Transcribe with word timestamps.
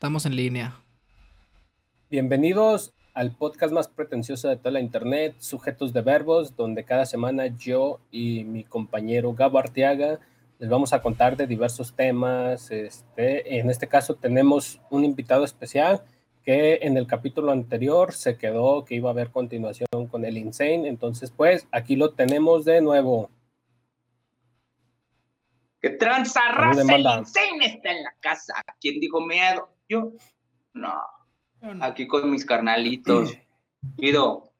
estamos 0.00 0.24
en 0.24 0.34
línea. 0.34 0.80
Bienvenidos 2.08 2.94
al 3.12 3.32
podcast 3.32 3.70
más 3.70 3.86
pretencioso 3.86 4.48
de 4.48 4.56
toda 4.56 4.70
la 4.70 4.80
internet, 4.80 5.34
Sujetos 5.40 5.92
de 5.92 6.00
Verbos, 6.00 6.56
donde 6.56 6.84
cada 6.84 7.04
semana 7.04 7.48
yo 7.48 8.00
y 8.10 8.44
mi 8.44 8.64
compañero 8.64 9.34
Gabo 9.34 9.58
Arteaga 9.58 10.18
les 10.58 10.70
vamos 10.70 10.94
a 10.94 11.02
contar 11.02 11.36
de 11.36 11.46
diversos 11.46 11.94
temas. 11.94 12.70
Este, 12.70 13.58
en 13.58 13.68
este 13.68 13.88
caso 13.88 14.14
tenemos 14.14 14.80
un 14.88 15.04
invitado 15.04 15.44
especial 15.44 16.02
que 16.42 16.78
en 16.80 16.96
el 16.96 17.06
capítulo 17.06 17.52
anterior 17.52 18.14
se 18.14 18.38
quedó 18.38 18.86
que 18.86 18.94
iba 18.94 19.10
a 19.10 19.12
haber 19.12 19.28
continuación 19.28 20.06
con 20.10 20.24
el 20.24 20.38
Insane. 20.38 20.88
Entonces, 20.88 21.30
pues 21.30 21.68
aquí 21.72 21.96
lo 21.96 22.12
tenemos 22.14 22.64
de 22.64 22.80
nuevo. 22.80 23.28
Que 25.78 25.90
tranza 25.90 26.40
raza, 26.52 26.94
el 26.96 27.04
Insane 27.04 27.66
está 27.66 27.90
en 27.90 28.02
la 28.02 28.14
casa. 28.20 28.54
¿Quién 28.80 28.98
dijo 28.98 29.20
miedo? 29.20 29.68
Yo. 29.90 30.12
No. 30.72 30.94
Aquí 31.80 32.06
con 32.06 32.30
mis 32.30 32.46
carnalitos. 32.46 33.36
Pido. 33.98 34.52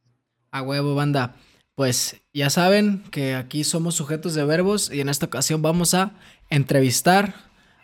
A 0.51 0.61
huevo, 0.61 0.97
banda. 0.97 1.37
Pues 1.77 2.21
ya 2.35 2.51
saben 2.51 3.05
que 3.13 3.37
aquí 3.37 3.63
somos 3.63 3.95
sujetos 3.95 4.35
de 4.35 4.45
verbos 4.45 4.93
y 4.93 5.01
en 5.01 5.09
esta 5.09 5.27
ocasión 5.27 5.63
vamos 5.63 5.95
a 5.95 6.15
entrevistar 6.51 7.35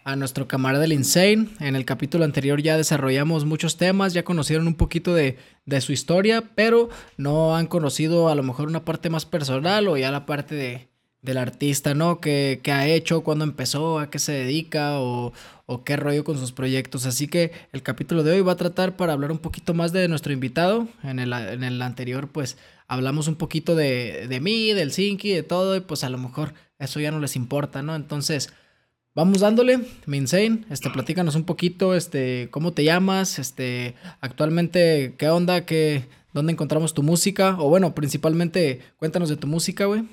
a 0.03 0.17
nuestro 0.17 0.49
camarada 0.49 0.83
del 0.83 0.93
Insane. 0.93 1.49
En 1.61 1.77
el 1.77 1.85
capítulo 1.85 2.25
anterior 2.25 2.61
ya 2.61 2.77
desarrollamos 2.77 3.45
muchos 3.45 3.77
temas, 3.77 4.13
ya 4.13 4.25
conocieron 4.25 4.67
un 4.67 4.75
poquito 4.75 5.15
de, 5.15 5.39
de, 5.67 5.81
su 5.81 5.93
historia, 5.93 6.51
pero 6.57 6.89
no 7.17 7.57
han 7.57 7.69
conocido 7.69 8.29
a 8.29 8.35
lo 8.35 8.43
mejor 8.43 8.67
una 8.67 8.85
parte 8.85 9.09
más 9.09 9.25
personal 9.25 9.87
o 9.87 9.97
ya 9.97 10.11
la 10.11 10.27
parte 10.27 10.57
de, 10.57 10.89
del 11.27 11.37
artista, 11.37 11.95
¿no? 11.95 12.21
¿Qué, 12.21 12.61
ha 12.67 12.87
hecho? 12.87 13.23
¿Cuándo 13.23 13.45
empezó? 13.45 13.99
¿A 13.99 14.09
qué 14.09 14.19
se 14.19 14.33
dedica? 14.33 15.01
O, 15.01 15.33
o, 15.67 15.85
qué 15.85 15.97
rollo 15.97 16.25
con 16.25 16.39
sus 16.39 16.53
proyectos? 16.53 17.05
Así 17.05 17.27
que 17.27 17.53
el 17.73 17.83
capítulo 17.83 18.23
de 18.23 18.33
hoy 18.33 18.41
va 18.41 18.53
a 18.53 18.57
tratar 18.57 18.97
para 18.97 19.13
hablar 19.13 19.33
un 19.33 19.39
poquito 19.39 19.75
más 19.75 19.93
de 19.93 20.09
nuestro 20.09 20.33
invitado. 20.33 20.89
En 21.03 21.19
el, 21.19 21.33
en 21.33 21.65
el 21.65 21.83
anterior, 21.83 22.29
pues, 22.29 22.57
hablamos 22.89 23.29
un 23.29 23.35
poquito 23.35 23.75
de, 23.75 24.27
de 24.29 24.41
mí, 24.41 24.73
del 24.73 24.93
Zinky, 24.93 25.31
de 25.31 25.43
todo, 25.43 25.77
y 25.77 25.81
pues 25.81 26.05
a 26.05 26.09
lo 26.09 26.17
mejor 26.17 26.55
eso 26.79 27.01
ya 27.01 27.11
no 27.11 27.21
les 27.21 27.37
importa, 27.37 27.83
¿no? 27.83 27.97
Entonces, 27.97 28.53
vamos 29.15 29.41
dándole, 29.41 29.81
Minsane, 30.07 30.65
este, 30.71 30.91
platícanos 30.91 31.35
un 31.35 31.45
poquito, 31.45 31.95
este, 31.95 32.49
cómo 32.51 32.73
te 32.73 32.85
llamas, 32.85 33.39
este, 33.39 33.97
actualmente, 34.21 35.15
qué 35.19 35.29
onda, 35.29 35.67
qué, 35.67 36.07
dónde 36.33 36.53
encontramos 36.53 36.95
tu 36.95 37.03
música, 37.03 37.57
o 37.59 37.69
bueno, 37.69 37.95
principalmente, 37.95 38.81
cuéntanos 38.99 39.29
de 39.29 39.37
tu 39.37 39.47
música, 39.47 39.87
güey. 39.87 40.05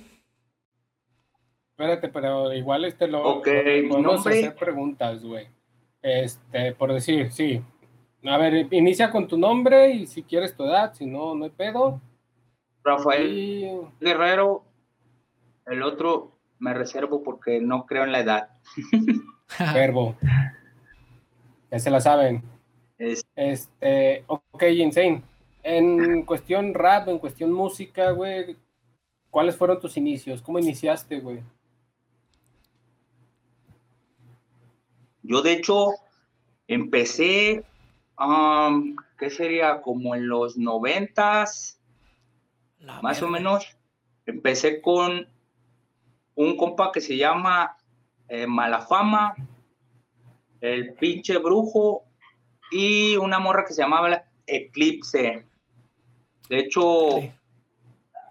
Espérate, 1.73 2.09
pero 2.09 2.53
igual 2.53 2.85
este 2.85 3.07
lo, 3.07 3.37
okay, 3.37 3.87
podemos 3.87 4.27
hacer 4.27 4.53
preguntas, 4.53 5.23
güey. 5.23 5.47
Este, 6.03 6.73
por 6.73 6.93
decir, 6.93 7.31
sí. 7.31 7.63
A 8.25 8.37
ver, 8.37 8.67
inicia 8.71 9.09
con 9.09 9.27
tu 9.27 9.39
nombre 9.39 9.89
y 9.89 10.05
si 10.05 10.21
quieres 10.21 10.55
tu 10.55 10.65
edad, 10.65 10.93
si 10.93 11.07
no, 11.07 11.33
no 11.33 11.45
hay 11.45 11.49
pedo. 11.49 11.99
Rafael 12.83 13.87
Guerrero, 13.99 14.63
el 15.65 15.81
otro 15.81 16.37
me 16.59 16.75
reservo 16.75 17.23
porque 17.23 17.59
no 17.59 17.87
creo 17.87 18.03
en 18.03 18.11
la 18.11 18.19
edad. 18.19 18.49
Verbo. 19.73 20.15
ya 21.71 21.79
se 21.79 21.89
la 21.89 22.01
saben. 22.01 22.43
Este, 23.35 24.25
ok, 24.27 24.63
Insane. 24.63 25.23
En 25.63 26.23
cuestión 26.23 26.75
rap, 26.75 27.07
en 27.07 27.17
cuestión 27.17 27.51
música, 27.51 28.11
güey, 28.11 28.57
¿cuáles 29.31 29.55
fueron 29.55 29.79
tus 29.79 29.97
inicios? 29.97 30.39
¿Cómo 30.43 30.59
iniciaste, 30.59 31.19
güey? 31.19 31.39
Yo 35.23 35.41
de 35.41 35.53
hecho 35.53 35.93
empecé, 36.67 37.63
um, 38.19 38.95
¿qué 39.17 39.29
sería? 39.29 39.81
Como 39.81 40.15
en 40.15 40.27
los 40.27 40.57
noventas, 40.57 41.79
más 43.01 43.21
o 43.21 43.29
menos. 43.29 43.77
Empecé 44.25 44.81
con 44.81 45.27
un 46.35 46.57
compa 46.57 46.91
que 46.91 47.01
se 47.01 47.17
llama 47.17 47.77
eh, 48.27 48.47
Malafama, 48.47 49.35
el 50.61 50.93
pinche 50.93 51.37
brujo 51.37 52.03
y 52.71 53.15
una 53.17 53.39
morra 53.39 53.65
que 53.65 53.73
se 53.73 53.81
llamaba 53.81 54.25
Eclipse. 54.45 55.45
De 56.49 56.59
hecho, 56.59 57.19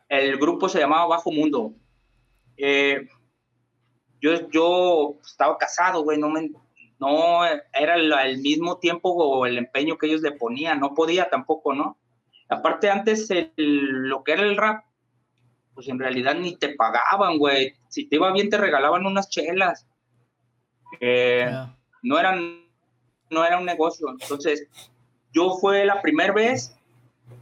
el 0.09 0.37
grupo 0.39 0.69
se 0.69 0.81
llamaba 0.81 1.07
Bajo 1.07 1.33
Mundo. 1.33 1.73
Eh, 2.57 3.09
yo, 4.21 4.49
yo 4.51 5.19
estaba 5.25 5.57
casado, 5.59 6.03
güey, 6.03 6.19
no 6.19 6.29
me, 6.29 6.51
no 7.03 7.45
era 7.45 7.97
el, 7.97 8.39
mismo 8.39 8.79
tiempo 8.79 9.11
o 9.11 9.45
el 9.45 9.59
empeño 9.59 9.99
que 9.99 10.07
ellos 10.07 10.21
le 10.21 10.31
ponían, 10.31 10.79
no 10.79 10.95
podía 10.95 11.29
tampoco, 11.29 11.75
¿no? 11.75 11.99
Aparte, 12.49 12.91
antes 12.91 13.29
lo 13.57 14.23
que 14.23 14.33
era 14.33 14.43
el 14.43 14.57
rap, 14.57 14.85
pues 15.75 15.89
en 15.89 15.99
realidad 15.99 16.37
ni 16.37 16.57
te 16.57 16.77
pagaban, 16.77 17.39
güey. 17.39 17.75
Si 17.89 18.07
te 18.07 18.17
iba 18.17 18.33
bien, 18.33 18.51
te 18.51 18.57
regalaban 18.57 19.05
unas 19.05 19.29
chelas. 19.29 19.85
No 22.03 22.19
eran, 22.21 22.67
no 23.31 23.45
era 23.45 23.59
un 23.59 23.67
negocio. 23.67 24.09
Entonces, 24.21 24.69
yo 25.33 25.57
fue 25.61 25.85
la 25.85 26.01
primera 26.03 26.33
vez 26.33 26.77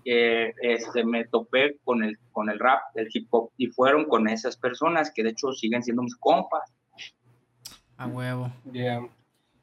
que 0.06 0.54
este, 0.62 1.04
me 1.04 1.26
topé 1.26 1.76
con 1.84 2.02
el, 2.02 2.18
con 2.32 2.48
el 2.48 2.58
rap, 2.58 2.80
el 2.94 3.08
hip 3.12 3.26
hop, 3.30 3.50
y 3.58 3.66
fueron 3.66 4.06
con 4.06 4.26
esas 4.26 4.56
personas 4.56 5.12
que 5.14 5.22
de 5.22 5.30
hecho 5.30 5.52
siguen 5.52 5.82
siendo 5.82 6.02
mis 6.02 6.16
compas. 6.16 6.72
A 7.98 8.06
huevo. 8.06 8.50
Yeah. 8.72 9.06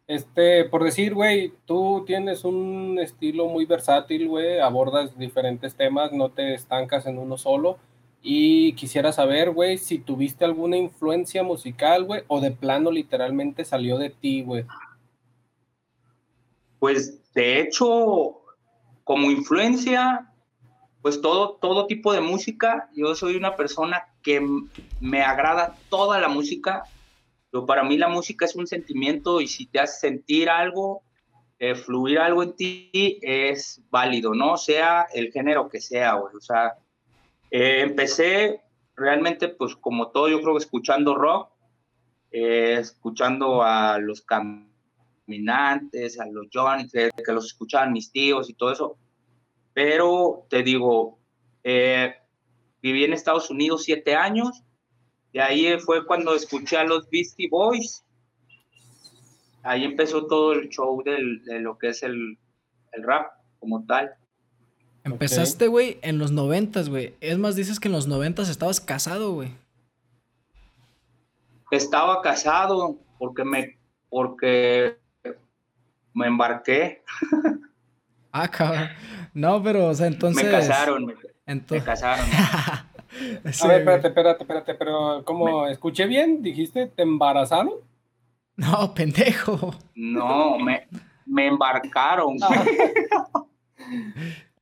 Este, 0.07 0.63
por 0.63 0.85
decir, 0.85 1.13
güey, 1.13 1.53
tú 1.65 2.05
tienes 2.07 2.45
un 2.45 2.97
estilo 2.97 3.47
muy 3.47 3.65
versátil, 3.65 4.29
güey, 4.29 4.59
abordas 4.59 5.17
diferentes 5.17 5.75
temas, 5.75 6.13
no 6.13 6.29
te 6.29 6.53
estancas 6.53 7.05
en 7.07 7.17
uno 7.17 7.37
solo. 7.37 7.77
Y 8.21 8.73
quisiera 8.73 9.11
saber, 9.11 9.51
güey, 9.51 9.77
si 9.77 9.99
tuviste 9.99 10.45
alguna 10.45 10.77
influencia 10.77 11.43
musical, 11.43 12.05
güey, 12.05 12.23
o 12.27 12.39
de 12.39 12.51
plano 12.51 12.89
literalmente 12.89 13.65
salió 13.65 13.97
de 13.97 14.09
ti, 14.09 14.43
güey. 14.43 14.65
Pues 16.79 17.33
de 17.33 17.59
hecho, 17.59 18.41
como 19.03 19.29
influencia, 19.29 20.31
pues 21.01 21.21
todo, 21.21 21.57
todo 21.61 21.85
tipo 21.85 22.13
de 22.13 22.21
música. 22.21 22.89
Yo 22.95 23.13
soy 23.13 23.35
una 23.35 23.55
persona 23.55 24.07
que 24.23 24.41
me 25.01 25.21
agrada 25.21 25.75
toda 25.89 26.19
la 26.19 26.29
música, 26.29 26.83
pero 27.57 27.65
para 27.65 27.83
mí 27.83 27.97
la 27.97 28.07
música 28.07 28.45
es 28.45 28.55
un 28.55 28.67
sentimiento 28.67 29.41
y 29.41 29.47
si 29.47 29.65
te 29.65 29.79
hace 29.79 30.09
sentir 30.09 30.47
algo, 30.47 31.01
eh, 31.57 31.73
fluir 31.73 32.19
algo 32.19 32.43
en 32.43 32.55
ti, 32.55 33.17
es 33.23 33.81
válido, 33.89 34.35
¿no? 34.35 34.57
Sea 34.57 35.07
el 35.11 35.31
género 35.31 35.67
que 35.67 35.81
sea, 35.81 36.13
güey. 36.13 36.35
O 36.35 36.39
sea, 36.39 36.77
eh, 37.49 37.81
empecé 37.81 38.61
realmente, 38.95 39.47
pues 39.47 39.75
como 39.75 40.11
todo, 40.11 40.29
yo 40.29 40.39
creo 40.39 40.53
que 40.53 40.63
escuchando 40.63 41.15
rock, 41.15 41.49
eh, 42.29 42.77
escuchando 42.79 43.63
a 43.63 43.97
los 43.97 44.21
caminantes, 44.21 46.19
a 46.19 46.27
los 46.27 46.49
Johnny, 46.53 46.87
que, 46.87 47.09
los 47.33 47.47
escuchaban 47.47 47.91
mis 47.91 48.11
tíos 48.11 48.51
y 48.51 48.53
todo 48.53 48.71
eso. 48.71 48.97
Pero 49.73 50.45
te 50.47 50.61
digo, 50.61 51.17
viví 51.63 53.03
en 53.03 53.13
Estados 53.13 53.49
Unidos 53.49 53.83
siete 53.83 54.13
años 54.13 54.63
y 55.33 55.39
ahí 55.39 55.79
fue 55.79 56.05
cuando 56.05 56.35
escuché 56.35 56.77
a 56.77 56.83
los 56.83 57.09
Beastie 57.09 57.49
Boys. 57.49 58.03
Ahí 59.63 59.83
empezó 59.83 60.25
todo 60.27 60.53
el 60.53 60.69
show 60.69 61.03
del, 61.03 61.43
de 61.43 61.59
lo 61.59 61.77
que 61.77 61.89
es 61.89 62.03
el, 62.03 62.37
rap 62.99 63.31
como 63.59 63.85
tal. 63.85 64.15
Empezaste, 65.03 65.67
güey, 65.67 65.99
en 66.01 66.17
los 66.17 66.31
noventas, 66.31 66.89
güey. 66.89 67.13
Es 67.21 67.37
más, 67.37 67.55
dices 67.55 67.79
que 67.79 67.87
en 67.87 67.93
los 67.93 68.07
noventas 68.07 68.49
estabas 68.49 68.81
casado, 68.81 69.33
güey. 69.33 69.51
Estaba 71.69 72.21
casado 72.21 72.97
porque 73.19 73.43
me, 73.43 73.77
porque 74.09 74.97
me 76.13 76.27
embarqué. 76.27 77.03
ah, 78.31 78.49
cabrón. 78.49 78.89
No, 79.33 79.61
pero, 79.61 79.87
o 79.87 79.93
sea, 79.93 80.07
entonces... 80.07 80.43
Me 80.43 80.49
casaron, 80.49 81.05
me, 81.05 81.15
me 81.45 81.83
casaron. 81.83 82.25
A 83.61 83.67
ver, 83.67 83.79
espérate, 83.79 84.07
espérate, 84.07 84.43
espérate, 84.43 84.75
pero 84.75 85.23
¿cómo 85.25 85.67
escuché 85.67 86.05
bien? 86.05 86.41
¿Dijiste 86.41 86.87
te 86.87 87.03
embarazaron? 87.03 87.73
No, 88.55 88.93
pendejo. 88.93 89.75
No, 89.95 90.57
me, 90.57 90.87
me 91.25 91.47
embarcaron. 91.47 92.37
Ah. 92.41 92.65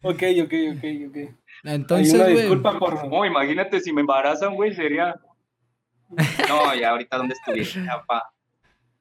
ok, 0.02 0.24
ok, 0.44 0.54
ok, 0.76 0.84
ok. 1.10 1.18
Entonces, 1.64 2.14
una 2.14 2.28
disculpa 2.28 2.78
por... 2.78 3.08
No, 3.08 3.26
imagínate 3.26 3.80
si 3.80 3.92
me 3.94 4.02
embarazan, 4.02 4.54
güey, 4.56 4.74
sería... 4.76 5.16
No, 6.48 6.76
ya 6.76 6.92
ahorita 6.92 7.18
dónde 7.18 7.34
estuve, 7.34 7.84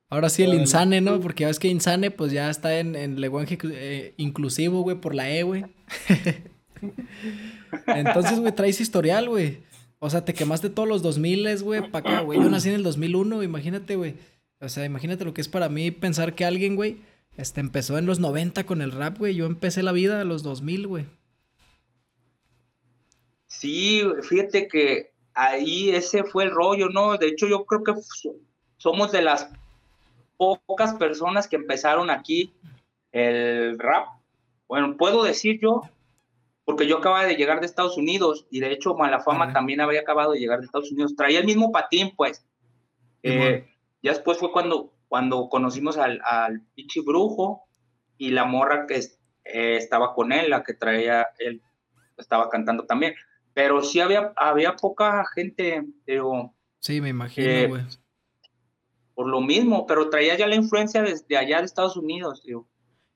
Ahora 0.08 0.28
sí 0.28 0.44
el 0.44 0.54
insane, 0.54 1.00
¿no? 1.00 1.20
Porque 1.20 1.42
ya 1.42 1.48
ves 1.48 1.58
que 1.58 1.68
insane 1.68 2.10
pues 2.10 2.30
ya 2.32 2.48
está 2.48 2.78
en, 2.78 2.94
en 2.94 3.20
lenguaje 3.20 3.58
eh, 3.64 4.14
inclusivo, 4.16 4.82
güey, 4.82 4.96
por 4.96 5.14
la 5.14 5.28
E, 5.28 5.42
güey. 5.42 5.64
Entonces, 7.86 8.40
güey, 8.40 8.54
traes 8.54 8.80
historial, 8.80 9.28
güey. 9.28 9.62
O 9.98 10.10
sea, 10.10 10.24
te 10.24 10.34
quemaste 10.34 10.70
todos 10.70 10.88
los 10.88 11.02
2000, 11.02 11.62
güey, 11.62 11.90
para 11.90 12.08
acá, 12.10 12.20
güey. 12.20 12.40
Yo 12.40 12.50
nací 12.50 12.68
en 12.68 12.74
el 12.74 12.82
2001, 12.82 13.42
imagínate, 13.42 13.96
güey. 13.96 14.14
O 14.60 14.68
sea, 14.68 14.84
imagínate 14.84 15.24
lo 15.24 15.34
que 15.34 15.40
es 15.40 15.48
para 15.48 15.68
mí 15.68 15.90
pensar 15.90 16.34
que 16.34 16.44
alguien, 16.44 16.76
güey, 16.76 16.98
este, 17.36 17.60
empezó 17.60 17.98
en 17.98 18.06
los 18.06 18.20
90 18.20 18.64
con 18.64 18.82
el 18.82 18.92
rap, 18.92 19.18
güey. 19.18 19.34
Yo 19.34 19.46
empecé 19.46 19.82
la 19.82 19.92
vida 19.92 20.20
a 20.20 20.24
los 20.24 20.42
2000, 20.42 20.86
güey. 20.86 21.06
Sí, 23.46 24.02
fíjate 24.22 24.68
que 24.68 25.12
ahí 25.32 25.90
ese 25.90 26.24
fue 26.24 26.44
el 26.44 26.50
rollo, 26.50 26.88
¿no? 26.88 27.16
De 27.16 27.28
hecho, 27.28 27.46
yo 27.46 27.64
creo 27.64 27.82
que 27.82 27.94
somos 28.76 29.12
de 29.12 29.22
las 29.22 29.48
pocas 30.36 30.94
personas 30.94 31.48
que 31.48 31.56
empezaron 31.56 32.10
aquí 32.10 32.52
el 33.12 33.78
rap. 33.78 34.08
Bueno, 34.68 34.96
puedo 34.96 35.22
decir 35.22 35.60
yo, 35.60 35.82
porque 36.64 36.86
yo 36.86 36.98
acababa 36.98 37.26
de 37.26 37.36
llegar 37.36 37.60
de 37.60 37.66
Estados 37.66 37.96
Unidos 37.96 38.46
y 38.50 38.60
de 38.60 38.72
hecho 38.72 38.94
Malafama 38.94 39.52
también 39.52 39.80
había 39.80 40.00
acabado 40.00 40.32
de 40.32 40.40
llegar 40.40 40.60
de 40.60 40.66
Estados 40.66 40.90
Unidos. 40.90 41.14
Traía 41.14 41.40
el 41.40 41.46
mismo 41.46 41.72
patín, 41.72 42.14
pues. 42.16 42.46
Eh, 43.22 43.66
ya 44.02 44.12
después 44.12 44.38
fue 44.38 44.52
cuando, 44.52 44.92
cuando 45.08 45.48
conocimos 45.48 45.96
al, 45.98 46.20
al 46.24 46.62
Pichi 46.74 47.00
Brujo 47.00 47.64
y 48.18 48.30
la 48.30 48.44
morra 48.44 48.86
que 48.86 48.96
eh, 48.96 49.76
estaba 49.76 50.14
con 50.14 50.32
él, 50.32 50.50
la 50.50 50.62
que 50.62 50.74
traía, 50.74 51.28
él 51.38 51.62
estaba 52.16 52.48
cantando 52.48 52.84
también. 52.84 53.14
Pero 53.52 53.82
sí 53.82 54.00
había, 54.00 54.32
había 54.36 54.76
poca 54.76 55.24
gente, 55.34 55.84
pero... 56.04 56.54
Sí, 56.80 57.00
me 57.00 57.10
imagino, 57.10 57.68
güey. 57.68 57.82
por 59.14 59.26
lo 59.26 59.40
mismo, 59.40 59.86
pero 59.86 60.10
traía 60.10 60.36
ya 60.36 60.46
la 60.46 60.56
influencia 60.56 61.02
desde 61.02 61.36
allá 61.36 61.58
de 61.60 61.66
Estados 61.66 61.96
Unidos, 61.96 62.42
digo. 62.44 62.68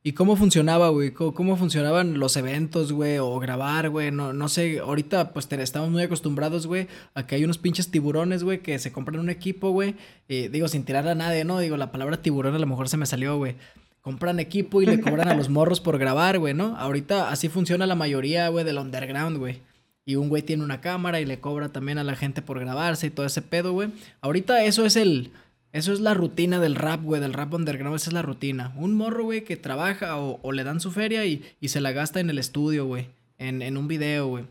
¿Y 0.08 0.12
cómo 0.12 0.36
funcionaba, 0.36 0.88
güey? 0.88 1.10
¿Cómo, 1.10 1.58
funcionaban 1.58 2.18
los 2.18 2.34
eventos, 2.38 2.92
güey? 2.92 3.18
O 3.18 3.38
grabar, 3.40 3.90
güey. 3.90 4.10
No, 4.10 4.32
no 4.32 4.48
sé, 4.48 4.78
ahorita 4.78 5.34
pues 5.34 5.52
estamos 5.52 5.90
muy 5.90 6.02
acostumbrados, 6.02 6.66
güey, 6.66 6.88
a 7.12 7.26
que 7.26 7.34
hay 7.34 7.44
unos 7.44 7.58
pinches 7.58 7.90
tiburones, 7.90 8.42
güey, 8.42 8.62
que 8.62 8.78
se 8.78 8.90
compran 8.90 9.20
un 9.20 9.28
equipo, 9.28 9.68
güey. 9.68 9.96
digo, 10.26 10.66
sin 10.68 10.84
tirar 10.84 11.06
a 11.08 11.14
nadie, 11.14 11.44
¿no? 11.44 11.58
Digo, 11.58 11.76
la 11.76 11.92
palabra 11.92 12.22
tiburón 12.22 12.54
a 12.54 12.58
lo 12.58 12.66
mejor 12.66 12.88
se 12.88 12.96
me 12.96 13.04
salió, 13.04 13.36
güey. 13.36 13.56
Compran 14.00 14.40
equipo 14.40 14.80
y 14.80 14.86
le 14.86 14.98
cobran 15.02 15.28
a 15.28 15.34
los 15.34 15.50
morros 15.50 15.82
por 15.82 15.98
grabar, 15.98 16.38
güey, 16.38 16.54
¿no? 16.54 16.74
Ahorita 16.78 17.28
así 17.28 17.50
funciona 17.50 17.86
la 17.86 17.94
mayoría, 17.94 18.48
güey, 18.48 18.64
del 18.64 18.78
underground, 18.78 19.36
güey. 19.36 19.60
Y 20.06 20.16
un 20.16 20.30
güey 20.30 20.40
tiene 20.40 20.64
una 20.64 20.80
cámara 20.80 21.20
y 21.20 21.26
le 21.26 21.38
cobra 21.38 21.68
también 21.68 21.98
a 21.98 22.02
la 22.02 22.16
gente 22.16 22.40
por 22.40 22.58
grabarse 22.60 23.08
y 23.08 23.10
todo 23.10 23.26
ese 23.26 23.42
pedo, 23.42 23.74
güey. 23.74 23.90
Ahorita 24.22 24.64
eso 24.64 24.86
es 24.86 24.96
el 24.96 25.32
eso 25.78 25.92
es 25.92 26.00
la 26.00 26.12
rutina 26.12 26.58
del 26.60 26.74
rap, 26.74 27.02
güey, 27.02 27.20
del 27.20 27.32
rap 27.32 27.54
underground, 27.54 27.96
esa 27.96 28.10
es 28.10 28.14
la 28.14 28.22
rutina. 28.22 28.72
Un 28.76 28.96
morro, 28.96 29.24
güey, 29.24 29.44
que 29.44 29.56
trabaja 29.56 30.18
o, 30.18 30.52
le 30.52 30.64
dan 30.64 30.80
su 30.80 30.90
feria 30.90 31.24
y, 31.24 31.42
se 31.62 31.80
la 31.80 31.92
gasta 31.92 32.20
en 32.20 32.30
el 32.30 32.38
estudio, 32.38 32.86
güey, 32.86 33.08
en, 33.38 33.76
un 33.76 33.88
video, 33.88 34.26
güey. 34.26 34.44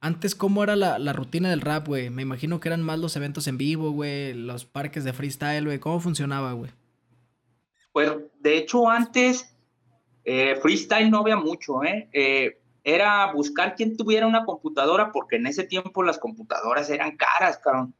Antes, 0.00 0.34
¿cómo 0.34 0.64
era 0.64 0.74
la, 0.74 1.12
rutina 1.12 1.48
del 1.50 1.60
rap, 1.60 1.86
güey? 1.86 2.10
Me 2.10 2.22
imagino 2.22 2.58
que 2.58 2.68
eran 2.68 2.82
más 2.82 2.98
los 2.98 3.14
eventos 3.16 3.46
en 3.46 3.58
vivo, 3.58 3.92
güey, 3.92 4.34
los 4.34 4.64
parques 4.64 5.04
de 5.04 5.12
freestyle, 5.12 5.64
güey. 5.64 5.78
¿Cómo 5.78 6.00
funcionaba, 6.00 6.52
güey? 6.52 6.70
Pues, 7.92 8.10
de 8.40 8.58
hecho, 8.58 8.88
antes 8.88 9.54
eh, 10.24 10.56
freestyle 10.60 11.10
no 11.10 11.18
había 11.18 11.36
mucho, 11.36 11.84
¿eh? 11.84 12.08
¿eh? 12.12 12.58
Era 12.82 13.32
buscar 13.32 13.76
quien 13.76 13.96
tuviera 13.96 14.26
una 14.26 14.44
computadora, 14.44 15.12
porque 15.12 15.36
en 15.36 15.46
ese 15.46 15.62
tiempo 15.64 16.02
las 16.02 16.18
computadoras 16.18 16.90
eran 16.90 17.16
caras, 17.16 17.58
cabrón. 17.58 17.94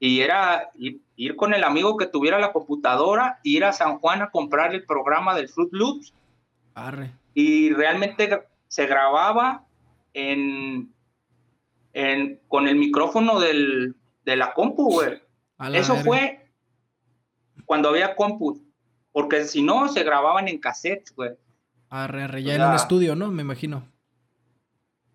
Y 0.00 0.20
era 0.20 0.70
ir, 1.20 1.36
con 1.36 1.52
el 1.52 1.64
amigo 1.64 1.98
que 1.98 2.06
tuviera 2.06 2.38
la 2.38 2.52
computadora, 2.52 3.40
ir 3.42 3.64
a 3.64 3.72
San 3.72 3.98
Juan 3.98 4.22
a 4.22 4.30
comprar 4.30 4.74
el 4.74 4.84
programa 4.84 5.34
del 5.34 5.48
Fruit 5.48 5.72
Loops. 5.72 6.14
Y 7.34 7.70
realmente 7.74 8.48
se 8.68 8.86
grababa 8.86 9.66
en, 10.14 10.90
en, 11.92 12.40
con 12.48 12.68
el 12.68 12.76
micrófono 12.76 13.38
del, 13.38 13.94
de 14.24 14.36
la 14.36 14.54
compu, 14.54 14.90
güey. 14.90 15.20
Eso 15.74 15.96
fue 15.96 16.48
cuando 17.66 17.90
había 17.90 18.16
compu. 18.16 18.62
Porque 19.12 19.44
si 19.44 19.62
no, 19.62 19.88
se 19.88 20.04
grababan 20.04 20.48
en 20.48 20.58
cassette, 20.58 21.14
güey. 21.14 21.32
Arre, 21.90 22.22
arre, 22.22 22.42
ya 22.42 22.54
en 22.54 22.62
un 22.62 22.74
estudio, 22.74 23.14
¿no? 23.14 23.30
Me 23.30 23.42
imagino. 23.42 23.86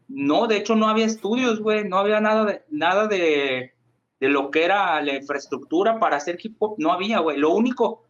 No, 0.07 0.45
de 0.45 0.57
hecho 0.57 0.75
no 0.75 0.87
había 0.87 1.05
estudios, 1.05 1.61
güey. 1.61 1.87
No 1.87 1.97
había 1.97 2.19
nada 2.19 2.45
de, 2.45 2.61
nada 2.69 3.07
de, 3.07 3.74
de 4.19 4.29
lo 4.29 4.51
que 4.51 4.63
era 4.63 5.01
la 5.01 5.15
infraestructura 5.15 5.99
para 5.99 6.17
hacer 6.17 6.37
hip 6.41 6.55
hop, 6.59 6.75
no 6.77 6.91
había, 6.91 7.19
güey. 7.19 7.37
Lo 7.37 7.51
único 7.51 8.03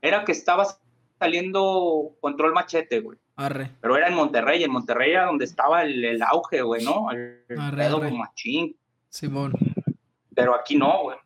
era 0.00 0.24
que 0.24 0.32
estaba 0.32 0.66
saliendo 1.18 2.16
control 2.20 2.52
machete, 2.52 3.00
güey. 3.00 3.18
Arre. 3.36 3.70
Pero 3.80 3.96
era 3.96 4.08
en 4.08 4.14
Monterrey, 4.14 4.62
en 4.62 4.70
Monterrey 4.70 5.12
era 5.12 5.26
donde 5.26 5.44
estaba 5.44 5.84
el, 5.84 6.22
auge, 6.22 6.62
güey, 6.62 6.84
¿no? 6.84 7.10
El 7.10 7.44
arre, 7.58 7.84
arre. 7.84 8.10
machín. 8.10 8.76
Simón. 9.08 9.52
Pero 10.34 10.54
aquí 10.54 10.76
no, 10.76 11.02
güey. 11.02 11.16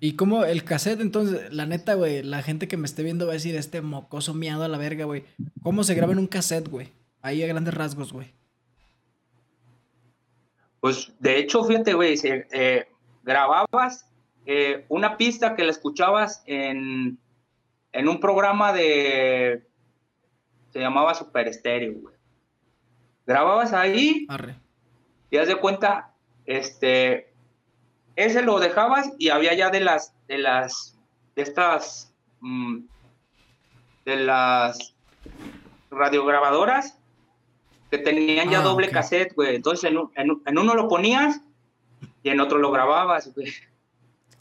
¿Y 0.00 0.16
cómo 0.16 0.44
el 0.44 0.64
cassette, 0.64 1.00
entonces, 1.00 1.52
la 1.52 1.64
neta, 1.64 1.94
güey, 1.94 2.24
la 2.24 2.42
gente 2.42 2.66
que 2.66 2.76
me 2.76 2.86
esté 2.86 3.04
viendo 3.04 3.26
va 3.26 3.32
a 3.32 3.34
decir, 3.34 3.54
este 3.54 3.82
mocoso 3.82 4.34
miado 4.34 4.64
a 4.64 4.68
la 4.68 4.76
verga, 4.76 5.04
güey. 5.04 5.24
¿Cómo 5.62 5.84
se 5.84 5.94
graba 5.94 6.12
en 6.12 6.18
un 6.18 6.26
cassette, 6.26 6.68
güey? 6.68 6.88
Ahí 7.20 7.40
a 7.40 7.46
grandes 7.46 7.72
rasgos, 7.72 8.12
güey. 8.12 8.32
Pues, 10.80 11.12
de 11.20 11.38
hecho, 11.38 11.62
fíjate, 11.62 11.94
güey, 11.94 12.18
eh, 12.24 12.88
grababas 13.22 14.08
eh, 14.46 14.84
una 14.88 15.16
pista 15.16 15.54
que 15.54 15.64
la 15.64 15.70
escuchabas 15.70 16.42
en, 16.46 17.18
en 17.92 18.08
un 18.08 18.20
programa 18.20 18.72
de... 18.72 19.66
Se 20.72 20.80
llamaba 20.80 21.14
Super 21.14 21.48
Estéreo, 21.48 22.00
güey. 22.00 22.14
Grababas 23.26 23.72
ahí 23.72 24.26
y 25.30 25.36
haz 25.36 25.48
de 25.48 25.56
cuenta, 25.56 26.12
este, 26.44 27.32
ese 28.16 28.42
lo 28.42 28.58
dejabas 28.58 29.12
y 29.18 29.28
había 29.28 29.54
ya 29.54 29.70
de 29.70 29.80
las, 29.80 30.14
de 30.26 30.38
las, 30.38 30.98
de 31.36 31.42
estas, 31.42 32.12
mm, 32.40 32.80
de 34.04 34.16
las 34.16 34.94
radiograbadoras 35.90 36.98
que 37.90 37.98
tenían 37.98 38.50
ya 38.50 38.60
ah, 38.60 38.62
doble 38.62 38.90
cassette, 38.90 39.34
güey. 39.34 39.56
Entonces 39.56 39.90
en, 39.90 39.98
en, 40.46 40.58
uno 40.58 40.74
lo 40.74 40.88
ponías 40.88 41.42
y 42.22 42.30
en 42.30 42.40
otro 42.40 42.58
lo 42.58 42.70
grababas, 42.70 43.32
güey. 43.34 43.52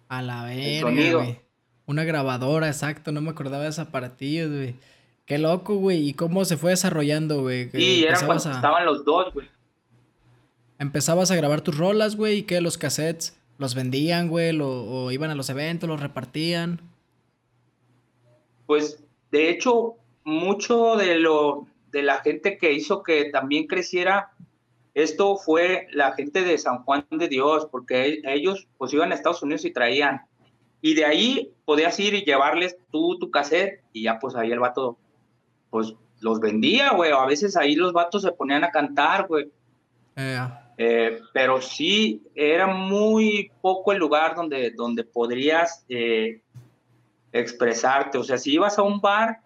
A 0.08 0.22
la 0.22 0.44
verga. 0.44 1.38
Una 1.86 2.04
grabadora, 2.04 2.68
exacto, 2.68 3.12
no 3.12 3.22
me 3.22 3.32
acordaba 3.32 3.64
de 3.64 3.70
ese 3.70 3.82
aparatillo, 3.82 4.50
güey. 4.50 4.76
Qué 5.26 5.38
loco, 5.38 5.76
güey. 5.76 6.08
¿Y 6.10 6.14
cómo 6.14 6.46
se 6.46 6.58
fue 6.58 6.72
desarrollando, 6.72 7.42
güey? 7.42 7.70
Sí, 7.72 8.04
era 8.04 8.26
cuando 8.26 8.50
estaban 8.50 8.86
los 8.86 9.06
dos, 9.06 9.34
güey. 9.34 9.48
Empezabas 10.80 11.32
a 11.32 11.36
grabar 11.36 11.62
tus 11.62 11.78
rolas, 11.78 12.16
güey, 12.16 12.40
y 12.40 12.44
que 12.44 12.60
los 12.60 12.78
cassettes 12.78 13.38
los 13.58 13.76
vendían, 13.76 14.30
güey, 14.30 14.58
o 14.60 15.12
iban 15.12 15.30
a 15.30 15.36
los 15.36 15.50
eventos, 15.50 15.88
los 15.88 16.00
repartían. 16.00 16.82
Pues, 18.66 19.04
de 19.32 19.50
hecho, 19.50 19.96
mucho 20.24 20.96
de 20.96 21.20
lo 21.20 21.68
de 21.92 22.04
la 22.04 22.22
gente 22.22 22.58
que 22.58 22.74
hizo 22.74 23.04
que 23.04 23.26
también 23.26 23.68
creciera 23.68 24.32
esto 24.94 25.38
fue 25.38 25.88
la 25.92 26.14
gente 26.14 26.44
de 26.44 26.58
San 26.58 26.84
Juan 26.84 27.06
de 27.12 27.28
Dios, 27.28 27.68
porque 27.72 28.22
ellos 28.26 28.68
pues 28.78 28.94
iban 28.94 29.12
a 29.12 29.16
Estados 29.16 29.42
Unidos 29.42 29.66
y 29.66 29.72
traían. 29.72 30.22
Y 30.82 30.96
de 30.96 31.06
ahí 31.06 31.54
podías 31.64 32.00
ir 32.00 32.14
y 32.14 32.26
llevarles 32.26 32.78
tú 32.92 33.18
tu 33.20 33.32
cassette 33.32 33.84
y 33.94 34.04
ya 34.04 34.20
pues 34.20 34.36
ahí 34.36 34.52
el 34.52 34.60
vato 34.60 34.98
pues 35.70 35.94
los 36.20 36.40
vendía, 36.40 36.92
güey. 36.94 37.12
A 37.12 37.26
veces 37.26 37.56
ahí 37.56 37.76
los 37.76 37.94
vatos 37.94 38.24
se 38.24 38.32
ponían 38.32 38.64
a 38.64 38.72
cantar, 38.72 39.28
güey. 39.28 39.50
Eh, 40.16 40.38
eh, 40.78 41.20
pero 41.34 41.62
sí, 41.62 42.22
era 42.36 42.68
muy 42.68 43.52
poco 43.62 43.92
el 43.92 44.00
lugar 44.00 44.36
donde, 44.36 44.72
donde 44.72 45.04
podrías 45.04 45.86
eh, 45.88 46.42
expresarte. 47.32 48.18
O 48.18 48.24
sea, 48.24 48.38
si 48.38 48.54
ibas 48.54 48.78
a 48.78 48.84
un 48.84 49.00
bar, 49.00 49.40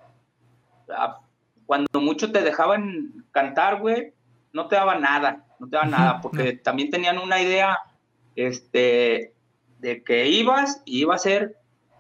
cuando 1.66 2.02
mucho 2.02 2.32
te 2.32 2.42
dejaban 2.42 3.25
cantar, 3.32 3.80
güey, 3.80 4.14
no 4.56 4.70
te 4.70 4.78
daba 4.78 4.98
nada, 4.98 5.46
no 5.60 5.68
te 5.68 5.76
daba 5.76 5.90
nada, 5.90 6.22
porque 6.22 6.54
también 6.54 6.90
tenían 6.90 7.18
una 7.18 7.42
idea 7.42 7.78
este, 8.38 9.34
de 9.80 10.02
que 10.02 10.30
ibas 10.30 10.82
y 10.86 11.02
iba 11.02 11.14
a 11.14 11.18
ser 11.20 11.58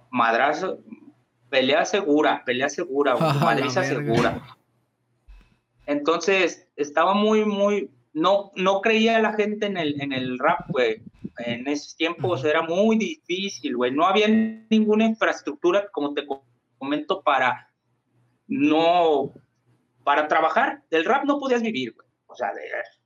madrazo, 0.09 0.79
pelea 1.49 1.83
segura, 1.83 2.43
pelea 2.45 2.69
segura, 2.69 3.17
madriza 3.41 3.83
segura. 3.83 4.41
Entonces, 5.85 6.69
estaba 6.77 7.13
muy, 7.13 7.43
muy, 7.43 7.91
no, 8.13 8.51
no 8.55 8.79
creía 8.79 9.19
la 9.19 9.33
gente 9.33 9.65
en 9.65 9.75
el, 9.75 10.01
en 10.01 10.13
el 10.13 10.39
rap, 10.39 10.69
güey. 10.69 11.03
En 11.39 11.67
esos 11.67 11.97
tiempos 11.97 12.45
era 12.45 12.61
muy 12.61 12.97
difícil, 12.97 13.75
güey. 13.75 13.91
No 13.91 14.05
había 14.05 14.29
ninguna 14.69 15.03
infraestructura, 15.03 15.89
como 15.91 16.13
te 16.13 16.25
comento, 16.77 17.21
para 17.21 17.69
no, 18.47 19.33
para 20.05 20.29
trabajar. 20.29 20.83
Del 20.89 21.03
rap 21.03 21.25
no 21.25 21.37
podías 21.37 21.61
vivir, 21.61 21.93
güey. 21.93 22.04
O 22.35 22.37
sea, 22.37 22.51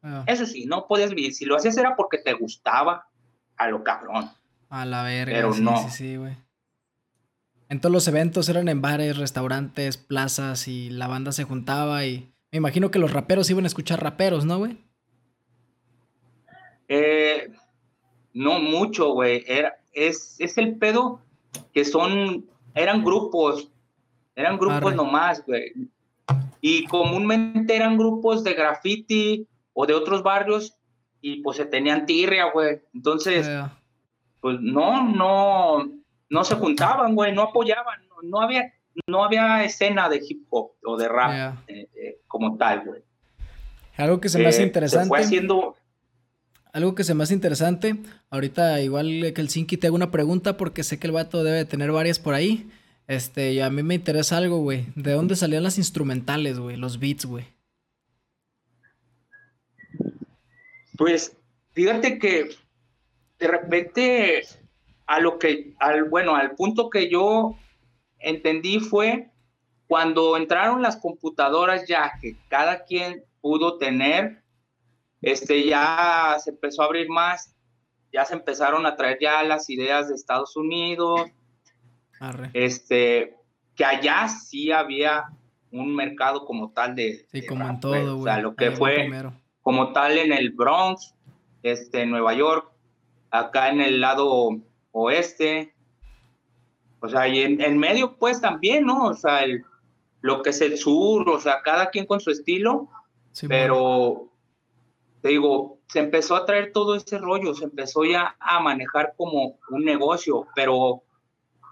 ah. 0.03 0.23
eso 0.27 0.45
sí, 0.45 0.65
no 0.65 0.87
podías 0.87 1.11
vivir. 1.11 1.33
Si 1.33 1.45
lo 1.45 1.55
hacías 1.55 1.77
era 1.77 1.95
porque 1.95 2.17
te 2.17 2.33
gustaba 2.33 3.07
a 3.55 3.67
lo 3.67 3.83
cabrón. 3.83 4.31
A 4.69 4.85
la 4.85 5.03
verga. 5.03 5.33
Pero 5.33 5.53
sí, 5.53 5.61
no. 5.61 5.77
Sí, 5.83 5.89
sí, 5.89 6.15
güey. 6.17 6.35
En 7.69 7.79
todos 7.79 7.93
los 7.93 8.07
eventos 8.07 8.49
eran 8.49 8.67
en 8.67 8.81
bares, 8.81 9.17
restaurantes, 9.17 9.97
plazas 9.97 10.67
y 10.67 10.89
la 10.89 11.07
banda 11.07 11.31
se 11.31 11.43
juntaba 11.43 12.03
y 12.03 12.33
me 12.51 12.57
imagino 12.57 12.89
que 12.89 12.97
los 12.97 13.13
raperos 13.13 13.49
iban 13.51 13.65
a 13.65 13.67
escuchar 13.67 14.01
raperos, 14.01 14.43
¿no, 14.43 14.57
güey? 14.57 14.77
Eh, 16.87 17.51
no 18.33 18.59
mucho, 18.59 19.13
güey. 19.13 19.43
Era, 19.47 19.79
es, 19.93 20.35
es 20.39 20.57
el 20.57 20.77
pedo 20.77 21.21
que 21.71 21.85
son, 21.85 22.45
eran 22.73 23.03
grupos 23.03 23.69
Eran 24.35 24.57
grupos 24.57 24.95
nomás, 24.95 25.45
güey. 25.45 25.73
Y 26.61 26.85
comúnmente 26.85 27.75
eran 27.75 27.97
grupos 27.97 28.43
de 28.43 28.53
graffiti 28.53 29.47
o 29.73 29.85
de 29.85 29.93
otros 29.93 30.23
barrios 30.23 30.75
y 31.21 31.41
pues 31.41 31.57
se 31.57 31.65
tenían 31.65 32.05
tirria, 32.05 32.51
güey. 32.51 32.79
Entonces, 32.93 33.49
pues 34.41 34.59
no, 34.59 35.03
no, 35.07 35.89
no 36.29 36.43
se 36.43 36.55
juntaban, 36.55 37.15
güey, 37.15 37.33
no 37.33 37.43
apoyaban, 37.43 37.99
no, 38.23 38.41
había, 38.41 38.73
no 39.07 39.23
había 39.23 39.63
escena 39.63 40.09
de 40.09 40.21
hip 40.27 40.45
hop 40.49 40.71
o 40.85 40.97
de 40.97 41.07
rap 41.07 41.59
eh, 41.67 41.89
eh, 41.95 42.21
como 42.27 42.57
tal, 42.57 42.85
güey. 42.85 43.01
Algo 43.97 44.21
que 44.21 44.29
se 44.29 44.39
me 44.39 44.47
hace 44.47 44.63
interesante. 44.63 45.05
Se 45.05 45.09
fue 45.09 45.19
haciendo. 45.19 45.75
Algo 46.71 46.95
que 46.95 47.03
se 47.03 47.13
me 47.13 47.23
hace 47.23 47.33
interesante. 47.33 47.97
Ahorita, 48.29 48.79
igual 48.79 49.33
que 49.35 49.41
el 49.41 49.49
Sinki, 49.49 49.75
te 49.75 49.87
hago 49.87 49.95
una 49.95 50.11
pregunta 50.11 50.55
porque 50.55 50.83
sé 50.83 50.99
que 50.99 51.07
el 51.07 51.13
vato 51.13 51.43
debe 51.43 51.65
tener 51.65 51.91
varias 51.91 52.19
por 52.19 52.33
ahí. 52.33 52.69
Este, 53.09 53.53
y 53.53 53.59
a 53.59 53.71
mí 53.71 53.81
me 53.81 53.95
interesa 53.95 54.37
algo, 54.37 54.59
güey. 54.59 54.85
¿De 54.95 55.13
dónde 55.13 55.35
salían 55.35 55.63
las 55.63 55.79
instrumentales, 55.79 56.59
güey? 56.59 56.77
Los 56.77 56.99
beats, 56.99 57.25
güey. 57.25 57.43
Pues, 60.95 61.35
fíjate 61.71 62.19
que 62.19 62.55
de 63.39 63.47
repente, 63.47 64.43
a 65.07 65.19
lo 65.21 65.39
que, 65.39 65.73
al, 65.79 66.03
bueno, 66.03 66.35
al 66.35 66.51
punto 66.51 66.91
que 66.91 67.09
yo 67.09 67.57
entendí 68.19 68.79
fue 68.79 69.31
cuando 69.87 70.37
entraron 70.37 70.83
las 70.83 70.97
computadoras 70.97 71.87
ya, 71.87 72.11
que 72.21 72.35
cada 72.47 72.85
quien 72.85 73.23
pudo 73.41 73.79
tener, 73.79 74.43
este, 75.23 75.65
ya 75.65 76.37
se 76.43 76.51
empezó 76.51 76.83
a 76.83 76.85
abrir 76.85 77.09
más, 77.09 77.55
ya 78.13 78.23
se 78.23 78.35
empezaron 78.35 78.85
a 78.85 78.95
traer 78.95 79.17
ya 79.19 79.41
las 79.41 79.67
ideas 79.71 80.09
de 80.09 80.13
Estados 80.13 80.55
Unidos, 80.55 81.31
este, 82.53 83.35
que 83.75 83.85
allá 83.85 84.27
sí 84.27 84.71
había 84.71 85.25
un 85.71 85.95
mercado 85.95 86.45
como 86.45 86.71
tal 86.71 86.95
de. 86.95 87.25
Sí, 87.31 87.45
como 87.45 87.67
en 87.67 87.79
todo, 87.79 87.91
güey. 87.91 88.07
O 88.07 88.23
sea, 88.23 88.39
lo 88.39 88.55
que 88.55 88.71
fue 88.71 89.09
como 89.61 89.93
tal 89.93 90.17
en 90.17 90.31
el 90.31 90.51
Bronx, 90.51 91.13
este, 91.63 92.01
en 92.01 92.11
Nueva 92.11 92.33
York, 92.33 92.71
acá 93.31 93.69
en 93.69 93.81
el 93.81 94.01
lado 94.01 94.57
oeste. 94.91 95.73
O 97.01 97.07
sea, 97.07 97.27
y 97.27 97.41
en, 97.41 97.77
medio, 97.77 98.17
pues 98.17 98.41
también, 98.41 98.85
¿no? 98.85 99.05
O 99.05 99.13
sea, 99.13 99.43
el, 99.43 99.63
lo 100.21 100.41
que 100.41 100.49
es 100.49 100.59
el 100.61 100.77
sur, 100.77 101.29
o 101.29 101.39
sea, 101.39 101.61
cada 101.61 101.89
quien 101.89 102.05
con 102.05 102.19
su 102.19 102.31
estilo. 102.31 102.89
pero, 103.47 104.29
te 105.21 105.29
digo, 105.29 105.79
se 105.87 105.99
empezó 105.99 106.35
a 106.35 106.45
traer 106.45 106.73
todo 106.73 106.95
ese 106.95 107.17
rollo, 107.17 107.53
se 107.53 107.65
empezó 107.65 108.03
ya 108.03 108.35
a 108.39 108.59
manejar 108.59 109.13
como 109.15 109.57
un 109.69 109.85
negocio, 109.85 110.45
pero 110.55 111.03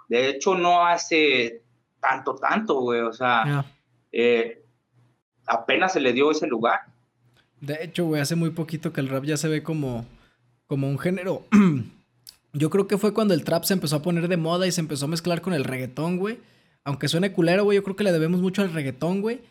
de 0.07 0.29
hecho, 0.29 0.55
no 0.55 0.85
hace 0.85 1.63
tanto, 1.99 2.35
tanto, 2.35 2.81
güey. 2.81 3.01
O 3.01 3.13
sea, 3.13 3.65
eh, 4.11 4.63
apenas 5.45 5.93
se 5.93 5.99
le 5.99 6.13
dio 6.13 6.31
ese 6.31 6.47
lugar. 6.47 6.81
De 7.61 7.83
hecho, 7.83 8.05
güey, 8.05 8.21
hace 8.21 8.35
muy 8.35 8.51
poquito 8.51 8.93
que 8.93 9.01
el 9.01 9.09
rap 9.09 9.23
ya 9.23 9.37
se 9.37 9.47
ve 9.47 9.63
como, 9.63 10.05
como 10.67 10.87
un 10.87 10.99
género. 10.99 11.45
Yo 12.53 12.69
creo 12.69 12.87
que 12.87 12.97
fue 12.97 13.13
cuando 13.13 13.33
el 13.33 13.43
trap 13.43 13.63
se 13.63 13.73
empezó 13.73 13.97
a 13.97 14.01
poner 14.01 14.27
de 14.27 14.37
moda 14.37 14.65
y 14.67 14.71
se 14.71 14.81
empezó 14.81 15.05
a 15.05 15.09
mezclar 15.09 15.41
con 15.41 15.53
el 15.53 15.63
reggaetón, 15.63 16.17
güey. 16.17 16.39
Aunque 16.83 17.07
suene 17.07 17.33
culero, 17.33 17.65
güey, 17.65 17.77
yo 17.77 17.83
creo 17.83 17.97
que 17.97 18.05
le 18.05 18.13
debemos 18.13 18.41
mucho 18.41 18.61
al 18.61 18.73
reggaetón, 18.73 19.21
güey. 19.21 19.41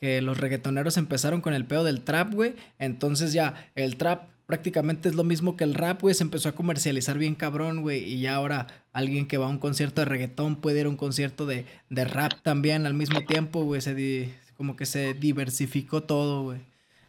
Que 0.00 0.22
los 0.22 0.38
reggaetoneros 0.38 0.96
empezaron 0.96 1.42
con 1.42 1.52
el 1.52 1.66
pedo 1.66 1.84
del 1.84 2.00
trap, 2.00 2.32
güey. 2.32 2.56
Entonces 2.78 3.34
ya, 3.34 3.70
el 3.74 3.98
trap 3.98 4.30
prácticamente 4.46 5.08
es 5.08 5.14
lo 5.14 5.24
mismo 5.24 5.56
que 5.56 5.64
el 5.64 5.74
rap, 5.74 6.00
güey. 6.00 6.14
Se 6.14 6.24
empezó 6.24 6.48
a 6.48 6.54
comercializar 6.54 7.18
bien 7.18 7.34
cabrón, 7.34 7.82
güey. 7.82 8.02
Y 8.04 8.20
ya 8.20 8.36
ahora 8.36 8.68
alguien 8.92 9.26
que 9.28 9.38
va 9.38 9.46
a 9.46 9.50
un 9.50 9.58
concierto 9.58 10.00
de 10.00 10.06
reggaetón 10.06 10.56
puede 10.56 10.80
ir 10.80 10.86
a 10.86 10.88
un 10.88 10.96
concierto 10.96 11.46
de, 11.46 11.66
rap 11.90 12.32
también 12.42 12.86
al 12.86 12.94
mismo 12.94 13.20
tiempo, 13.22 13.64
güey. 13.64 13.80
Se 13.80 14.30
como 14.56 14.76
que 14.76 14.86
se 14.86 15.14
diversificó 15.14 16.02
todo, 16.04 16.44
güey. 16.44 16.60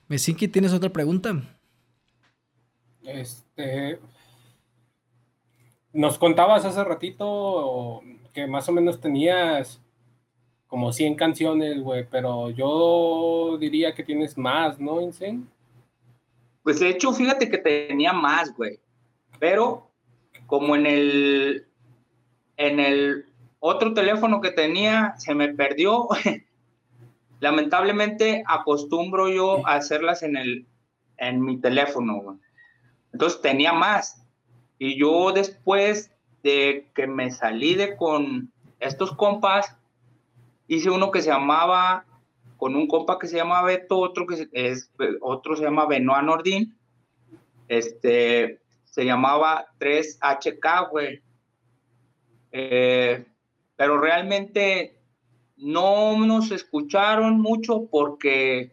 Mesinki, 0.07 0.47
¿tienes 0.47 0.73
otra 0.73 0.89
pregunta? 0.89 1.41
Este. 3.03 3.99
Nos 5.93 6.17
contabas 6.17 6.65
hace 6.65 6.83
ratito 6.83 8.01
que 8.33 8.47
más 8.47 8.67
o 8.69 8.71
menos 8.71 8.99
tenías 8.99 9.81
como 10.67 10.91
100 10.91 11.15
canciones, 11.15 11.81
güey, 11.81 12.05
pero 12.09 12.49
yo 12.51 13.57
diría 13.57 13.95
que 13.95 14.03
tienes 14.03 14.37
más, 14.37 14.79
¿no, 14.79 15.01
Insane? 15.01 15.43
Pues 16.67 16.81
de 16.81 16.89
hecho, 16.89 17.13
fíjate 17.13 17.49
que 17.49 17.59
tenía 17.59 18.11
más, 18.11 18.53
güey. 18.53 18.81
Pero 19.39 19.89
como 20.47 20.75
en 20.75 20.85
el, 20.85 21.65
en 22.57 22.81
el 22.81 23.25
otro 23.59 23.93
teléfono 23.93 24.41
que 24.41 24.51
tenía 24.51 25.13
se 25.17 25.33
me 25.33 25.47
perdió, 25.53 26.09
lamentablemente 27.39 28.43
acostumbro 28.45 29.29
yo 29.29 29.65
a 29.65 29.75
hacerlas 29.75 30.23
en, 30.23 30.35
el, 30.35 30.67
en 31.15 31.41
mi 31.41 31.57
teléfono. 31.57 32.37
Entonces 33.13 33.39
tenía 33.39 33.71
más. 33.71 34.25
Y 34.77 34.99
yo 34.99 35.31
después 35.31 36.11
de 36.43 36.91
que 36.93 37.07
me 37.07 37.31
salí 37.31 37.75
de 37.75 37.95
con 37.95 38.51
estos 38.81 39.13
compas, 39.13 39.73
hice 40.67 40.89
uno 40.89 41.11
que 41.11 41.21
se 41.21 41.29
llamaba 41.29 42.03
con 42.57 42.75
un 42.75 42.87
compa 42.87 43.19
que 43.19 43.27
se 43.27 43.37
llama 43.37 43.61
Beto, 43.63 43.99
otro 43.99 44.25
que 44.25 44.47
es, 44.51 44.91
otro 45.21 45.55
se 45.55 45.63
llama 45.63 45.85
Benoit 45.85 46.23
Nordin, 46.23 46.77
este, 47.67 48.59
se 48.83 49.05
llamaba 49.05 49.67
3HK, 49.79 50.89
güey. 50.89 51.21
Eh, 52.51 53.25
pero 53.75 53.99
realmente 53.99 54.97
no 55.57 56.17
nos 56.25 56.51
escucharon 56.51 57.39
mucho 57.39 57.85
porque 57.91 58.71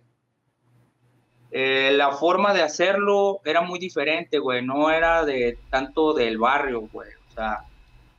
eh, 1.50 1.93
la 1.95 2.12
forma 2.12 2.55
de 2.55 2.62
hacerlo 2.62 3.41
era 3.45 3.61
muy 3.61 3.79
diferente, 3.79 4.38
güey. 4.38 4.64
No 4.64 4.91
era 4.91 5.25
de 5.25 5.59
tanto 5.71 6.14
del 6.14 6.38
barrio, 6.38 6.88
güey. 6.93 7.11
O 7.29 7.33
sea, 7.33 7.64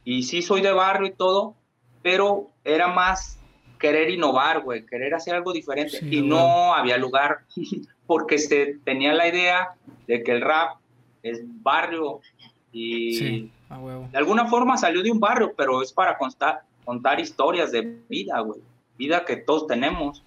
y 0.04 0.24
sí 0.24 0.42
soy 0.42 0.62
de 0.62 0.72
barrio 0.72 1.08
y 1.08 1.14
todo, 1.14 1.56
pero 2.04 2.52
era 2.64 2.88
más 2.88 3.40
querer 3.86 4.10
innovar, 4.10 4.64
güey, 4.64 4.84
querer 4.84 5.14
hacer 5.14 5.36
algo 5.36 5.54
diferente. 5.54 6.00
y 6.02 6.22
no 6.22 6.74
había 6.74 6.98
lugar 6.98 7.42
porque 8.08 8.40
se 8.40 8.80
tenía 8.84 9.14
la 9.14 9.28
idea 9.28 9.76
de 10.08 10.24
que 10.24 10.32
el 10.32 10.42
rap 10.42 10.78
es 11.22 11.42
barrio 11.62 12.22
y 12.72 13.52
de 13.70 14.18
alguna 14.18 14.48
forma 14.48 14.76
salió 14.76 15.04
de 15.04 15.12
un 15.12 15.20
barrio, 15.20 15.54
pero 15.56 15.84
es 15.84 15.94
para 15.94 16.18
contar, 16.18 16.64
contar 16.84 17.20
historias 17.20 17.72
de 17.72 18.00
vida, 18.10 18.40
güey, 18.40 18.62
vida 18.98 19.24
que 19.24 19.38
todos 19.38 19.68
tenemos. 19.68 20.24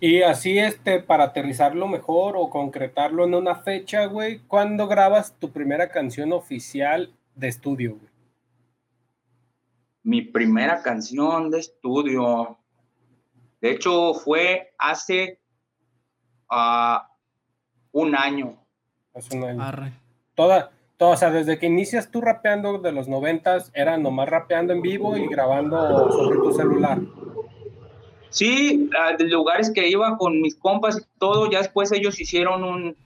Y 0.00 0.22
así, 0.22 0.58
este, 0.58 1.00
para 1.00 1.24
aterrizarlo 1.24 1.86
mejor 1.88 2.34
o 2.36 2.48
concretarlo 2.48 3.24
en 3.24 3.34
una 3.34 3.56
fecha, 3.56 4.06
güey, 4.06 4.40
¿cuándo 4.48 4.88
grabas 4.88 5.38
tu 5.38 5.52
primera 5.52 5.90
canción 5.90 6.32
oficial 6.32 7.12
de 7.36 7.48
estudio, 7.48 7.96
güey? 7.96 8.10
Mi 10.02 10.22
primera 10.22 10.82
canción 10.82 11.50
de 11.50 11.60
estudio, 11.60 12.58
de 13.62 13.70
hecho, 13.70 14.12
fue 14.14 14.74
hace 14.76 15.38
ah, 16.50 17.08
un 17.92 18.16
año. 18.16 18.58
Hace 19.14 19.36
un 19.36 19.44
año. 19.44 19.94
Toda, 20.34 20.72
toda, 20.96 21.12
o 21.12 21.16
sea, 21.16 21.30
desde 21.30 21.60
que 21.60 21.66
inicias 21.66 22.10
tú 22.10 22.20
rapeando 22.20 22.78
de 22.78 22.90
los 22.90 23.06
noventas, 23.06 23.70
era 23.72 23.96
nomás 23.98 24.28
rapeando 24.28 24.72
en 24.72 24.82
vivo 24.82 25.16
y 25.16 25.28
grabando 25.28 26.10
sobre 26.10 26.38
tu 26.38 26.52
celular. 26.52 26.98
Sí, 28.30 28.90
ah, 28.98 29.12
de 29.16 29.26
lugares 29.26 29.70
que 29.72 29.88
iba 29.88 30.18
con 30.18 30.40
mis 30.40 30.56
compas 30.56 30.98
y 30.98 31.18
todo, 31.20 31.48
ya 31.48 31.58
después 31.58 31.92
ellos 31.92 32.20
hicieron 32.20 32.64
un, 32.64 32.96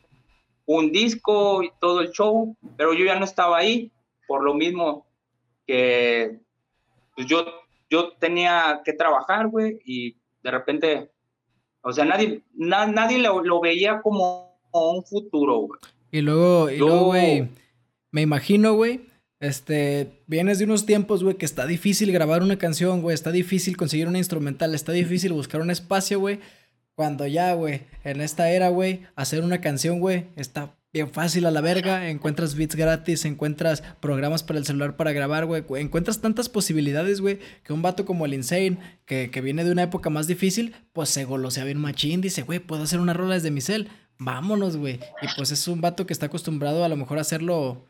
un 0.65 0.91
disco 0.91 1.63
y 1.63 1.71
todo 1.81 2.01
el 2.01 2.13
show, 2.13 2.57
pero 2.79 2.95
yo 2.95 3.05
ya 3.05 3.19
no 3.19 3.27
estaba 3.27 3.59
ahí, 3.59 3.93
por 4.27 4.43
lo 4.43 4.55
mismo 4.55 5.07
que 5.67 6.41
pues 7.15 7.27
yo, 7.27 7.45
yo 7.91 8.13
tenía 8.13 8.81
que 8.87 8.95
trabajar, 8.95 9.49
güey, 9.49 9.81
y 9.85 10.17
de 10.47 10.53
repente, 10.53 11.11
o 11.83 11.93
sea, 11.93 12.05
nadie, 12.05 12.41
nadie 12.55 13.19
lo, 13.19 13.61
veía 13.61 14.01
como, 14.01 14.61
un 14.73 15.05
futuro, 15.05 15.59
güey. 15.59 15.81
Y 16.13 16.21
luego, 16.21 16.71
y 16.71 16.79
luego, 16.79 17.07
güey, 17.07 17.49
me 18.13 18.23
imagino, 18.23 18.75
güey, 18.75 19.07
este, 19.41 20.23
vienes 20.29 20.61
de 20.61 20.67
unos 20.67 20.87
tiempos, 20.87 21.25
güey, 21.25 21.35
que 21.35 21.45
está 21.45 21.67
difícil 21.67 22.13
grabar 22.13 22.45
una 22.45 22.59
canción, 22.59 23.03
güey, 23.03 23.15
está 23.15 23.33
difícil 23.33 23.77
conseguir 23.77 24.07
una 24.07 24.19
instrumental, 24.19 24.73
está 24.73 24.93
difícil 24.93 25.33
buscar 25.33 25.61
un 25.61 25.71
espacio, 25.71 26.21
güey. 26.21 26.39
Cuando 26.95 27.27
ya, 27.27 27.53
güey, 27.55 27.81
en 28.05 28.21
esta 28.21 28.49
era, 28.49 28.69
güey, 28.69 29.01
hacer 29.17 29.43
una 29.43 29.61
canción, 29.61 29.99
güey, 29.99 30.27
está 30.37 30.77
bien 30.93 31.11
fácil 31.11 31.47
a 31.47 31.51
la 31.51 31.61
verga. 31.61 32.09
Encuentras 32.09 32.55
beats 32.55 32.75
gratis, 32.75 33.25
encuentras 33.25 33.83
programas 34.01 34.43
para 34.43 34.59
el 34.59 34.67
celular 34.67 34.97
para 34.97 35.13
grabar, 35.13 35.47
güey. 35.47 35.65
Encuentras 35.77 36.21
tantas 36.21 36.49
posibilidades, 36.49 37.21
güey, 37.21 37.39
que 37.65 37.73
un 37.73 37.83
vato 37.83 38.05
como 38.05 38.27
el 38.27 38.35
Insane, 38.35 38.79
que, 39.05 39.29
viene 39.43 39.65
de 39.65 39.73
una 39.73 39.83
época 39.83 40.11
más 40.11 40.27
difícil, 40.27 40.75
pues 40.93 41.09
se 41.11 41.25
golosea 41.25 41.65
bien 41.65 41.79
machín. 41.79 42.21
Dice, 42.21 42.43
güey, 42.43 42.59
puedo 42.59 42.83
hacer 42.83 43.01
una 43.01 43.15
rola 43.15 43.35
desde 43.35 43.51
mi 43.51 43.61
cel. 43.61 43.89
Vámonos, 44.19 44.77
güey. 44.77 45.01
Y 45.23 45.27
pues 45.37 45.51
es 45.51 45.69
un 45.69 45.81
vato 45.81 46.07
que 46.07 46.13
está 46.13 46.27
acostumbrado 46.27 46.85
a 46.85 46.89
lo 46.89 46.97
mejor 46.97 47.19
a 47.19 47.23
hacerlo 47.23 47.87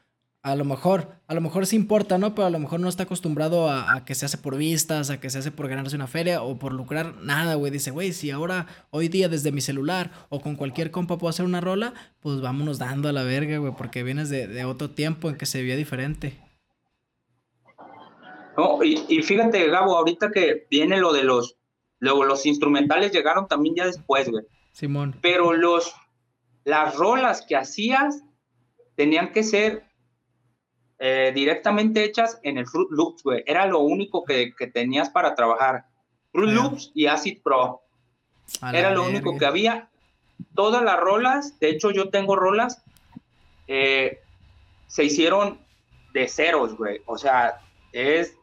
a 0.46 0.54
lo 0.54 0.64
mejor, 0.64 1.08
a 1.26 1.34
lo 1.34 1.40
mejor 1.40 1.66
sí 1.66 1.74
importa, 1.74 2.18
¿no? 2.18 2.36
Pero 2.36 2.46
a 2.46 2.50
lo 2.50 2.60
mejor 2.60 2.78
no 2.78 2.88
está 2.88 3.02
acostumbrado 3.02 3.68
a, 3.68 4.04
que 4.04 4.14
se 4.14 4.26
hace 4.26 4.38
por 4.38 4.56
vistas, 4.56 5.10
a 5.10 5.18
que 5.18 5.28
se 5.28 5.38
hace 5.38 5.50
por 5.50 5.66
ganarse 5.66 5.96
una 5.96 6.06
feria 6.06 6.40
o 6.40 6.56
por 6.56 6.72
lucrar 6.72 7.16
nada, 7.16 7.56
güey. 7.56 7.72
Dice, 7.72 7.90
güey, 7.90 8.12
si 8.12 8.30
ahora, 8.30 8.68
hoy 8.90 9.08
día 9.08 9.28
desde 9.28 9.50
mi 9.50 9.60
celular 9.60 10.12
o 10.28 10.40
con 10.40 10.54
cualquier 10.54 10.92
compa 10.92 11.18
puedo 11.18 11.30
hacer 11.30 11.46
una 11.46 11.60
rola, 11.60 11.94
pues 12.20 12.40
vámonos 12.40 12.78
dando 12.78 13.08
a 13.08 13.12
la 13.12 13.24
verga, 13.24 13.58
güey, 13.58 13.72
porque 13.76 14.04
vienes 14.04 14.30
de, 14.30 14.64
otro 14.64 14.90
tiempo 14.90 15.28
en 15.28 15.36
que 15.36 15.46
se 15.46 15.60
veía 15.62 15.74
diferente. 15.74 16.38
No, 18.56 18.84
y, 18.84 19.04
y, 19.08 19.22
fíjate, 19.22 19.68
Gabo, 19.68 19.96
ahorita 19.96 20.30
que 20.30 20.68
viene 20.70 21.00
lo 21.00 21.12
de 21.12 21.24
los, 21.24 21.56
luego 21.98 22.24
los 22.24 22.46
instrumentales 22.46 23.10
llegaron 23.10 23.48
también 23.48 23.74
ya 23.74 23.86
después, 23.86 24.30
güey. 24.30 24.44
Simón. 24.70 25.16
Pero 25.22 25.54
los, 25.54 25.92
las 26.62 26.94
rolas 26.94 27.44
que 27.44 27.56
hacías 27.56 28.22
tenían 28.94 29.32
que 29.32 29.42
ser 29.42 29.85
eh, 30.98 31.30
directamente 31.34 32.04
hechas 32.04 32.40
en 32.42 32.58
el 32.58 32.66
Fruit 32.66 32.88
Loops, 32.90 33.22
güey. 33.22 33.42
Era 33.46 33.66
lo 33.66 33.80
único 33.80 34.24
que, 34.24 34.54
que 34.54 34.66
tenías 34.66 35.10
para 35.10 35.34
trabajar. 35.34 35.84
Fruit 36.32 36.52
Loops 36.52 36.92
y 36.94 37.06
Acid 37.06 37.42
Pro. 37.42 37.82
Era 38.72 38.90
lo 38.90 39.04
único 39.04 39.36
que 39.36 39.46
había. 39.46 39.88
Todas 40.54 40.82
las 40.82 40.98
rolas, 40.98 41.58
de 41.60 41.70
hecho 41.70 41.90
yo 41.90 42.10
tengo 42.10 42.36
rolas, 42.36 42.82
eh, 43.66 44.20
se 44.86 45.04
hicieron 45.04 45.58
de 46.12 46.28
ceros, 46.28 46.76
güey. 46.76 47.00
O 47.06 47.18
sea, 47.18 47.60
es 47.92 48.36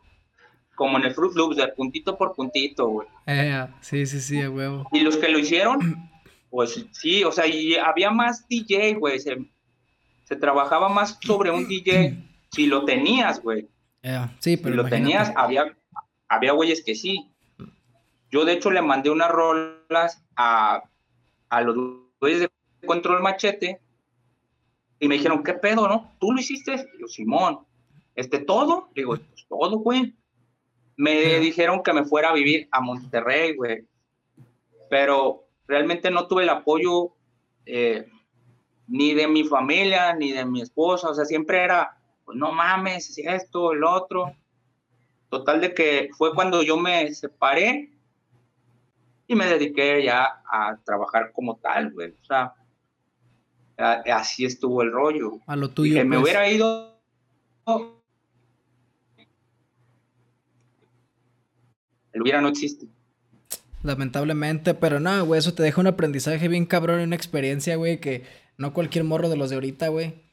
como 0.75 0.97
en 0.97 1.05
el 1.05 1.13
Fruit 1.13 1.35
Loops, 1.35 1.55
de 1.55 1.67
puntito 1.69 2.17
por 2.17 2.33
puntito, 2.33 2.87
güey. 2.87 3.07
Eh, 3.25 3.67
sí, 3.81 4.05
sí, 4.05 4.19
sí, 4.19 4.47
huevo. 4.47 4.87
Y 4.91 5.01
los 5.01 5.17
que 5.17 5.29
lo 5.29 5.39
hicieron, 5.39 6.09
pues 6.49 6.85
sí, 6.91 7.23
o 7.23 7.31
sea, 7.31 7.47
y 7.47 7.75
había 7.75 8.11
más 8.11 8.47
DJ, 8.47 8.95
güey. 8.95 9.19
Se, 9.19 9.37
se 10.25 10.35
trabajaba 10.35 10.89
más 10.89 11.17
sobre 11.21 11.51
un 11.51 11.67
DJ 11.67 12.17
si 12.53 12.67
lo 12.67 12.85
tenías, 12.85 13.41
güey. 13.41 13.67
sí, 14.39 14.57
pero. 14.57 14.75
Si 14.75 14.77
lo 14.77 14.85
tenías, 14.85 15.31
había, 15.35 15.75
había 16.27 16.53
güeyes 16.53 16.83
que 16.83 16.95
sí. 16.95 17.29
Yo, 18.31 18.45
de 18.45 18.53
hecho, 18.53 18.71
le 18.71 18.81
mandé 18.81 19.09
unas 19.09 19.29
rolas 19.29 20.23
a, 20.35 20.83
a 21.49 21.61
los 21.61 21.75
güeyes 22.19 22.41
de 22.41 22.49
Control 22.87 23.21
Machete 23.21 23.79
y 24.99 25.07
me 25.07 25.15
dijeron, 25.15 25.43
¿qué 25.43 25.53
pedo, 25.53 25.87
no? 25.87 26.13
¿Tú 26.19 26.31
lo 26.31 26.39
hiciste? 26.39 26.87
yo, 26.99 27.07
Simón, 27.07 27.59
¿este 28.15 28.39
todo? 28.39 28.89
digo, 28.95 29.17
pues 29.17 29.45
todo, 29.49 29.77
güey. 29.79 30.15
Me 30.95 31.39
dijeron 31.39 31.83
que 31.83 31.91
me 31.91 32.05
fuera 32.05 32.29
a 32.29 32.33
vivir 32.33 32.69
a 32.71 32.79
Monterrey, 32.79 33.55
güey. 33.55 33.85
Pero 34.89 35.45
realmente 35.67 36.09
no 36.09 36.27
tuve 36.27 36.43
el 36.43 36.49
apoyo 36.49 37.15
eh, 37.65 38.07
ni 38.87 39.13
de 39.13 39.27
mi 39.27 39.43
familia, 39.43 40.13
ni 40.13 40.31
de 40.31 40.45
mi 40.45 40.61
esposa. 40.61 41.09
O 41.09 41.13
sea, 41.13 41.25
siempre 41.25 41.63
era, 41.63 41.97
pues 42.25 42.37
no 42.37 42.51
mames, 42.51 43.17
esto, 43.17 43.73
el 43.73 43.83
otro. 43.83 44.35
Total 45.29 45.61
de 45.61 45.73
que 45.73 46.09
fue 46.17 46.33
cuando 46.33 46.61
yo 46.61 46.77
me 46.77 47.13
separé 47.13 47.91
y 49.27 49.35
me 49.35 49.47
dediqué 49.47 50.03
ya 50.03 50.41
a 50.45 50.77
trabajar 50.83 51.31
como 51.33 51.57
tal, 51.57 51.91
güey. 51.91 52.11
O 52.11 52.25
sea, 52.25 52.53
así 53.77 54.45
estuvo 54.45 54.81
el 54.83 54.91
rollo. 54.91 55.39
A 55.47 55.55
lo 55.55 55.69
tuyo. 55.69 55.95
Que 55.95 56.03
me 56.03 56.17
pues. 56.17 56.23
hubiera 56.23 56.49
ido. 56.49 56.99
El 62.11 62.21
hubiera 62.21 62.41
no 62.41 62.49
existe. 62.49 62.87
Lamentablemente, 63.81 64.75
pero 64.75 64.99
no, 64.99 65.25
güey, 65.25 65.39
eso 65.39 65.53
te 65.53 65.63
deja 65.63 65.81
un 65.81 65.87
aprendizaje 65.87 66.47
bien 66.47 66.65
cabrón 66.65 67.01
y 67.01 67.03
una 67.03 67.15
experiencia, 67.15 67.75
güey, 67.75 67.99
que 67.99 68.23
no 68.55 68.71
cualquier 68.71 69.03
morro 69.03 69.29
de 69.29 69.35
los 69.35 69.49
de 69.49 69.55
ahorita, 69.55 69.87
güey 69.89 70.23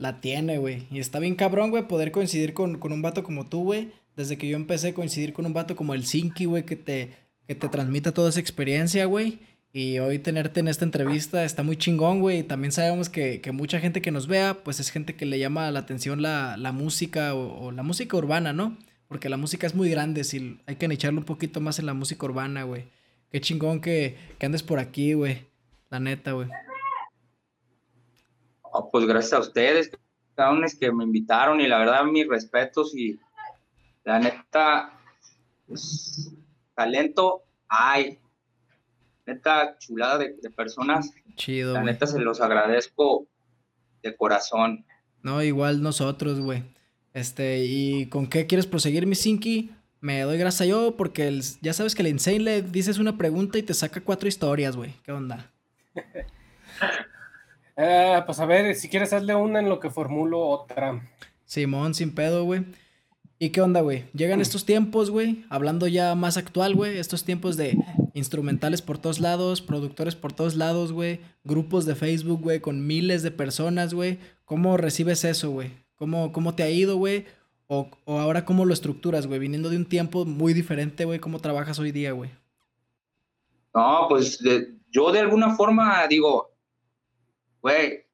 la 0.00 0.20
tiene, 0.20 0.58
güey. 0.58 0.86
Y 0.90 0.98
está 0.98 1.18
bien 1.18 1.36
cabrón, 1.36 1.70
güey, 1.70 1.86
poder 1.86 2.10
coincidir 2.10 2.54
con, 2.54 2.80
un 2.82 3.02
vato 3.02 3.22
como 3.22 3.46
tú, 3.46 3.64
güey. 3.64 3.92
Desde 4.16 4.38
que 4.38 4.48
yo 4.48 4.56
empecé 4.56 4.88
a 4.88 4.94
coincidir 4.94 5.32
con 5.34 5.46
un 5.46 5.52
vato 5.52 5.76
como 5.76 5.94
el 5.94 6.06
Zinky, 6.06 6.46
güey, 6.46 6.64
que 6.64 6.74
te, 6.74 7.12
que 7.46 7.54
te 7.54 7.68
transmita 7.68 8.12
toda 8.12 8.30
esa 8.30 8.40
experiencia, 8.40 9.04
güey. 9.04 9.38
Y 9.74 9.98
hoy 9.98 10.18
tenerte 10.18 10.60
en 10.60 10.68
esta 10.68 10.86
entrevista 10.86 11.44
está 11.44 11.62
muy 11.62 11.76
chingón, 11.76 12.20
güey. 12.20 12.42
También 12.42 12.72
sabemos 12.72 13.10
que, 13.10 13.42
mucha 13.52 13.78
gente 13.78 14.00
que 14.00 14.10
nos 14.10 14.26
vea, 14.26 14.64
pues 14.64 14.80
es 14.80 14.90
gente 14.90 15.16
que 15.16 15.26
le 15.26 15.38
llama 15.38 15.70
la 15.70 15.80
atención 15.80 16.22
la, 16.22 16.56
música 16.72 17.34
o, 17.34 17.70
la 17.70 17.82
música 17.82 18.16
urbana, 18.16 18.54
¿no? 18.54 18.78
Porque 19.06 19.28
la 19.28 19.36
música 19.36 19.66
es 19.66 19.74
muy 19.74 19.90
grande, 19.90 20.24
si 20.24 20.58
hay 20.66 20.76
que 20.76 20.86
echarle 20.86 21.18
un 21.18 21.24
poquito 21.26 21.60
más 21.60 21.78
en 21.78 21.84
la 21.86 21.94
música 21.94 22.24
urbana, 22.24 22.62
güey. 22.62 22.84
Qué 23.30 23.40
chingón 23.40 23.80
que, 23.80 24.16
que 24.38 24.46
andes 24.46 24.62
por 24.62 24.78
aquí, 24.78 25.12
güey. 25.12 25.44
La 25.90 26.00
neta, 26.00 26.32
güey. 26.32 26.48
Oh, 28.72 28.90
pues 28.90 29.06
gracias 29.06 29.32
a 29.32 29.40
ustedes, 29.40 29.90
es 30.64 30.78
que 30.78 30.90
me 30.92 31.04
invitaron 31.04 31.60
y 31.60 31.68
la 31.68 31.78
verdad 31.78 32.04
mis 32.04 32.26
respetos 32.26 32.94
y 32.94 33.18
la 34.04 34.18
neta, 34.18 34.98
pues, 35.66 36.32
talento 36.74 37.42
hay. 37.68 38.18
Neta, 39.26 39.76
chulada 39.78 40.18
de, 40.18 40.50
personas. 40.56 41.12
Chido. 41.36 41.74
La 41.74 41.82
neta 41.82 42.06
se 42.06 42.18
los 42.18 42.40
agradezco 42.40 43.26
de 44.02 44.16
corazón. 44.16 44.84
No, 45.22 45.42
igual 45.42 45.82
nosotros, 45.82 46.40
güey. 46.40 46.64
Este, 47.12 47.64
¿y 47.64 48.06
con 48.06 48.26
qué 48.26 48.46
quieres 48.46 48.66
proseguir, 48.66 49.06
mi 49.06 49.14
Sinky? 49.14 49.70
Me 50.00 50.22
doy 50.22 50.38
gracias 50.38 50.68
yo 50.68 50.96
porque 50.96 51.40
ya 51.60 51.74
sabes 51.74 51.94
que 51.94 52.02
el 52.02 52.08
Insane 52.08 52.40
le 52.40 52.62
dices 52.62 52.98
una 52.98 53.18
pregunta 53.18 53.58
y 53.58 53.62
te 53.62 53.74
saca 53.74 54.00
cuatro 54.00 54.26
historias, 54.26 54.74
güey. 54.74 54.94
¿Qué 55.04 55.12
onda? 55.12 55.52
Eh, 57.82 58.22
pues 58.26 58.38
a 58.40 58.44
ver, 58.44 58.74
si 58.74 58.90
quieres 58.90 59.14
hazle 59.14 59.34
una 59.34 59.58
en 59.58 59.70
lo 59.70 59.80
que 59.80 59.88
formulo 59.88 60.46
otra. 60.46 61.00
Simón, 61.46 61.94
sin 61.94 62.14
pedo, 62.14 62.44
güey. 62.44 62.66
¿Y 63.38 63.48
qué 63.50 63.62
onda, 63.62 63.80
güey? 63.80 64.04
Llegan 64.12 64.42
estos 64.42 64.66
tiempos, 64.66 65.08
güey, 65.10 65.46
hablando 65.48 65.86
ya 65.86 66.14
más 66.14 66.36
actual, 66.36 66.74
güey, 66.74 66.98
estos 66.98 67.24
tiempos 67.24 67.56
de 67.56 67.78
instrumentales 68.12 68.82
por 68.82 68.98
todos 68.98 69.18
lados, 69.18 69.62
productores 69.62 70.14
por 70.14 70.34
todos 70.34 70.56
lados, 70.56 70.92
güey, 70.92 71.20
grupos 71.42 71.86
de 71.86 71.94
Facebook, 71.94 72.42
güey, 72.42 72.60
con 72.60 72.86
miles 72.86 73.22
de 73.22 73.30
personas, 73.30 73.94
güey. 73.94 74.18
¿Cómo 74.44 74.76
recibes 74.76 75.24
eso, 75.24 75.50
güey? 75.50 75.70
¿Cómo, 75.96 76.32
¿Cómo 76.32 76.54
te 76.54 76.64
ha 76.64 76.68
ido, 76.68 76.96
güey? 76.98 77.24
O, 77.66 77.88
ahora 78.04 78.44
cómo 78.44 78.66
lo 78.66 78.74
estructuras, 78.74 79.26
güey, 79.26 79.40
viniendo 79.40 79.70
de 79.70 79.78
un 79.78 79.86
tiempo 79.86 80.26
muy 80.26 80.52
diferente, 80.52 81.06
güey, 81.06 81.18
¿cómo 81.18 81.38
trabajas 81.38 81.78
hoy 81.78 81.92
día, 81.92 82.12
güey? 82.12 82.30
No, 83.74 84.04
pues 84.06 84.38
yo 84.90 85.12
de 85.12 85.20
alguna 85.20 85.56
forma 85.56 86.06
digo, 86.08 86.49
güey, 87.60 88.04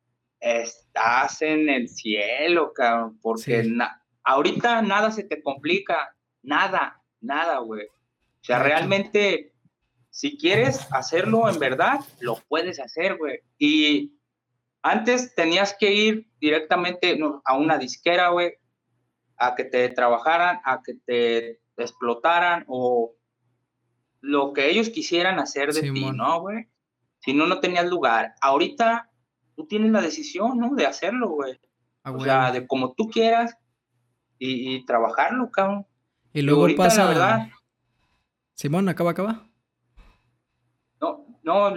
estás 0.40 1.42
en 1.42 1.68
el 1.68 1.88
cielo, 1.88 2.72
cabrón, 2.72 3.18
porque 3.20 3.68
ahorita 4.24 4.82
nada 4.82 5.10
se 5.10 5.24
te 5.24 5.42
complica, 5.42 6.14
nada, 6.42 7.02
nada, 7.20 7.58
güey. 7.58 7.86
O 7.86 8.44
sea, 8.46 8.62
realmente, 8.62 9.54
si 10.10 10.38
quieres 10.38 10.86
hacerlo 10.92 11.48
en 11.48 11.58
verdad, 11.58 12.00
lo 12.20 12.36
puedes 12.48 12.78
hacer, 12.78 13.16
güey. 13.16 13.40
Y 13.58 14.16
antes 14.82 15.34
tenías 15.34 15.76
que 15.78 15.92
ir 15.92 16.30
directamente 16.40 17.18
a 17.44 17.56
una 17.56 17.78
disquera, 17.78 18.28
güey, 18.28 18.54
a 19.36 19.54
que 19.54 19.64
te 19.64 19.88
trabajaran, 19.88 20.60
a 20.64 20.80
que 20.82 20.94
te 21.04 21.60
explotaran 21.76 22.64
o 22.68 23.14
lo 24.20 24.52
que 24.52 24.68
ellos 24.70 24.88
quisieran 24.90 25.38
hacer 25.38 25.72
de 25.72 25.90
ti, 25.90 26.10
¿no, 26.12 26.40
güey? 26.40 26.68
Si 27.18 27.32
no, 27.32 27.46
no 27.46 27.60
tenías 27.60 27.86
lugar. 27.86 28.34
Ahorita 28.40 29.10
tú 29.56 29.66
tienes 29.66 29.90
la 29.90 30.00
decisión, 30.00 30.58
¿no? 30.58 30.74
De 30.74 30.86
hacerlo, 30.86 31.30
güey. 31.30 31.58
Ah, 32.04 32.12
o 32.12 32.20
sea, 32.20 32.52
de 32.52 32.66
como 32.66 32.92
tú 32.92 33.08
quieras 33.08 33.56
y, 34.38 34.84
trabajarlo, 34.84 35.50
cabrón. 35.50 35.86
Y 36.32 36.42
luego 36.42 36.68
pasa. 36.76 37.04
La 37.04 37.08
verdad, 37.08 37.48
Simón, 38.54 38.88
acaba, 38.88 39.10
acaba. 39.10 39.46
No, 41.00 41.26
no, 41.42 41.74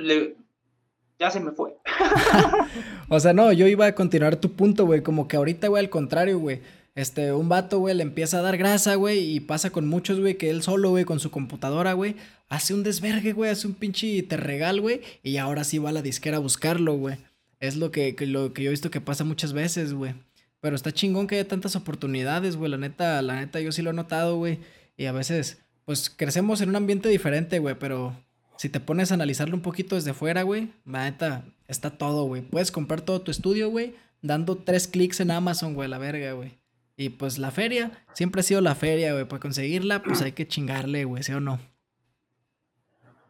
ya 1.18 1.32
se 1.32 1.40
me 1.40 1.52
fue. 1.52 1.76
o 3.10 3.20
sea, 3.20 3.34
no, 3.34 3.52
yo 3.52 3.68
iba 3.68 3.86
a 3.88 3.96
continuar 3.96 4.36
tu 4.36 4.52
punto, 4.52 4.86
güey. 4.86 5.02
Como 5.02 5.28
que 5.28 5.38
ahorita, 5.38 5.68
güey, 5.68 5.84
al 5.84 5.90
contrario, 5.90 6.40
güey. 6.40 6.62
Este, 6.96 7.32
un 7.32 7.48
vato, 7.48 7.80
güey, 7.80 7.96
le 7.96 8.04
empieza 8.04 8.40
a 8.40 8.42
dar 8.42 8.58
grasa, 8.58 8.96
güey, 8.96 9.20
y 9.20 9.40
pasa 9.40 9.70
con 9.70 9.88
muchos, 9.88 10.20
güey, 10.20 10.38
que 10.38 10.50
él 10.50 10.64
solo, 10.64 10.90
güey, 10.90 11.06
con 11.06 11.20
su 11.20 11.32
computadora, 11.32 11.94
güey, 11.94 12.16
hace 12.50 12.74
un 12.74 12.84
desvergue, 12.84 13.32
güey, 13.32 13.52
hace 13.52 13.68
un 13.68 13.74
pinche 13.74 14.22
terregal, 14.24 14.82
güey, 14.82 15.02
y 15.24 15.38
ahora 15.38 15.64
sí 15.64 15.78
va 15.78 15.90
a 15.90 15.94
la 15.94 16.02
disquera 16.02 16.38
a 16.38 16.42
buscarlo, 16.42 16.96
güey. 16.96 17.18
Es 17.60 17.76
lo 17.76 17.92
que, 17.92 18.16
lo 18.22 18.54
que 18.54 18.64
yo 18.64 18.70
he 18.70 18.72
visto 18.72 18.92
que 18.92 19.02
pasa 19.02 19.24
muchas 19.24 19.54
veces, 19.54 19.94
güey. 19.94 20.16
Pero 20.62 20.76
está 20.76 20.92
chingón 20.92 21.28
que 21.28 21.36
haya 21.36 21.48
tantas 21.48 21.76
oportunidades, 21.76 22.56
güey. 22.56 22.72
La 22.72 22.78
neta, 22.78 23.22
la 23.22 23.36
neta, 23.36 23.60
yo 23.60 23.72
sí 23.72 23.82
lo 23.82 23.90
he 23.90 23.94
notado, 23.94 24.38
güey. 24.38 24.60
Y 24.98 25.06
a 25.06 25.12
veces, 25.12 25.62
pues 25.86 26.10
crecemos 26.10 26.62
en 26.62 26.70
un 26.70 26.76
ambiente 26.76 27.10
diferente, 27.10 27.60
güey. 27.60 27.76
Pero 27.80 28.16
si 28.58 28.70
te 28.70 28.80
pones 28.80 29.12
a 29.12 29.14
analizarlo 29.14 29.56
un 29.56 29.62
poquito 29.62 29.96
desde 29.96 30.14
fuera, 30.14 30.44
güey, 30.44 30.70
la 30.86 31.06
neta, 31.06 31.46
está 31.68 31.98
todo, 31.98 32.26
güey. 32.26 32.42
Puedes 32.42 32.72
comprar 32.72 33.02
todo 33.02 33.22
tu 33.22 33.32
estudio, 33.32 33.70
güey, 33.70 33.96
dando 34.22 34.58
tres 34.58 34.88
clics 34.88 35.22
en 35.22 35.32
Amazon, 35.32 35.74
güey, 35.76 35.88
la 35.88 35.98
verga, 35.98 36.34
güey. 36.34 36.60
Y 36.98 37.08
pues 37.08 37.38
la 37.38 37.52
feria, 37.52 38.06
siempre 38.14 38.42
ha 38.42 38.44
sido 38.44 38.60
la 38.60 38.76
feria, 38.76 39.14
güey. 39.14 39.24
Para 39.24 39.40
conseguirla, 39.40 40.04
pues 40.04 40.22
hay 40.22 40.34
que 40.34 40.46
chingarle, 40.46 41.06
güey, 41.06 41.24
¿sí 41.24 41.32
o 41.32 41.40
no? 41.40 41.60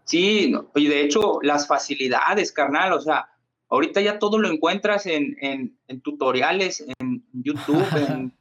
Sí, 0.05 0.51
y 0.73 0.87
de 0.87 1.01
hecho, 1.03 1.39
las 1.43 1.67
facilidades, 1.67 2.51
carnal, 2.51 2.93
o 2.93 2.99
sea, 2.99 3.29
Ahorita 3.69 4.01
ya 4.01 4.17
todo 4.17 4.39
lo 4.39 4.49
encuentras 4.49 5.05
en, 5.05 5.37
en, 5.41 6.01
tutoriales, 6.01 6.83
en 6.99 7.23
YouTube, 7.33 7.85
en 8.09 8.33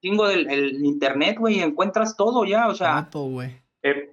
chingo 0.00 0.26
del 0.26 0.50
el 0.50 0.84
internet, 0.84 1.38
güey, 1.38 1.60
encuentras 1.60 2.16
todo 2.16 2.44
ya, 2.44 2.68
o 2.68 2.74
sea, 2.74 3.08
eh, 3.82 4.10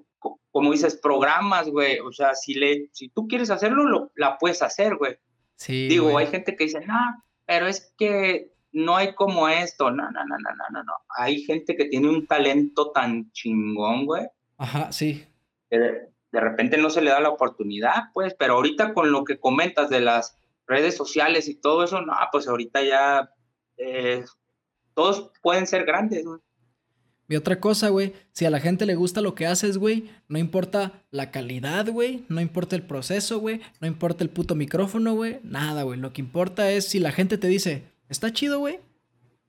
como 0.51 0.71
dices, 0.71 0.95
programas, 1.01 1.69
güey, 1.69 1.99
o 1.99 2.11
sea, 2.11 2.35
si 2.35 2.53
le, 2.53 2.89
si 2.91 3.09
tú 3.09 3.27
quieres 3.27 3.49
hacerlo, 3.49 3.83
lo, 3.83 4.11
la 4.15 4.37
puedes 4.37 4.61
hacer, 4.61 4.97
güey. 4.97 5.17
Sí. 5.55 5.87
Digo, 5.87 6.17
hay 6.17 6.27
gente 6.27 6.55
que 6.55 6.65
dice, 6.65 6.85
no, 6.85 7.23
pero 7.45 7.67
es 7.67 7.93
que 7.97 8.51
no 8.71 8.97
hay 8.97 9.15
como 9.15 9.49
esto, 9.49 9.89
no, 9.89 10.03
no, 10.11 10.25
no, 10.25 10.37
no, 10.37 10.55
no, 10.55 10.65
no, 10.71 10.83
no. 10.83 10.93
Hay 11.17 11.41
gente 11.41 11.75
que 11.75 11.85
tiene 11.85 12.09
un 12.09 12.27
talento 12.27 12.91
tan 12.91 13.31
chingón, 13.31 14.05
güey. 14.05 14.27
Ajá, 14.57 14.91
sí. 14.91 15.25
De, 16.31 16.39
repente 16.39 16.77
no 16.77 16.89
se 16.89 17.01
le 17.01 17.11
da 17.11 17.19
la 17.19 17.29
oportunidad, 17.29 18.11
pues, 18.13 18.35
pero 18.37 18.55
ahorita 18.55 18.93
con 18.93 19.11
lo 19.11 19.23
que 19.23 19.39
comentas 19.39 19.89
de 19.89 20.01
las 20.01 20.37
redes 20.67 20.95
sociales 20.95 21.47
y 21.47 21.55
todo 21.55 21.83
eso, 21.83 22.01
no, 22.01 22.13
pues 22.31 22.47
ahorita 22.47 22.83
ya 22.83 23.31
eh, 23.77 24.23
todos 24.93 25.31
pueden 25.41 25.67
ser 25.67 25.85
grandes, 25.85 26.25
güey. 26.25 26.39
Y 27.29 27.35
otra 27.35 27.59
cosa, 27.59 27.89
güey, 27.89 28.13
si 28.31 28.45
a 28.45 28.49
la 28.49 28.59
gente 28.59 28.87
le 28.87 28.95
gusta 28.95 29.21
lo 29.21 29.35
que 29.35 29.45
haces, 29.45 29.77
güey, 29.77 30.09
no 30.27 30.39
importa 30.39 31.03
la 31.11 31.29
calidad, 31.29 31.87
güey, 31.87 32.25
no 32.27 32.41
importa 32.41 32.75
el 32.75 32.81
proceso, 32.81 33.39
güey, 33.39 33.61
no 33.79 33.87
importa 33.87 34.23
el 34.23 34.31
puto 34.31 34.55
micrófono, 34.55 35.13
güey, 35.13 35.39
nada, 35.43 35.83
güey. 35.83 35.99
Lo 35.99 36.11
que 36.11 36.21
importa 36.21 36.71
es 36.71 36.87
si 36.87 36.97
la 36.97 37.11
gente 37.11 37.37
te 37.37 37.47
dice, 37.47 37.83
está 38.09 38.33
chido, 38.33 38.57
güey, 38.57 38.79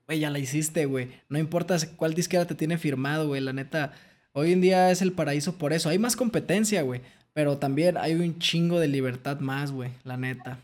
güey, 0.06 0.20
ya 0.20 0.28
la 0.28 0.38
hiciste, 0.38 0.84
güey. 0.84 1.08
No 1.30 1.38
importa 1.38 1.78
cuál 1.96 2.12
disquera 2.12 2.44
te 2.44 2.54
tiene 2.54 2.76
firmado, 2.76 3.28
güey, 3.28 3.40
la 3.40 3.54
neta. 3.54 3.94
Hoy 4.32 4.52
en 4.52 4.60
día 4.60 4.90
es 4.90 5.02
el 5.02 5.12
paraíso 5.12 5.58
por 5.58 5.72
eso. 5.72 5.88
Hay 5.88 5.98
más 5.98 6.16
competencia, 6.16 6.82
güey, 6.82 7.00
pero 7.32 7.58
también 7.58 7.96
hay 7.96 8.14
un 8.14 8.38
chingo 8.38 8.78
de 8.78 8.88
libertad 8.88 9.40
más, 9.40 9.72
güey, 9.72 9.90
la 10.04 10.16
neta. 10.16 10.58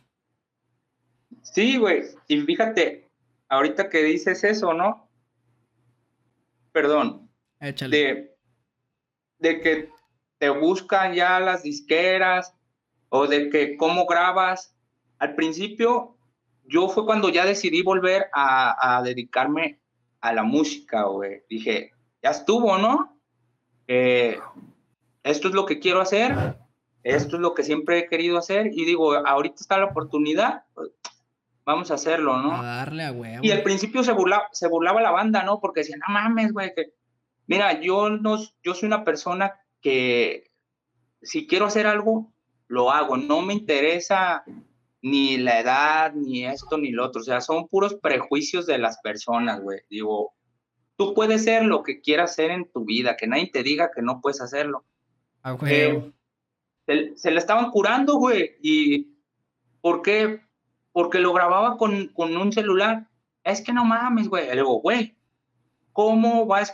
Sí, 1.42 1.76
güey, 1.76 2.02
y 2.28 2.40
fíjate, 2.42 3.08
ahorita 3.48 3.88
que 3.88 4.02
dices 4.02 4.44
eso, 4.44 4.74
¿no? 4.74 5.06
perdón, 6.76 7.30
de, 7.58 8.36
de 9.38 9.60
que 9.62 9.88
te 10.36 10.50
buscan 10.50 11.14
ya 11.14 11.40
las 11.40 11.62
disqueras 11.62 12.54
o 13.08 13.26
de 13.26 13.48
que 13.48 13.78
cómo 13.78 14.04
grabas. 14.04 14.76
Al 15.18 15.34
principio, 15.34 16.18
yo 16.66 16.90
fue 16.90 17.06
cuando 17.06 17.30
ya 17.30 17.46
decidí 17.46 17.80
volver 17.80 18.26
a, 18.34 19.00
dedicarme 19.02 19.80
a 20.20 20.34
la 20.34 20.42
música, 20.42 21.04
güey. 21.04 21.44
Dije, 21.48 21.92
ya 22.22 22.28
estuvo, 22.28 22.76
¿no? 22.76 23.15
Eh, 23.88 24.38
esto 25.22 25.48
es 25.48 25.54
lo 25.54 25.66
que 25.66 25.78
quiero 25.78 26.00
hacer, 26.00 26.56
esto 27.02 27.36
es 27.36 27.42
lo 27.42 27.54
que 27.54 27.62
siempre 27.62 27.98
he 27.98 28.08
querido 28.08 28.38
hacer 28.38 28.68
y 28.72 28.84
digo, 28.84 29.14
ahorita 29.14 29.56
está 29.60 29.78
la 29.78 29.86
oportunidad, 29.86 30.64
pues, 30.74 30.90
vamos 31.64 31.90
a 31.90 31.94
hacerlo, 31.94 32.38
¿no? 32.38 32.54
A 32.54 32.64
darle 32.64 33.04
a 33.04 33.12
huevo. 33.12 33.40
Y 33.42 33.50
al 33.50 33.62
principio 33.62 34.02
se 34.04 34.12
burlaba, 34.12 34.48
se 34.52 34.68
burlaba 34.68 35.02
la 35.02 35.10
banda, 35.10 35.42
¿no? 35.42 35.60
Porque 35.60 35.80
decían, 35.80 36.00
no 36.06 36.14
mames, 36.14 36.52
güey, 36.52 36.72
que... 36.74 36.94
Mira, 37.48 37.80
yo, 37.80 38.10
no, 38.10 38.38
yo 38.62 38.74
soy 38.74 38.86
una 38.86 39.04
persona 39.04 39.54
que 39.80 40.50
si 41.22 41.46
quiero 41.46 41.66
hacer 41.66 41.86
algo, 41.86 42.32
lo 42.68 42.90
hago. 42.90 43.16
No 43.16 43.42
me 43.42 43.54
interesa 43.54 44.44
ni 45.02 45.38
la 45.38 45.60
edad, 45.60 46.12
ni 46.14 46.44
esto, 46.44 46.78
ni 46.78 46.90
lo 46.90 47.04
otro. 47.04 47.20
O 47.20 47.24
sea, 47.24 47.40
son 47.40 47.68
puros 47.68 47.94
prejuicios 47.94 48.66
de 48.66 48.78
las 48.78 48.98
personas, 48.98 49.60
güey. 49.60 49.80
Digo, 49.90 50.34
tú 50.96 51.14
puedes 51.14 51.44
ser 51.44 51.64
lo 51.64 51.82
que 51.82 52.00
quieras 52.00 52.32
hacer 52.32 52.50
en 52.50 52.70
tu 52.70 52.84
vida, 52.84 53.16
que 53.16 53.26
nadie 53.26 53.50
te 53.52 53.62
diga 53.62 53.90
que 53.94 54.02
no 54.02 54.20
puedes 54.20 54.40
hacerlo. 54.40 54.84
Ah, 55.42 55.52
güey. 55.52 56.12
se, 56.86 57.16
se 57.16 57.30
le 57.30 57.38
estaban 57.38 57.70
curando, 57.70 58.16
güey. 58.16 58.56
¿Y 58.60 59.14
por 59.80 60.02
qué? 60.02 60.40
porque 60.96 61.18
lo 61.18 61.34
grababa 61.34 61.76
con, 61.76 62.10
un 62.16 62.52
celular. 62.54 63.06
Es 63.44 63.60
que 63.60 63.70
no 63.70 63.84
mames, 63.84 64.30
güey. 64.30 64.46
Le 64.46 64.54
digo, 64.54 64.80
güey, 64.80 65.14
¿cómo, 65.92 66.46
va 66.46 66.60
a 66.60 66.66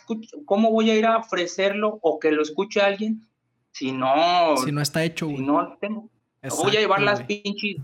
¿cómo 0.44 0.70
voy 0.70 0.90
a 0.90 0.94
ir 0.94 1.06
a 1.06 1.16
ofrecerlo 1.16 1.98
o 2.02 2.20
que 2.20 2.30
lo 2.30 2.40
escuche 2.40 2.80
alguien 2.80 3.26
si 3.72 3.90
no... 3.90 4.56
Si 4.58 4.70
no 4.70 4.80
está 4.80 5.02
hecho, 5.02 5.26
güey. 5.26 5.38
Si 5.38 5.42
no 5.42 5.76
tengo... 5.80 6.08
voy 6.50 6.76
a 6.76 6.78
llevar 6.78 7.02
las 7.02 7.24
pinches... 7.24 7.78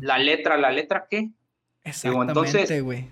La 0.00 0.18
letra, 0.18 0.58
¿la 0.58 0.70
letra 0.70 1.06
qué? 1.08 1.30
Exactamente, 1.82 2.82
güey. 2.82 3.08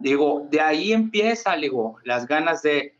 Digo, 0.00 0.46
de 0.50 0.60
ahí 0.60 0.92
empieza, 0.92 1.56
digo, 1.56 1.98
las 2.04 2.26
ganas 2.26 2.62
de... 2.62 2.98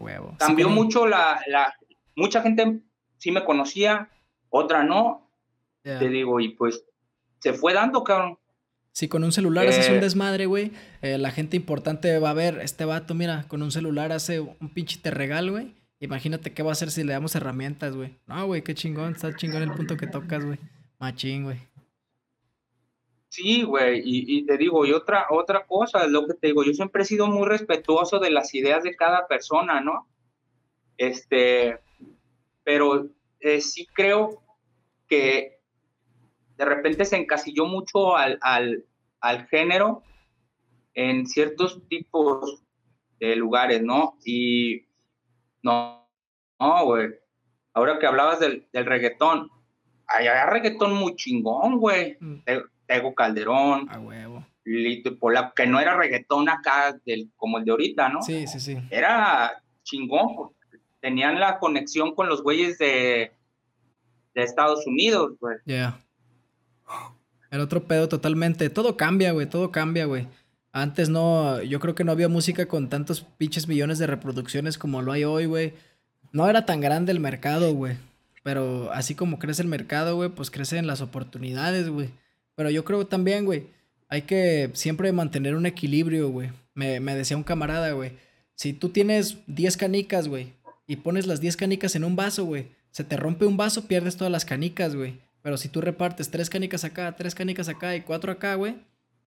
huevo. 0.00 0.36
Cambió 0.38 0.68
mucho 0.68 1.06
la, 1.06 1.40
la... 1.46 1.74
Mucha 2.14 2.42
gente 2.42 2.80
sí 3.18 3.30
me 3.30 3.44
conocía, 3.44 4.10
otra 4.50 4.82
no. 4.82 5.30
Te 5.82 6.08
digo, 6.08 6.38
y 6.38 6.50
pues 6.50 6.84
se 7.40 7.52
fue 7.52 7.74
dando, 7.74 8.04
cabrón. 8.04 8.38
Si 8.92 9.08
con 9.08 9.24
un 9.24 9.32
celular 9.32 9.66
haces 9.66 9.88
un 9.88 9.96
eh. 9.96 10.00
desmadre, 10.00 10.46
güey, 10.46 10.70
eh, 11.00 11.18
la 11.18 11.30
gente 11.30 11.56
importante 11.56 12.18
va 12.18 12.30
a 12.30 12.34
ver, 12.34 12.60
este 12.62 12.84
vato, 12.84 13.14
mira, 13.14 13.46
con 13.48 13.62
un 13.62 13.72
celular 13.72 14.12
hace 14.12 14.40
un 14.40 14.68
pinche 14.74 15.00
te 15.00 15.10
regal, 15.10 15.50
güey. 15.50 15.74
Imagínate 15.98 16.52
qué 16.52 16.62
va 16.62 16.70
a 16.70 16.72
hacer 16.72 16.90
si 16.90 17.02
le 17.02 17.12
damos 17.12 17.34
herramientas, 17.34 17.96
güey. 17.96 18.18
No, 18.26 18.46
güey, 18.46 18.62
qué 18.62 18.74
chingón, 18.74 19.12
está 19.12 19.34
chingón 19.34 19.62
el 19.62 19.72
punto 19.72 19.96
que 19.96 20.06
tocas, 20.06 20.44
güey. 20.44 20.58
Machín, 20.98 21.44
güey. 21.44 21.58
Sí, 23.32 23.62
güey, 23.62 24.00
y, 24.04 24.40
y, 24.40 24.44
te 24.44 24.58
digo, 24.58 24.84
y 24.84 24.92
otra, 24.92 25.28
otra 25.30 25.64
cosa, 25.66 26.06
lo 26.06 26.26
que 26.26 26.34
te 26.34 26.48
digo, 26.48 26.64
yo 26.64 26.74
siempre 26.74 27.00
he 27.00 27.06
sido 27.06 27.28
muy 27.28 27.48
respetuoso 27.48 28.18
de 28.18 28.28
las 28.30 28.52
ideas 28.54 28.82
de 28.84 28.94
cada 28.94 29.26
persona, 29.26 29.80
¿no? 29.80 30.06
Este, 30.98 31.80
pero 32.62 33.08
eh, 33.40 33.62
sí 33.62 33.86
creo 33.86 34.42
que 35.08 35.58
de 36.58 36.64
repente 36.66 37.06
se 37.06 37.16
encasilló 37.16 37.64
mucho 37.64 38.18
al, 38.18 38.38
al, 38.42 39.46
género 39.48 40.02
en 40.92 41.26
ciertos 41.26 41.80
tipos 41.88 42.62
de 43.18 43.34
lugares, 43.34 43.82
¿no? 43.82 44.18
Y 44.26 44.88
no, 45.62 46.06
no, 46.60 46.84
güey. 46.84 47.14
Ahora 47.72 47.98
que 47.98 48.06
hablabas 48.06 48.40
del, 48.40 48.68
del 48.74 48.84
reggaetón, 48.84 49.48
hay, 50.06 50.28
reggaetón 50.50 50.92
muy 50.92 51.16
chingón, 51.16 51.78
güey. 51.78 52.18
Mm. 52.20 52.40
Tego 52.92 53.14
Calderón. 53.14 53.88
A 53.90 53.98
huevo. 53.98 54.44
Lito 54.64 55.10
y 55.10 55.18
que 55.56 55.66
no 55.66 55.80
era 55.80 55.96
reggaetón 55.96 56.48
acá 56.48 56.96
del, 57.04 57.30
como 57.36 57.58
el 57.58 57.64
de 57.64 57.70
ahorita, 57.72 58.08
¿no? 58.08 58.22
Sí, 58.22 58.46
sí, 58.46 58.60
sí. 58.60 58.78
Era 58.90 59.60
chingón, 59.82 60.50
tenían 61.00 61.40
la 61.40 61.58
conexión 61.58 62.14
con 62.14 62.28
los 62.28 62.42
güeyes 62.42 62.78
de, 62.78 63.32
de 64.34 64.42
Estados 64.42 64.86
Unidos, 64.86 65.32
güey. 65.40 65.56
Ya. 65.66 65.98
El 67.50 67.60
otro 67.60 67.84
pedo 67.84 68.08
totalmente. 68.08 68.70
Todo 68.70 68.96
cambia, 68.96 69.32
güey. 69.32 69.48
Todo 69.48 69.72
cambia, 69.72 70.04
güey. 70.04 70.28
Antes 70.70 71.08
no, 71.08 71.60
yo 71.62 71.80
creo 71.80 71.94
que 71.94 72.04
no 72.04 72.12
había 72.12 72.28
música 72.28 72.66
con 72.66 72.88
tantos 72.88 73.22
pinches 73.36 73.68
millones 73.68 73.98
de 73.98 74.06
reproducciones 74.06 74.78
como 74.78 75.02
lo 75.02 75.12
hay 75.12 75.24
hoy, 75.24 75.46
güey. 75.46 75.74
No 76.30 76.48
era 76.48 76.64
tan 76.64 76.80
grande 76.80 77.12
el 77.12 77.20
mercado, 77.20 77.74
güey. 77.74 77.96
Pero 78.42 78.90
así 78.92 79.14
como 79.14 79.38
crece 79.38 79.62
el 79.62 79.68
mercado, 79.68 80.16
güey, 80.16 80.30
pues 80.30 80.50
crecen 80.50 80.86
las 80.86 81.00
oportunidades, 81.00 81.88
güey. 81.88 82.10
Pero 82.54 82.70
yo 82.70 82.84
creo 82.84 83.06
también, 83.06 83.44
güey, 83.44 83.66
hay 84.08 84.22
que 84.22 84.70
siempre 84.74 85.12
mantener 85.12 85.54
un 85.54 85.66
equilibrio, 85.66 86.28
güey. 86.28 86.50
Me, 86.74 87.00
me 87.00 87.14
decía 87.14 87.36
un 87.36 87.42
camarada, 87.42 87.92
güey. 87.92 88.12
Si 88.54 88.72
tú 88.72 88.90
tienes 88.90 89.38
10 89.46 89.76
canicas, 89.76 90.28
güey, 90.28 90.52
y 90.86 90.96
pones 90.96 91.26
las 91.26 91.40
10 91.40 91.56
canicas 91.56 91.96
en 91.96 92.04
un 92.04 92.16
vaso, 92.16 92.44
güey, 92.44 92.66
se 92.90 93.04
te 93.04 93.16
rompe 93.16 93.46
un 93.46 93.56
vaso, 93.56 93.86
pierdes 93.86 94.16
todas 94.16 94.30
las 94.30 94.44
canicas, 94.44 94.94
güey. 94.94 95.14
Pero 95.42 95.56
si 95.56 95.68
tú 95.68 95.80
repartes 95.80 96.30
tres 96.30 96.48
canicas 96.48 96.84
acá, 96.84 97.16
tres 97.16 97.34
canicas 97.34 97.68
acá 97.68 97.96
y 97.96 98.02
cuatro 98.02 98.30
acá, 98.30 98.54
güey, 98.54 98.76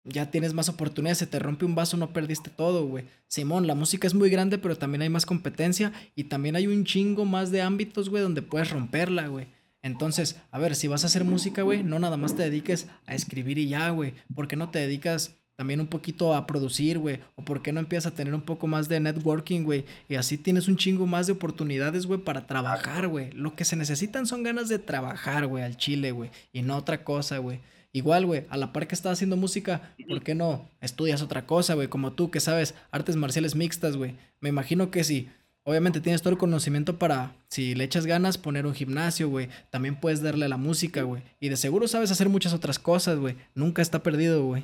ya 0.06 0.32
tienes 0.32 0.54
más 0.54 0.70
oportunidades. 0.70 1.18
Se 1.18 1.28
te 1.28 1.40
rompe 1.40 1.66
un 1.66 1.76
vaso, 1.76 1.98
no 1.98 2.14
perdiste 2.14 2.50
todo, 2.50 2.86
güey. 2.86 3.06
Simón, 3.28 3.68
la 3.68 3.76
música 3.76 4.08
es 4.08 4.14
muy 4.14 4.30
grande, 4.30 4.58
pero 4.58 4.78
también 4.78 5.02
hay 5.02 5.10
más 5.10 5.26
competencia 5.26 5.92
y 6.16 6.26
también 6.26 6.56
hay 6.56 6.68
un 6.68 6.86
chingo 6.86 7.26
más 7.26 7.52
de 7.52 7.62
ámbitos, 7.62 8.10
güey, 8.10 8.24
donde 8.24 8.42
puedes 8.42 8.70
romperla, 8.70 9.28
güey. 9.28 9.48
Entonces, 9.86 10.42
a 10.50 10.58
ver, 10.58 10.76
si 10.76 10.88
vas 10.88 11.04
a 11.04 11.08
hacer 11.08 11.26
música, 11.26 11.62
güey, 11.62 11.84
no 11.84 12.00
nada 12.00 12.18
más 12.18 12.36
te 12.36 12.42
dediques 12.42 12.88
a 13.06 13.14
escribir 13.14 13.60
y 13.60 13.70
ya, 13.70 13.92
güey. 13.92 14.16
¿Por 14.34 14.48
qué 14.48 14.56
no 14.56 14.72
te 14.72 14.80
dedicas 14.80 15.36
también 15.56 15.80
un 15.80 15.86
poquito 15.86 16.34
a 16.34 16.48
producir, 16.48 16.98
güey. 16.98 17.20
O 17.36 17.46
por 17.46 17.62
qué 17.62 17.72
no 17.72 17.80
empiezas 17.80 18.12
a 18.12 18.16
tener 18.16 18.34
un 18.34 18.42
poco 18.42 18.66
más 18.66 18.90
de 18.90 19.00
networking, 19.00 19.62
güey. 19.62 19.86
Y 20.10 20.16
así 20.16 20.40
tienes 20.40 20.68
un 20.68 20.76
chingo 20.76 21.06
más 21.06 21.28
de 21.28 21.34
oportunidades, 21.34 22.08
güey, 22.08 22.20
para 22.20 22.48
trabajar, 22.48 23.08
güey. 23.08 23.32
Lo 23.34 23.56
que 23.56 23.64
se 23.64 23.76
necesitan 23.76 24.26
son 24.26 24.42
ganas 24.42 24.70
de 24.70 24.80
trabajar, 24.80 25.46
güey, 25.46 25.64
al 25.64 25.78
chile, 25.78 26.12
güey. 26.12 26.32
Y 26.52 26.64
no 26.64 26.78
otra 26.78 27.04
cosa, 27.04 27.38
güey. 27.38 27.60
Igual, 27.94 28.26
güey, 28.26 28.46
a 28.50 28.58
la 28.58 28.74
par 28.74 28.88
que 28.88 28.96
estás 28.96 29.14
haciendo 29.14 29.38
música, 29.38 29.94
¿por 30.10 30.24
qué 30.24 30.34
no 30.34 30.68
estudias 30.82 31.22
otra 31.22 31.46
cosa, 31.46 31.76
güey? 31.76 31.90
Como 31.90 32.14
tú 32.14 32.32
que 32.32 32.40
sabes 32.40 32.74
artes 32.90 33.16
marciales 33.16 33.56
mixtas, 33.56 33.98
güey. 33.98 34.16
Me 34.42 34.50
imagino 34.50 34.90
que 34.90 35.04
si, 35.04 35.30
obviamente 35.66 36.00
tienes 36.00 36.22
todo 36.22 36.32
el 36.32 36.40
conocimiento 36.40 36.98
para, 36.98 37.36
si 37.50 37.76
le 37.76 37.84
echas 37.84 38.06
ganas, 38.06 38.38
poner 38.38 38.66
un 38.66 38.74
gimnasio, 38.74 39.30
güey. 39.30 39.50
También 39.72 40.00
puedes 40.00 40.22
darle 40.22 40.46
a 40.46 40.50
la 40.50 40.58
música, 40.58 41.02
güey. 41.02 41.24
Y 41.40 41.50
de 41.50 41.58
seguro 41.58 41.88
sabes 41.88 42.12
hacer 42.12 42.30
muchas 42.30 42.54
otras 42.54 42.80
cosas, 42.80 43.20
güey. 43.20 43.36
Nunca 43.56 43.82
está 43.82 44.02
perdido, 44.04 44.46
güey. 44.46 44.64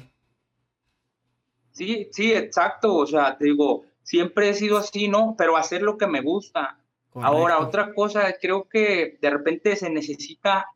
Sí, 1.72 2.08
sí, 2.12 2.32
exacto. 2.32 2.96
O 2.96 3.08
sea, 3.08 3.36
te 3.38 3.46
digo, 3.46 3.84
siempre 4.04 4.50
he 4.50 4.54
sido 4.54 4.78
así, 4.78 5.08
¿no? 5.08 5.36
Pero 5.38 5.58
hacer 5.58 5.82
lo 5.82 5.98
que 5.98 6.08
me 6.08 6.22
gusta. 6.22 6.78
Ahora, 7.16 7.60
otra 7.60 7.94
cosa, 7.94 8.34
creo 8.40 8.70
que 8.70 9.18
de 9.20 9.30
repente 9.30 9.76
se 9.76 9.90
necesita 9.90 10.68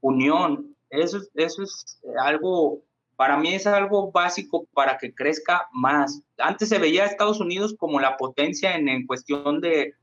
unión. 0.00 0.76
eso, 0.90 1.20
eso 1.34 1.62
es 1.62 2.00
algo, 2.24 2.82
para 3.22 3.36
mí 3.36 3.54
es 3.54 3.68
algo 3.68 4.10
básico 4.10 4.66
para 4.74 4.98
que 4.98 5.14
crezca 5.14 5.68
más. 5.70 6.24
Antes 6.38 6.70
se 6.70 6.80
veía 6.80 7.04
a 7.04 7.06
Estados 7.06 7.38
Unidos 7.38 7.76
como 7.78 8.00
la 8.00 8.16
potencia 8.16 8.74
en, 8.74 8.88
en 8.88 9.06
cuestión 9.06 9.60
de, 9.60 9.94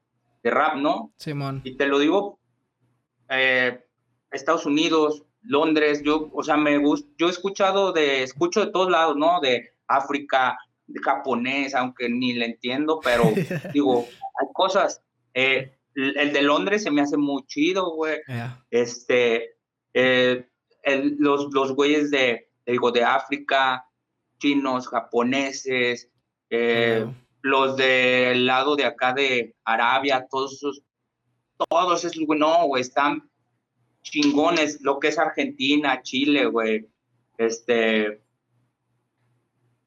de, 0.41 0.49
rap, 0.49 0.77
¿no? 0.77 1.12
Simón. 1.17 1.60
Y 1.65 1.75
te 1.75 1.86
lo 1.86 1.99
digo, 1.99 2.39
eh, 3.29 3.84
Estados 4.32 4.65
Unidos, 4.65 5.25
Londres, 5.41 6.01
yo, 6.01 6.29
o 6.32 6.43
sea, 6.43 6.55
me 6.55 6.77
gusta, 6.77 7.10
yo 7.17 7.27
he 7.27 7.32
escuchado 7.32 7.91
de, 7.91 8.23
escucho 8.23 8.65
de 8.65 8.71
todos 8.71 8.89
lados, 8.89 9.17
¿no? 9.17 9.41
De 9.41 9.73
África, 9.89 10.58
de 10.88 11.01
japonés, 11.01 11.75
aunque 11.75 12.08
ni 12.08 12.32
le 12.32 12.45
entiendo, 12.45 13.01
pero 13.03 13.25
digo, 13.73 14.08
hay 14.39 14.47
cosas. 14.53 15.03
Eh, 15.34 15.75
el 15.93 16.32
de 16.32 16.41
Londres 16.41 16.84
se 16.84 16.91
me 16.91 17.01
hace 17.01 17.17
muy 17.17 17.45
chido, 17.47 17.95
güey. 17.95 18.19
Este, 18.71 19.58
eh, 19.93 20.47
los, 21.17 21.49
los 21.51 21.73
güeyes 21.73 22.12
de, 22.12 22.48
digo, 22.71 22.91
de 22.91 23.03
África, 23.03 23.86
chinos, 24.39 24.88
japoneses, 24.88 26.10
eh, 26.49 27.05
los 27.41 27.77
del 27.77 28.45
lado 28.45 28.75
de 28.75 28.86
acá 28.86 29.13
de 29.13 29.55
Arabia, 29.63 30.27
todos 30.29 30.53
esos, 30.53 30.84
todos 31.69 32.03
esos, 32.03 32.23
no, 32.27 32.67
güey, 32.67 32.82
están 32.82 33.29
chingones, 34.01 34.82
lo 34.82 34.99
que 34.99 35.10
es 35.10 35.19
Argentina, 35.19 36.01
Chile, 36.01 36.45
güey, 36.45 36.88
este, 37.38 38.21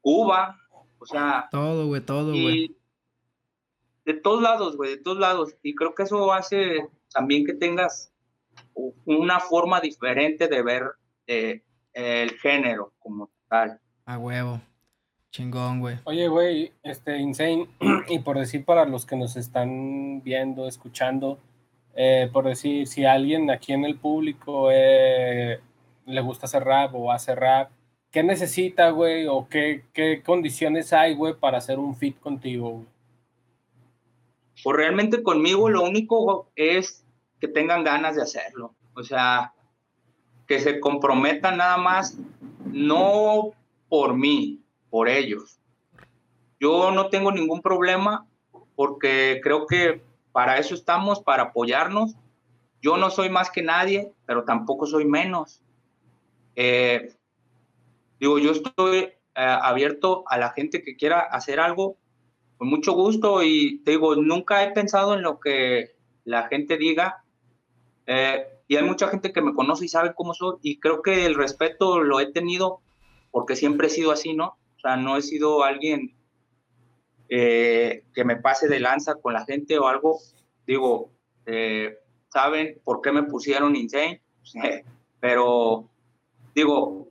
Cuba, 0.01 0.59
o 0.99 1.07
sea. 1.07 1.49
Todo, 1.51 1.87
güey, 1.87 2.01
todo, 2.01 2.33
güey. 2.33 2.77
De 4.05 4.14
todos 4.14 4.42
lados, 4.42 4.77
güey, 4.77 4.97
de 4.97 5.03
todos 5.03 5.18
lados. 5.18 5.55
Y 5.62 5.75
creo 5.75 5.95
que 5.95 6.03
eso 6.03 6.33
hace 6.33 6.88
también 7.12 7.45
que 7.45 7.55
tengas 7.55 8.12
una 9.05 9.38
forma 9.40 9.81
diferente 9.81 10.49
de 10.49 10.62
ver 10.62 10.83
eh, 11.27 11.62
el 11.92 12.31
género 12.38 12.92
como 12.98 13.31
tal. 13.48 13.81
A 14.05 14.18
huevo. 14.18 14.61
Chingón, 15.31 15.81
güey. 15.81 15.96
Oye, 16.05 16.28
güey, 16.28 16.72
este, 16.83 17.16
Insane, 17.16 17.66
y 18.09 18.18
por 18.18 18.38
decir 18.38 18.64
para 18.66 18.85
los 18.85 19.07
que 19.07 19.16
nos 19.16 19.37
están 19.37 20.22
viendo, 20.22 20.68
escuchando, 20.68 21.38
eh, 21.94 22.28
por 22.33 22.44
decir, 22.44 22.87
si 22.87 23.07
alguien 23.07 23.50
aquí 23.50 23.72
en 23.72 23.85
el 23.87 23.96
público 23.96 24.68
eh, 24.70 25.59
le 26.05 26.20
gusta 26.20 26.46
hacer 26.46 26.64
rap 26.64 26.94
o 26.94 27.11
hace 27.11 27.35
rap, 27.35 27.70
¿qué 28.11 28.22
necesita, 28.22 28.90
güey? 28.90 29.26
¿O 29.26 29.48
qué, 29.48 29.85
qué 29.94 30.22
condiciones 30.22 30.92
hay, 30.92 31.14
güey, 31.14 31.35
para 31.35 31.59
hacer 31.59 31.78
un 31.78 31.96
fit 31.96 32.18
contigo, 32.20 32.70
güey? 32.70 32.87
Pues 34.62 34.76
realmente 34.76 35.22
conmigo 35.22 35.70
lo 35.70 35.83
único 35.83 36.50
es 36.55 37.05
que 37.40 37.48
tengan 37.48 37.85
ganas 37.85 38.16
de 38.16 38.22
hacerlo. 38.22 38.74
O 38.94 39.02
sea, 39.02 39.55
que 40.53 40.61
se 40.61 40.81
comprometan 40.81 41.57
nada 41.57 41.79
más, 41.79 42.19
no 42.67 43.53
por 43.88 44.15
mí, 44.15 44.61
por 44.91 45.09
ellos. 45.09 45.59
Yo 46.61 46.91
no 46.91 47.09
tengo 47.09 47.33
ningún 47.33 47.62
problema 47.62 48.27
porque 48.77 49.41
creo 49.43 49.67
que 49.67 50.03
para 50.31 50.59
eso 50.59 50.75
estamos, 50.75 51.21
para 51.23 51.45
apoyarnos. 51.45 52.17
Yo 52.83 52.99
no 52.99 53.09
soy 53.09 53.31
más 53.31 53.51
que 53.51 53.62
nadie, 53.62 54.12
pero 54.27 54.45
tampoco 54.45 54.85
soy 54.85 55.07
menos. 55.07 55.62
Eh, 56.55 57.15
digo, 58.21 58.38
yo 58.38 58.51
estoy 58.51 58.99
eh, 58.99 59.11
abierto 59.35 60.25
a 60.27 60.37
la 60.37 60.51
gente 60.51 60.83
que 60.83 60.97
quiera 60.97 61.21
hacer 61.21 61.61
algo 61.61 61.97
con 62.59 62.69
mucho 62.69 62.93
gusto 62.93 63.43
y 63.43 63.81
digo, 63.87 64.17
nunca 64.17 64.65
he 64.65 64.73
pensado 64.73 65.15
en 65.15 65.23
lo 65.23 65.41
que 65.41 65.97
la 66.25 66.47
gente 66.49 66.77
diga. 66.77 67.25
Eh, 68.05 68.53
y 68.73 68.77
hay 68.77 68.85
mucha 68.85 69.09
gente 69.09 69.35
que 69.35 69.43
me 69.43 69.53
conoce 69.53 69.85
y 69.85 69.89
sabe 69.89 70.15
cómo 70.15 70.33
soy 70.33 70.57
y 70.63 70.81
creo 70.81 71.03
que 71.03 71.27
el 71.27 71.35
respeto 71.35 72.01
lo 72.01 72.21
he 72.21 72.33
tenido 72.33 72.81
porque 73.31 73.55
siempre 73.55 73.89
he 73.89 73.91
sido 73.91 74.13
así, 74.13 74.33
¿no? 74.33 74.57
O 74.77 74.81
sea, 74.81 74.97
no 74.97 75.19
he 75.19 75.21
sido 75.21 75.63
alguien 75.63 76.17
eh, 77.29 78.03
que 78.15 78.25
me 78.25 78.37
pase 78.37 78.69
de 78.69 78.81
lanza 78.81 79.17
con 79.17 79.35
la 79.35 79.45
gente 79.45 79.79
o 79.79 79.89
algo. 79.89 80.21
Digo, 80.67 81.11
eh, 81.45 81.99
¿saben 82.31 82.81
por 82.83 83.03
qué 83.03 83.13
me 83.13 83.25
pusieron 83.25 83.77
insane? 83.77 84.23
Pero 85.21 85.91
digo, 86.55 87.09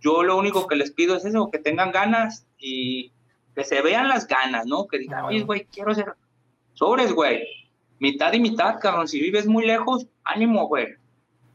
yo 0.00 0.24
lo 0.24 0.36
único 0.36 0.66
que 0.66 0.74
les 0.74 0.90
pido 0.90 1.14
es 1.14 1.24
eso, 1.24 1.52
que 1.52 1.60
tengan 1.60 1.92
ganas 1.92 2.48
y 2.58 3.12
que 3.54 3.62
se 3.62 3.80
vean 3.80 4.08
las 4.08 4.26
ganas, 4.26 4.66
¿no? 4.66 4.88
Que 4.88 4.98
digan, 4.98 5.24
oye, 5.24 5.44
güey, 5.44 5.66
quiero 5.66 5.94
ser 5.94 6.16
sobres, 6.72 7.12
güey 7.12 7.63
mitad 8.04 8.34
y 8.34 8.40
mitad, 8.40 8.78
cabrón. 8.80 9.08
Si 9.08 9.18
vives 9.18 9.46
muy 9.46 9.66
lejos, 9.66 10.06
ánimo, 10.24 10.68
güey. 10.68 10.88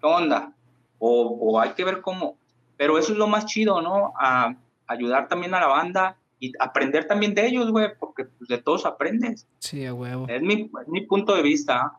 ¿Qué 0.01 0.07
onda? 0.07 0.51
O, 0.97 1.59
hay 1.59 1.71
que 1.71 1.85
ver 1.85 2.01
cómo. 2.01 2.37
Pero 2.75 2.97
eso 2.97 3.11
es 3.11 3.19
lo 3.19 3.27
más 3.27 3.45
chido, 3.45 3.81
¿no? 3.81 4.13
A 4.19 4.55
ayudar 4.87 5.27
también 5.27 5.53
a 5.53 5.59
la 5.59 5.67
banda 5.67 6.17
y 6.39 6.51
aprender 6.59 7.05
también 7.05 7.35
de 7.35 7.45
ellos, 7.45 7.69
güey, 7.71 7.89
porque 7.99 8.25
pues, 8.25 8.47
de 8.47 8.57
todos 8.57 8.85
aprendes. 8.85 9.47
Sí, 9.59 9.85
a 9.85 9.93
huevo. 9.93 10.25
Es 10.27 10.41
mi, 10.41 10.71
mi 10.87 11.01
punto 11.01 11.35
de 11.35 11.43
vista. 11.43 11.93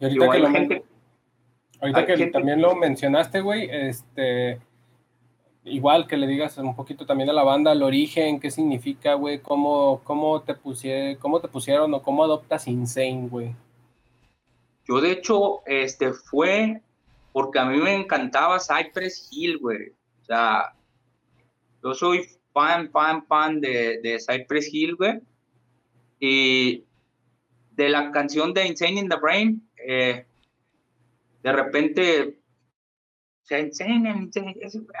Y 0.00 0.04
ahorita 0.04 0.30
que, 0.32 0.38
lo, 0.40 0.50
gente, 0.50 0.84
ahorita 1.80 2.06
que 2.06 2.26
también 2.26 2.60
lo 2.60 2.74
mencionaste, 2.74 3.40
güey, 3.40 3.68
este 3.70 4.60
igual 5.64 6.06
que 6.06 6.16
le 6.16 6.26
digas 6.26 6.56
un 6.58 6.74
poquito 6.74 7.06
también 7.06 7.30
a 7.30 7.34
la 7.34 7.42
banda 7.42 7.72
el 7.72 7.82
origen, 7.82 8.40
qué 8.40 8.50
significa, 8.50 9.14
güey, 9.14 9.40
cómo, 9.40 10.00
cómo, 10.04 10.42
te 10.42 10.56
cómo 11.18 11.40
te 11.40 11.48
pusieron 11.48 11.94
o 11.94 12.02
cómo 12.02 12.24
adoptas 12.24 12.66
Insane, 12.66 13.28
güey. 13.28 13.54
Yo 14.86 15.00
de 15.00 15.12
hecho, 15.12 15.60
este 15.66 16.12
fue 16.12 16.80
porque 17.32 17.58
a 17.58 17.64
mí 17.64 17.78
me 17.78 17.94
encantaba 17.94 18.58
Cypress 18.58 19.28
Hill, 19.30 19.58
güey. 19.58 19.90
O 20.22 20.24
sea, 20.24 20.74
yo 21.82 21.94
soy 21.94 22.26
fan, 22.52 22.90
fan, 22.90 23.24
fan 23.26 23.60
de, 23.60 24.00
de 24.02 24.18
Cypress 24.18 24.72
Hill, 24.72 24.96
güey. 24.96 25.20
Y 26.18 26.84
de 27.72 27.88
la 27.88 28.10
canción 28.10 28.52
de 28.52 28.66
Insane 28.66 29.00
in 29.00 29.08
the 29.08 29.16
Brain, 29.16 29.68
eh, 29.86 30.26
de 31.42 31.52
repente 31.52 32.39
se 33.42 33.58
enseñan, 33.58 34.30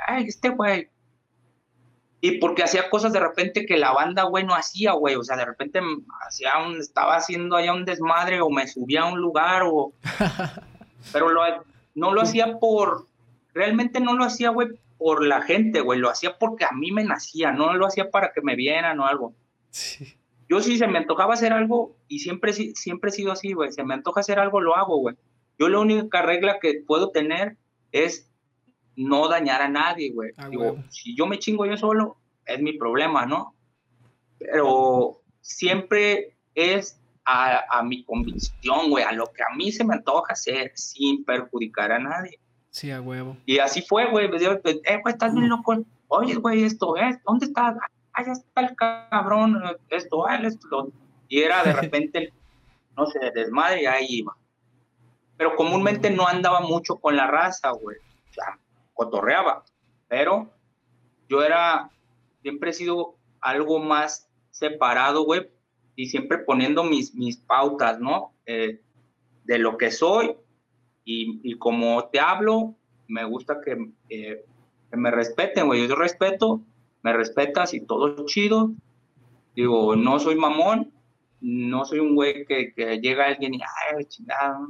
ay, 0.06 0.24
este 0.24 0.50
güey. 0.50 0.88
Y 2.22 2.38
porque 2.38 2.62
hacía 2.62 2.90
cosas 2.90 3.12
de 3.12 3.20
repente 3.20 3.64
que 3.64 3.78
la 3.78 3.92
banda, 3.92 4.24
güey, 4.24 4.44
no 4.44 4.54
hacía, 4.54 4.92
güey. 4.92 5.14
O 5.14 5.24
sea, 5.24 5.36
de 5.36 5.46
repente 5.46 5.80
hacía 6.26 6.52
un, 6.66 6.78
estaba 6.78 7.16
haciendo 7.16 7.56
allá 7.56 7.72
un 7.72 7.86
desmadre 7.86 8.40
o 8.42 8.50
me 8.50 8.66
subía 8.66 9.02
a 9.02 9.12
un 9.12 9.20
lugar 9.20 9.62
o... 9.64 9.92
Pero 11.12 11.30
lo, 11.30 11.42
no 11.94 12.12
lo 12.12 12.20
hacía 12.20 12.58
por... 12.58 13.06
Realmente 13.54 14.00
no 14.00 14.14
lo 14.14 14.24
hacía, 14.24 14.50
güey, 14.50 14.68
por 14.98 15.24
la 15.24 15.40
gente, 15.40 15.80
güey. 15.80 15.98
Lo 15.98 16.10
hacía 16.10 16.38
porque 16.38 16.66
a 16.66 16.72
mí 16.72 16.92
me 16.92 17.04
nacía. 17.04 17.52
No 17.52 17.72
lo 17.72 17.86
hacía 17.86 18.10
para 18.10 18.32
que 18.32 18.42
me 18.42 18.54
vieran 18.54 19.00
o 19.00 19.06
algo. 19.06 19.34
Yo 20.48 20.60
sí 20.60 20.76
se 20.76 20.86
me 20.88 20.98
antojaba 20.98 21.34
hacer 21.34 21.52
algo 21.54 21.96
y 22.06 22.18
siempre, 22.18 22.52
siempre 22.52 23.10
he 23.10 23.12
sido 23.14 23.32
así, 23.32 23.54
güey. 23.54 23.72
Se 23.72 23.82
me 23.82 23.94
antoja 23.94 24.20
hacer 24.20 24.38
algo, 24.38 24.60
lo 24.60 24.76
hago, 24.76 24.98
güey. 24.98 25.16
Yo 25.58 25.68
la 25.68 25.78
única 25.78 26.22
regla 26.22 26.58
que 26.60 26.82
puedo 26.86 27.10
tener 27.10 27.56
es 27.92 28.29
no 28.96 29.28
dañar 29.28 29.62
a 29.62 29.68
nadie, 29.68 30.12
güey. 30.12 30.32
Ah, 30.36 30.48
Digo, 30.48 30.78
si 30.90 31.14
yo 31.16 31.26
me 31.26 31.38
chingo 31.38 31.66
yo 31.66 31.76
solo, 31.76 32.16
es 32.46 32.60
mi 32.60 32.74
problema, 32.74 33.26
¿no? 33.26 33.54
Pero 34.38 35.20
siempre 35.40 36.36
es 36.54 37.00
a, 37.24 37.82
mi 37.84 38.04
convicción, 38.04 38.90
güey, 38.90 39.04
a 39.04 39.12
lo 39.12 39.26
que 39.26 39.42
a 39.42 39.54
mí 39.56 39.70
se 39.70 39.84
me 39.84 39.94
antoja 39.94 40.32
hacer 40.32 40.72
sin 40.74 41.24
perjudicar 41.24 41.92
a 41.92 41.98
nadie. 41.98 42.38
Sí, 42.70 42.90
a 42.90 43.00
huevo. 43.00 43.36
Y 43.46 43.58
así 43.58 43.82
fue, 43.82 44.10
güey. 44.10 44.26
Eh, 44.26 45.00
güey, 45.02 45.12
estás 45.12 45.34
bien 45.34 45.48
loco. 45.48 45.84
Oye, 46.08 46.34
güey, 46.36 46.64
esto 46.64 46.96
es, 46.96 47.22
¿dónde 47.24 47.46
está? 47.46 47.76
Ah, 48.12 48.24
ya 48.24 48.32
está 48.32 48.60
el 48.62 48.74
cabrón, 48.74 49.62
esto, 49.88 50.26
ah, 50.26 50.36
esto. 50.36 50.92
Y 51.28 51.40
era 51.40 51.62
de 51.62 51.72
repente, 51.80 52.32
no 52.96 53.06
sé, 53.06 53.18
desmadre 53.34 53.82
y 53.82 53.86
ahí 53.86 54.06
iba. 54.08 54.36
Pero 55.36 55.54
comúnmente 55.56 56.10
no 56.10 56.26
andaba 56.26 56.60
mucho 56.60 56.96
con 56.96 57.16
la 57.16 57.26
raza, 57.26 57.70
güey. 57.70 57.96
Cotorreaba, 59.00 59.64
pero 60.08 60.50
yo 61.26 61.42
era, 61.42 61.88
siempre 62.42 62.68
he 62.68 62.74
sido 62.74 63.14
algo 63.40 63.78
más 63.78 64.28
separado, 64.50 65.24
güey, 65.24 65.48
y 65.96 66.08
siempre 66.10 66.36
poniendo 66.36 66.84
mis, 66.84 67.14
mis 67.14 67.38
pautas, 67.38 67.98
¿no? 67.98 68.34
Eh, 68.44 68.82
de 69.44 69.58
lo 69.58 69.78
que 69.78 69.90
soy 69.90 70.36
y, 71.02 71.40
y, 71.42 71.56
como 71.56 72.10
te 72.10 72.20
hablo, 72.20 72.74
me 73.08 73.24
gusta 73.24 73.62
que, 73.64 73.90
que 74.06 74.44
me 74.98 75.10
respeten, 75.10 75.66
güey. 75.66 75.88
Yo 75.88 75.96
respeto, 75.96 76.60
me 77.00 77.14
respetas 77.14 77.72
y 77.72 77.80
todo 77.80 78.26
chido. 78.26 78.70
Digo, 79.56 79.96
no 79.96 80.20
soy 80.20 80.34
mamón, 80.34 80.92
no 81.40 81.86
soy 81.86 82.00
un 82.00 82.14
güey 82.16 82.44
que, 82.44 82.74
que 82.74 83.00
llega 83.00 83.28
alguien 83.28 83.54
y, 83.54 83.60
ay, 83.62 84.04
chingada. 84.04 84.60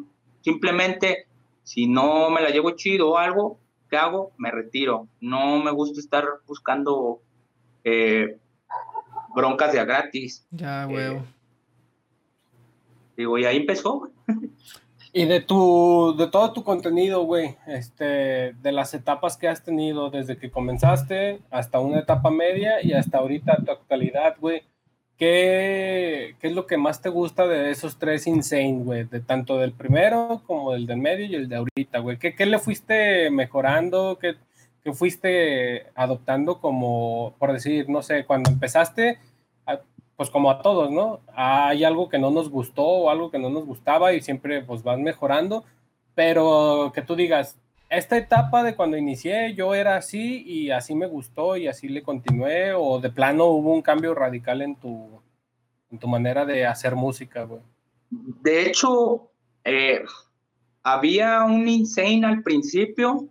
Simplemente, 0.41 1.27
si 1.65 1.89
no 1.89 2.31
me 2.31 2.43
la 2.43 2.51
llevo 2.51 2.71
chido 2.71 3.11
o 3.11 3.19
algo, 3.19 3.59
¿qué 3.91 3.97
hago? 3.97 4.33
Me 4.39 4.51
retiro. 4.51 5.09
No 5.21 5.63
me 5.63 5.73
gusta 5.73 6.01
estar 6.01 6.25
buscando 6.47 7.21
eh, 7.85 8.39
broncas 9.35 9.73
de 9.73 9.81
a 9.81 9.85
gratis. 9.85 10.47
Ya, 10.51 10.87
huevo. 10.87 11.25
digo, 13.17 13.37
y 13.39 13.45
ahí 13.45 13.59
empezó. 13.59 14.11
Y 15.13 15.25
de 15.25 15.41
tu, 15.41 16.15
de 16.17 16.29
todo 16.29 16.53
tu 16.53 16.63
contenido, 16.63 17.25
güey, 17.25 17.57
este, 17.67 18.53
de 18.53 18.73
las 18.73 18.95
etapas 18.95 19.37
que 19.37 19.49
has 19.49 19.65
tenido 19.65 20.09
desde 20.09 20.39
que 20.39 20.53
comenzaste 20.53 21.41
hasta 21.51 21.81
una 21.81 21.99
etapa 21.99 22.31
media 22.31 22.81
y 22.81 22.93
hasta 22.93 23.19
ahorita 23.19 23.57
tu 23.65 23.73
actualidad, 23.73 24.37
güey, 24.39 24.63
¿qué, 25.21 26.35
¿qué, 26.41 26.49
es 26.49 26.55
lo 26.55 26.67
que 26.67 26.79
más 26.79 27.03
te 27.03 27.11
gusta 27.11 27.47
de 27.47 27.71
esos 27.71 27.99
tres 27.99 28.27
Insane, 28.27 28.81
güey? 28.83 29.05
De 29.05 29.21
tanto 29.21 29.59
del 29.59 29.73
primero 29.73 30.43
como 30.47 30.73
del 30.73 30.87
del 30.87 30.97
medio 30.97 31.27
y 31.27 31.35
el 31.37 31.49
de 31.49 31.57
ahorita, 31.57 32.01
güey. 32.01 32.19
¿Qué, 32.19 32.35
qué 32.35 32.47
le 32.47 32.59
fuiste 32.59 33.31
mejorando? 33.31 34.19
¿Qué, 34.21 34.37
¿Qué 34.83 34.93
fuiste 34.95 35.89
adoptando 35.95 36.59
como, 36.61 37.35
por 37.39 37.53
decir, 37.53 37.89
no 37.91 38.03
sé, 38.03 38.25
cuando 38.25 38.51
empezaste, 38.51 39.19
pues 40.17 40.31
como 40.31 40.51
a 40.51 40.63
todos, 40.63 40.91
¿no? 40.91 41.21
Hay 41.35 41.85
algo 41.85 42.09
que 42.09 42.19
no 42.19 42.31
nos 42.31 42.51
gustó 42.51 42.85
o 42.85 43.11
algo 43.11 43.31
que 43.31 43.39
no 43.39 43.51
nos 43.51 43.67
gustaba 43.67 44.13
y 44.15 44.21
siempre 44.23 44.63
pues 44.63 44.83
vas 44.83 44.99
mejorando, 44.99 45.65
pero 46.15 46.93
que 46.95 47.03
tú 47.03 47.15
digas, 47.17 47.59
esta 47.91 48.17
etapa 48.17 48.63
de 48.63 48.77
cuando 48.77 48.97
inicié 48.97 49.55
yo 49.55 49.75
era 49.75 49.97
así 49.97 50.43
y 50.47 50.71
así 50.71 50.95
me 50.95 51.07
gustó 51.07 51.57
y 51.57 51.67
así 51.67 51.89
le 51.89 52.03
continué 52.03 52.73
o 52.73 53.01
de 53.01 53.11
plano 53.11 53.47
hubo 53.47 53.75
un 53.75 53.83
cambio 53.83 54.15
radical 54.15 54.63
en 54.63 54.77
tu, 54.77 55.21
en 55.91 55.99
tu 55.99 56.07
manera 56.07 56.47
de 56.47 56.65
hacer 56.67 56.95
música, 56.95 57.43
güey. 57.43 57.61
De 58.11 58.67
hecho, 58.67 59.33
eh, 59.65 60.03
había 60.85 61.43
un 61.45 61.69
insane 61.69 62.25
al 62.25 62.43
principio, 62.43 63.29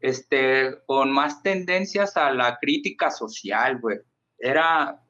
este, 0.00 0.78
con 0.86 1.12
más 1.12 1.42
tendencias 1.42 2.16
a 2.16 2.32
la 2.32 2.58
crítica 2.58 3.10
social, 3.10 3.78
güey. 3.80 3.98
Era, 4.38 5.02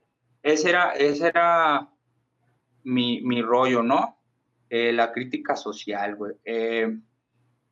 ese 0.43 0.71
era, 0.71 0.93
ese 0.95 1.29
era 1.29 1.89
mi, 2.83 3.21
mi 3.23 3.41
rollo, 3.41 3.83
¿no? 3.83 4.19
Eh, 4.69 4.93
la 4.93 5.13
crítica 5.13 5.57
social, 5.57 6.17
güey. 6.17 6.35
Eh, 6.45 6.99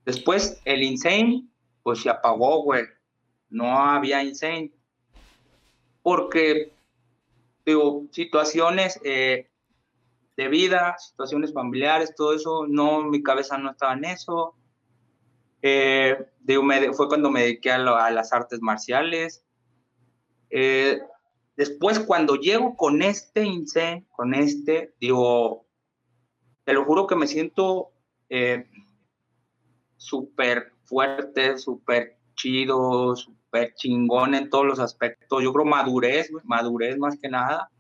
después, 0.07 0.59
el 0.65 0.83
Insane, 0.83 1.47
pues 1.83 2.01
se 2.01 2.09
apagó, 2.09 2.63
güey. 2.63 2.85
No 3.51 3.79
había 3.79 4.23
Insane. 4.23 4.73
Porque, 6.03 6.73
digo, 7.67 8.07
situaciones 8.11 8.99
eh, 9.05 9.51
de 10.39 10.49
vida, 10.49 10.97
situaciones 10.99 11.53
familiares, 11.53 12.15
todo 12.17 12.33
eso, 12.33 12.67
no, 12.67 13.03
mi 13.03 13.23
cabeza 13.23 13.59
no 13.59 13.73
estaba 13.73 13.93
en 13.93 14.07
eso. 14.07 14.55
digo, 16.41 16.63
me, 16.63 16.95
fue 16.95 17.09
cuando 17.09 17.31
me 17.31 17.43
dediqué 17.43 17.73
a, 17.73 18.11
las 18.11 18.33
artes 18.33 18.63
marciales. 18.63 19.45
Después, 21.57 22.01
cuando 22.01 22.37
llego 22.37 22.77
con 22.77 23.01
este 23.01 23.45
INSEE, 23.45 24.05
con 24.11 24.35
este, 24.35 24.95
digo, 25.01 25.67
te 26.65 26.75
lo 26.75 26.85
juro 26.85 27.07
que 27.07 27.17
me 27.17 27.27
siento 27.27 27.93
eh, 28.29 28.67
súper 30.07 30.73
fuerte, 30.85 31.59
súper 31.59 32.17
chido, 32.35 33.17
súper 33.17 33.75
chingón 33.75 34.35
en 34.35 34.49
todos 34.51 34.65
los 34.65 34.79
aspectos. 34.79 35.43
Yo 35.43 35.53
creo 35.53 35.65
madurez, 35.65 36.31
madurez 36.45 36.97
más 36.97 37.19
que 37.19 37.29
nada, 37.29 37.71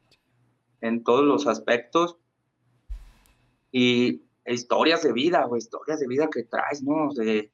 en 0.80 1.04
todos 1.04 1.24
los 1.24 1.46
aspectos. 1.46 2.16
Y 3.70 4.22
historias 4.44 5.02
de 5.02 5.12
vida, 5.12 5.46
historias 5.56 6.00
de 6.00 6.08
vida 6.08 6.28
que 6.32 6.44
traes, 6.44 6.82
¿no? 6.82 7.12
De, 7.14 7.50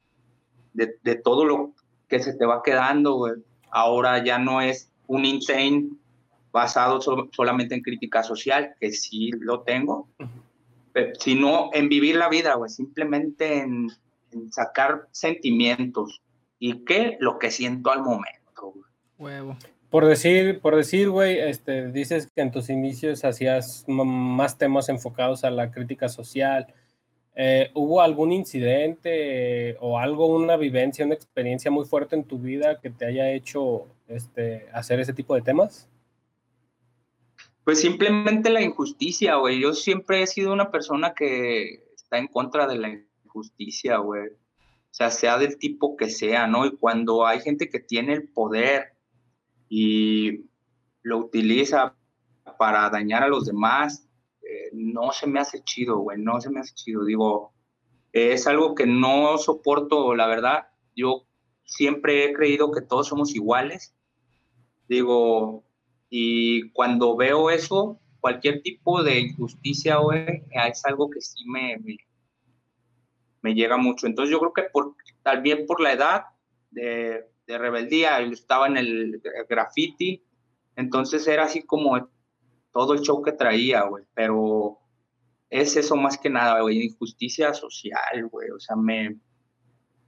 de, 0.72 0.98
de 1.02 1.14
todo 1.16 1.44
lo 1.44 1.72
que 2.08 2.20
se 2.20 2.35
te 2.35 2.46
va 2.46 2.62
quedando, 2.62 3.14
güey. 3.14 3.35
Ahora 3.70 4.24
ya 4.24 4.38
no 4.38 4.61
es 4.61 4.90
un 5.06 5.24
insane 5.24 5.90
basado 6.52 7.00
solamente 7.32 7.74
en 7.74 7.82
crítica 7.82 8.22
social, 8.22 8.74
que 8.78 8.92
sí 8.92 9.30
lo 9.32 9.62
tengo, 9.62 10.08
sino 11.18 11.70
en 11.72 11.88
vivir 11.88 12.16
la 12.16 12.28
vida, 12.28 12.54
güey, 12.54 12.70
simplemente 12.70 13.66
en, 14.33 14.53
sacar 14.53 15.09
sentimientos 15.11 16.23
y 16.59 16.85
qué 16.85 17.16
lo 17.21 17.38
que 17.38 17.51
siento 17.51 17.90
al 17.90 18.03
momento. 18.03 18.75
Huevo. 19.18 19.57
Por 19.90 20.07
decir, 20.07 20.61
por 20.61 20.75
decir, 20.75 21.11
güey, 21.11 21.38
este, 21.38 21.92
dices 21.92 22.31
que 22.35 22.40
en 22.40 22.51
tus 22.51 22.71
inicios 22.71 23.25
hacías 23.25 23.85
más 23.87 24.57
temas 24.57 24.88
enfocados 24.88 25.45
a 25.45 25.51
la 25.51 25.71
crítica 25.71 26.09
social. 26.09 26.66
Eh, 27.35 27.71
¿Hubo 27.75 28.01
algún 28.01 28.33
incidente 28.33 29.77
o 29.81 29.99
algo, 29.99 30.27
una 30.27 30.57
vivencia, 30.57 31.05
una 31.05 31.14
experiencia 31.14 31.71
muy 31.71 31.85
fuerte 31.85 32.16
en 32.16 32.25
tu 32.25 32.38
vida 32.38 32.81
que 32.81 32.88
te 32.88 33.05
haya 33.05 33.31
hecho 33.33 33.87
este, 34.09 34.66
hacer 34.73 34.99
ese 35.01 35.12
tipo 35.12 35.35
de 35.35 35.42
temas? 35.42 35.88
Pues 37.64 37.81
simplemente 37.81 38.51
la 38.51 38.62
injusticia, 38.62 39.37
güey. 39.37 39.61
Yo 39.61 39.73
siempre 39.73 40.23
he 40.23 40.27
sido 40.27 40.53
una 40.53 40.71
persona 40.71 41.14
que 41.14 41.85
está 41.95 42.18
en 42.18 42.29
contra 42.29 42.66
de 42.66 42.77
la 42.77 42.88
injusticia, 43.33 43.99
güey. 43.99 44.29
O 44.29 44.95
sea, 44.95 45.11
sea 45.11 45.38
del 45.38 45.57
tipo 45.59 45.97
que 45.97 46.11
sea, 46.11 46.47
¿no? 46.47 46.66
Y 46.66 46.77
cuando 46.77 47.27
hay 47.27 47.40
gente 47.40 47.68
que 47.68 47.81
tiene 47.81 48.12
el 48.12 48.29
poder 48.29 48.92
y 49.68 50.45
lo 51.03 51.18
utiliza 51.18 51.97
para 52.59 52.90
dañar 52.90 53.23
a 53.23 53.29
los 53.29 53.47
demás, 53.47 54.07
eh, 54.42 54.71
no 54.73 55.12
se 55.12 55.27
me 55.27 55.40
hace 55.40 55.62
chido, 55.64 55.99
güey. 55.99 56.18
No 56.18 56.40
se 56.40 56.51
me 56.51 56.61
hace 56.61 56.75
chido. 56.75 57.05
Digo, 57.05 57.55
es 58.12 58.47
algo 58.47 58.75
que 58.75 58.87
no 58.87 59.38
soporto, 59.38 60.14
la 60.14 60.27
verdad. 60.27 60.68
Yo 60.95 61.27
siempre 61.64 62.25
he 62.25 62.33
creído 62.35 62.71
que 62.71 62.83
todos 62.83 63.09
somos 63.09 63.35
iguales. 63.35 63.95
Digo, 64.88 65.64
y 66.11 66.71
cuando 66.73 67.16
veo 67.16 67.49
eso, 67.49 67.99
cualquier 68.21 68.61
tipo 68.61 69.03
de 69.03 69.21
injusticia, 69.21 69.97
güey, 69.97 70.45
es 70.51 70.85
algo 70.85 71.09
que 71.09 71.23
sí 71.23 71.45
me, 71.47 71.79
me, 71.79 71.97
llega 73.50 73.76
mucho. 73.76 74.07
Entonces 74.07 74.31
yo 74.31 74.38
creo 74.38 74.52
que 74.52 74.62
por, 74.72 74.94
también 75.22 75.66
por 75.66 75.81
la 75.81 75.92
edad 75.92 76.24
de, 76.70 77.26
de 77.46 77.59
rebeldía, 77.59 78.20
estaba 78.20 78.66
en 78.66 78.76
el 78.76 79.22
graffiti, 79.48 80.24
entonces 80.76 81.26
era 81.26 81.44
así 81.44 81.62
como 81.62 82.09
todo 82.72 82.94
el 82.94 83.00
show 83.00 83.22
que 83.22 83.33
traía, 83.33 83.83
güey, 83.83 84.05
pero 84.14 84.78
es 85.50 85.76
eso 85.76 85.96
más 85.96 86.16
que 86.16 86.31
nada, 86.31 86.61
güey, 86.62 86.83
injusticia 86.83 87.52
social, 87.52 88.28
güey, 88.31 88.50
o 88.50 88.61
sea, 88.61 88.76
me... 88.76 89.16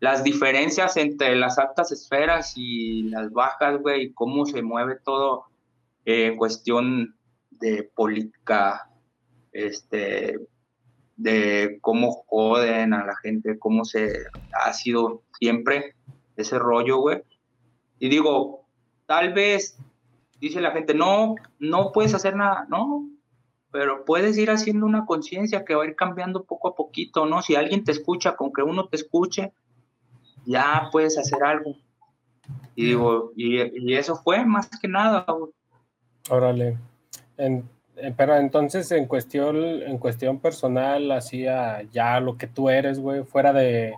Las 0.00 0.22
diferencias 0.22 0.96
entre 0.96 1.34
las 1.34 1.58
altas 1.58 1.92
esferas 1.92 2.54
y 2.56 3.04
las 3.04 3.30
bajas, 3.32 3.80
güey, 3.80 4.12
cómo 4.12 4.44
se 4.44 4.60
mueve 4.62 4.98
todo, 5.02 5.46
en 6.04 6.36
cuestión 6.36 7.16
de 7.50 7.84
política, 7.94 8.90
este, 9.52 10.38
de 11.16 11.78
cómo 11.80 12.24
joden 12.26 12.92
a 12.92 13.04
la 13.04 13.16
gente, 13.16 13.58
cómo 13.58 13.84
se 13.84 14.12
ha 14.64 14.72
sido 14.72 15.22
siempre 15.38 15.94
ese 16.36 16.58
rollo, 16.58 16.98
güey. 16.98 17.22
Y 17.98 18.08
digo, 18.08 18.66
tal 19.06 19.32
vez, 19.32 19.78
dice 20.40 20.60
la 20.60 20.72
gente, 20.72 20.94
no, 20.94 21.36
no 21.58 21.92
puedes 21.92 22.14
hacer 22.14 22.36
nada, 22.36 22.66
no, 22.68 23.08
pero 23.70 24.04
puedes 24.04 24.36
ir 24.38 24.50
haciendo 24.50 24.86
una 24.86 25.06
conciencia 25.06 25.64
que 25.64 25.74
va 25.74 25.84
a 25.84 25.86
ir 25.86 25.96
cambiando 25.96 26.44
poco 26.44 26.68
a 26.68 26.74
poquito, 26.74 27.26
¿no? 27.26 27.42
Si 27.42 27.56
alguien 27.56 27.84
te 27.84 27.92
escucha, 27.92 28.36
con 28.36 28.52
que 28.52 28.62
uno 28.62 28.88
te 28.88 28.96
escuche, 28.96 29.52
ya 30.44 30.88
puedes 30.92 31.18
hacer 31.18 31.42
algo. 31.42 31.76
Y 32.74 32.86
digo, 32.86 33.32
y, 33.36 33.90
y 33.90 33.94
eso 33.94 34.16
fue 34.16 34.44
más 34.44 34.68
que 34.80 34.88
nada, 34.88 35.24
güey. 35.28 35.52
Órale. 36.30 36.78
Pero 38.16 38.36
entonces 38.36 38.90
en 38.92 39.06
cuestión, 39.06 39.56
en 39.56 39.98
cuestión 39.98 40.40
personal, 40.40 41.10
hacía 41.12 41.82
ya 41.92 42.20
lo 42.20 42.36
que 42.36 42.46
tú 42.46 42.68
eres, 42.68 42.98
güey, 42.98 43.24
fuera 43.24 43.52
de 43.52 43.94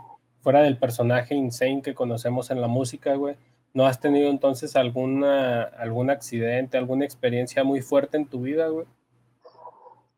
fuera 0.46 0.62
del 0.62 0.78
personaje 0.78 1.35
insane 1.35 1.82
que 1.82 1.94
conocemos 1.94 2.50
en 2.50 2.61
la 2.61 2.68
música, 2.68 3.14
güey. 3.16 3.35
¿No 3.74 3.85
has 3.85 4.00
tenido 4.00 4.30
entonces 4.30 4.76
alguna, 4.76 5.64
algún 5.64 6.09
accidente, 6.09 6.78
alguna 6.78 7.04
experiencia 7.04 7.64
muy 7.64 7.82
fuerte 7.82 8.16
en 8.16 8.26
tu 8.26 8.42
vida, 8.42 8.68
güey? 8.68 8.87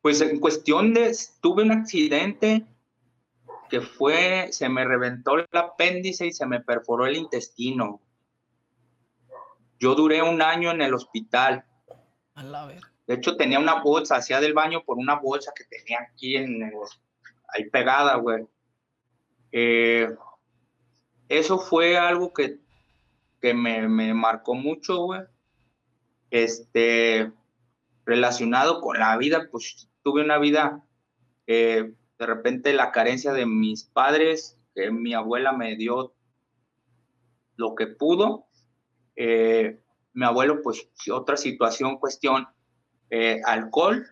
Pues 0.02 0.20
en 0.20 0.38
cuestión 0.38 0.92
de, 0.92 1.16
tuve 1.40 1.62
un 1.62 1.72
accidente 1.72 2.66
que 3.70 3.80
fue, 3.80 4.48
se 4.52 4.68
me 4.68 4.84
reventó 4.84 5.38
el 5.38 5.46
apéndice 5.52 6.26
y 6.26 6.32
se 6.32 6.44
me 6.44 6.60
perforó 6.60 7.06
el 7.06 7.16
intestino. 7.16 8.00
Yo 9.80 9.94
duré 9.94 10.22
un 10.22 10.42
año 10.42 10.70
en 10.72 10.82
el 10.82 10.92
hospital 10.92 11.64
de 13.08 13.14
hecho, 13.14 13.38
tenía 13.38 13.58
una 13.58 13.80
bolsa, 13.80 14.16
hacía 14.16 14.38
del 14.38 14.52
baño 14.52 14.84
por 14.84 14.98
una 14.98 15.14
bolsa 15.14 15.54
que 15.56 15.64
tenía 15.64 15.98
aquí 16.02 16.36
en 16.36 16.70
ahí 17.48 17.70
pegada, 17.70 18.16
güey. 18.16 18.46
Eh, 19.50 20.10
eso 21.30 21.58
fue 21.58 21.96
algo 21.96 22.34
que, 22.34 22.58
que 23.40 23.54
me, 23.54 23.88
me 23.88 24.12
marcó 24.12 24.54
mucho, 24.54 25.04
güey. 25.04 25.22
Este, 26.30 27.32
relacionado 28.04 28.82
con 28.82 28.98
la 28.98 29.16
vida, 29.16 29.48
pues 29.50 29.88
tuve 30.02 30.22
una 30.22 30.36
vida, 30.36 30.84
eh, 31.46 31.94
de 32.18 32.26
repente 32.26 32.74
la 32.74 32.92
carencia 32.92 33.32
de 33.32 33.46
mis 33.46 33.84
padres, 33.84 34.58
que 34.74 34.90
mi 34.90 35.14
abuela 35.14 35.52
me 35.52 35.76
dio 35.76 36.12
lo 37.56 37.74
que 37.74 37.86
pudo. 37.86 38.48
Eh, 39.16 39.80
mi 40.12 40.26
abuelo, 40.26 40.60
pues 40.62 40.90
otra 41.10 41.38
situación, 41.38 41.96
cuestión, 41.96 42.46
eh, 43.10 43.40
alcohol, 43.44 44.06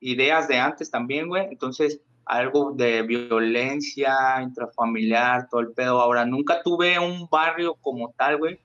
ideas 0.00 0.48
de 0.48 0.58
antes 0.58 0.90
también, 0.90 1.28
güey. 1.28 1.46
Entonces, 1.50 2.00
algo 2.24 2.72
de 2.72 3.02
violencia 3.02 4.40
intrafamiliar, 4.42 5.48
todo 5.48 5.60
el 5.60 5.72
pedo. 5.72 6.00
Ahora, 6.00 6.24
nunca 6.24 6.62
tuve 6.62 6.98
un 6.98 7.28
barrio 7.28 7.74
como 7.74 8.12
tal, 8.16 8.38
güey, 8.38 8.60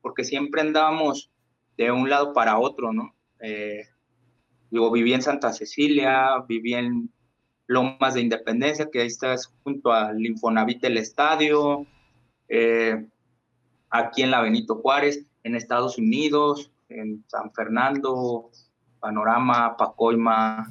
porque 0.00 0.24
siempre 0.24 0.60
andábamos 0.60 1.30
de 1.76 1.90
un 1.90 2.08
lado 2.08 2.32
para 2.32 2.58
otro, 2.58 2.92
¿no? 2.92 3.14
Eh, 3.40 3.82
digo, 4.70 4.90
viví 4.90 5.12
en 5.12 5.22
Santa 5.22 5.52
Cecilia, 5.52 6.44
viví 6.48 6.74
en 6.74 7.10
Lomas 7.66 8.14
de 8.14 8.20
Independencia, 8.20 8.88
que 8.90 9.00
ahí 9.00 9.06
estás 9.06 9.52
junto 9.62 9.92
al 9.92 10.24
Infonavit 10.24 10.80
del 10.80 10.96
Estadio, 10.96 11.86
eh, 12.48 13.06
aquí 13.90 14.22
en 14.22 14.30
la 14.30 14.40
Benito 14.40 14.76
Juárez, 14.76 15.24
en 15.42 15.54
Estados 15.54 15.98
Unidos, 15.98 16.70
en 16.88 17.24
San 17.28 17.52
Fernando, 17.52 18.50
Panorama, 19.00 19.76
Pacoima, 19.76 20.70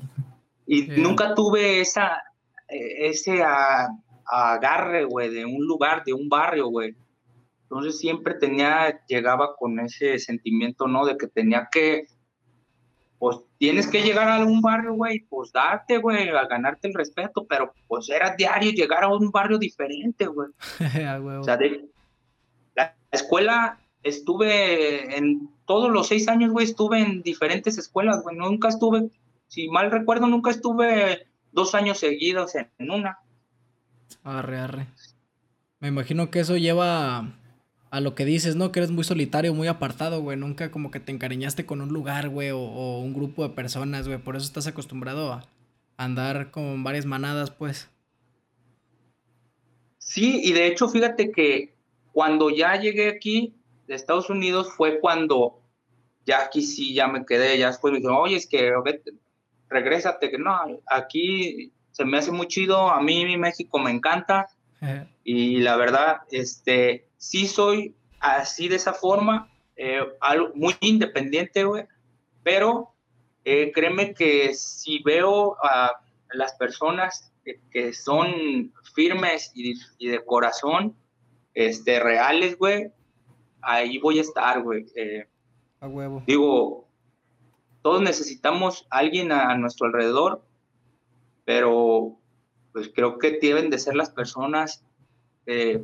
y 0.66 0.84
nunca 0.88 1.34
tuve 1.34 1.80
esa, 1.80 2.22
eh, 2.68 3.08
ese 3.08 3.44
agarre, 4.26 5.06
güey, 5.06 5.30
de 5.30 5.46
un 5.46 5.66
lugar, 5.66 6.04
de 6.04 6.14
un 6.14 6.28
barrio, 6.28 6.68
güey. 6.68 6.96
Entonces 7.64 8.00
siempre 8.00 8.34
tenía, 8.36 9.02
llegaba 9.08 9.56
con 9.56 9.80
ese 9.80 10.20
sentimiento, 10.20 10.88
¿no? 10.88 11.06
De 11.06 11.18
que 11.18 11.28
tenía 11.28 11.68
que, 11.72 12.08
pues 13.18 13.38
tienes 13.58 13.88
que 13.88 14.02
llegar 14.02 14.28
a 14.28 14.36
algún 14.36 14.62
barrio, 14.62 14.94
güey, 14.94 15.20
pues 15.30 15.52
darte, 15.52 15.98
güey, 15.98 16.30
a 16.30 16.46
ganarte 16.48 16.88
el 16.88 16.94
respeto, 16.94 17.46
pero 17.48 17.74
pues 17.88 18.10
era 18.10 18.36
diario 18.36 18.72
llegar 18.72 19.04
a 19.04 19.10
un 19.10 19.32
barrio 19.32 19.58
diferente, 19.58 20.28
güey. 20.28 20.50
o 21.40 21.44
sea, 21.44 21.58
de, 21.58 21.90
la 22.76 22.96
escuela 23.12 23.80
estuve 24.08 25.18
en 25.18 25.50
todos 25.66 25.92
los 25.92 26.08
seis 26.08 26.28
años, 26.28 26.52
güey, 26.52 26.66
estuve 26.66 27.02
en 27.02 27.22
diferentes 27.22 27.78
escuelas, 27.78 28.24
güey, 28.24 28.36
nunca 28.38 28.70
estuve, 28.70 29.10
si 29.48 29.68
mal 29.70 29.92
recuerdo, 29.92 30.28
nunca 30.28 30.50
estuve 30.50 31.28
dos 31.52 31.76
años 31.76 32.00
seguidos 32.00 32.54
en, 32.56 32.92
una. 32.92 33.20
Arre, 34.24 34.60
arre. 34.60 34.88
Me 35.80 35.90
imagino 35.90 36.32
que 36.32 36.40
eso 36.40 36.58
lleva 36.58 37.34
a 37.90 38.00
lo 38.00 38.16
que 38.16 38.26
dices, 38.26 38.56
¿no? 38.56 38.72
Que 38.72 38.80
eres 38.80 38.92
muy 38.92 39.04
solitario, 39.04 39.54
muy 39.54 39.68
apartado, 39.68 40.22
güey. 40.22 40.38
Nunca 40.38 40.72
como 40.72 40.92
que 40.92 41.00
te 41.00 41.12
encariñaste 41.12 41.66
con 41.66 41.82
un 41.82 41.90
lugar, 41.90 42.30
güey, 42.30 42.52
o, 42.52 43.00
un 43.00 43.14
grupo 43.14 43.44
de 43.44 43.54
personas, 43.54 44.08
güey. 44.08 44.20
Por 44.20 44.36
eso 44.36 44.46
estás 44.46 44.68
acostumbrado 44.68 45.34
a 45.34 45.44
andar 45.98 46.52
con 46.52 46.84
varias 46.84 47.06
manadas, 47.06 47.52
pues. 47.52 47.90
Sí, 49.98 50.42
y 50.44 50.54
de 50.54 50.68
hecho, 50.68 50.88
fíjate 50.90 51.32
que 51.32 51.74
cuando 52.12 52.50
ya 52.50 52.80
llegué 52.80 53.10
aquí 53.10 53.54
de 53.88 53.96
Estados 53.96 54.30
Unidos 54.30 54.72
fue 54.76 55.00
cuando 55.00 55.62
ya 56.26 56.42
aquí 56.42 56.62
sí, 56.62 56.94
ya 56.94 57.08
me 57.08 57.26
quedé, 57.26 57.58
ya 57.58 57.68
después 57.68 57.92
me 57.92 58.00
dijeron, 58.00 58.18
oye, 58.18 58.36
es 58.36 58.48
que 58.48 58.72
vete, 58.84 59.14
regrésate, 59.70 60.30
que 60.30 60.38
no, 60.38 60.56
aquí 60.86 61.72
se 61.92 62.06
me 62.06 62.18
hace 62.18 62.32
muy 62.32 62.48
chido, 62.48 62.90
a 62.90 63.02
mí 63.02 63.38
México 63.38 63.80
me 63.80 63.92
encanta, 63.92 64.48
y 65.24 65.58
la 65.62 65.76
verdad, 65.76 66.20
este, 66.30 67.08
sí 67.18 67.48
soy 67.48 67.96
así 68.20 68.68
de 68.68 68.76
esa 68.76 68.94
forma, 68.94 69.52
eh, 69.76 70.06
algo 70.20 70.52
muy 70.54 70.76
independiente, 70.82 71.64
güey, 71.64 71.86
pero 72.44 72.94
eh, 73.46 73.72
créeme 73.74 74.14
que 74.14 74.54
si 74.54 75.02
veo 75.04 75.56
a 75.64 75.94
las 76.34 76.54
personas 76.56 77.32
que, 77.72 77.94
son 77.94 78.74
firmes 78.94 79.52
y, 79.56 79.74
y, 79.98 80.08
de 80.10 80.24
corazón, 80.26 80.96
este, 81.54 82.00
reales, 82.00 82.58
güey, 82.58 82.92
ahí 83.62 83.98
voy 84.00 84.20
a 84.20 84.22
estar, 84.22 84.62
güey. 84.62 84.86
Eh, 84.96 85.28
a 85.80 85.88
huevo. 85.88 86.24
Digo, 86.26 86.88
todos 87.82 88.02
necesitamos 88.02 88.86
a 88.90 89.00
alguien 89.00 89.32
a, 89.32 89.56
nuestro 89.58 89.88
alrededor, 89.88 90.42
pero 91.46 92.18
pues 92.74 92.90
creo 92.94 93.18
que 93.18 93.40
deben 93.42 93.70
de 93.70 93.80
ser 93.80 93.96
las 93.96 94.10
personas 94.10 94.84
eh, 95.46 95.84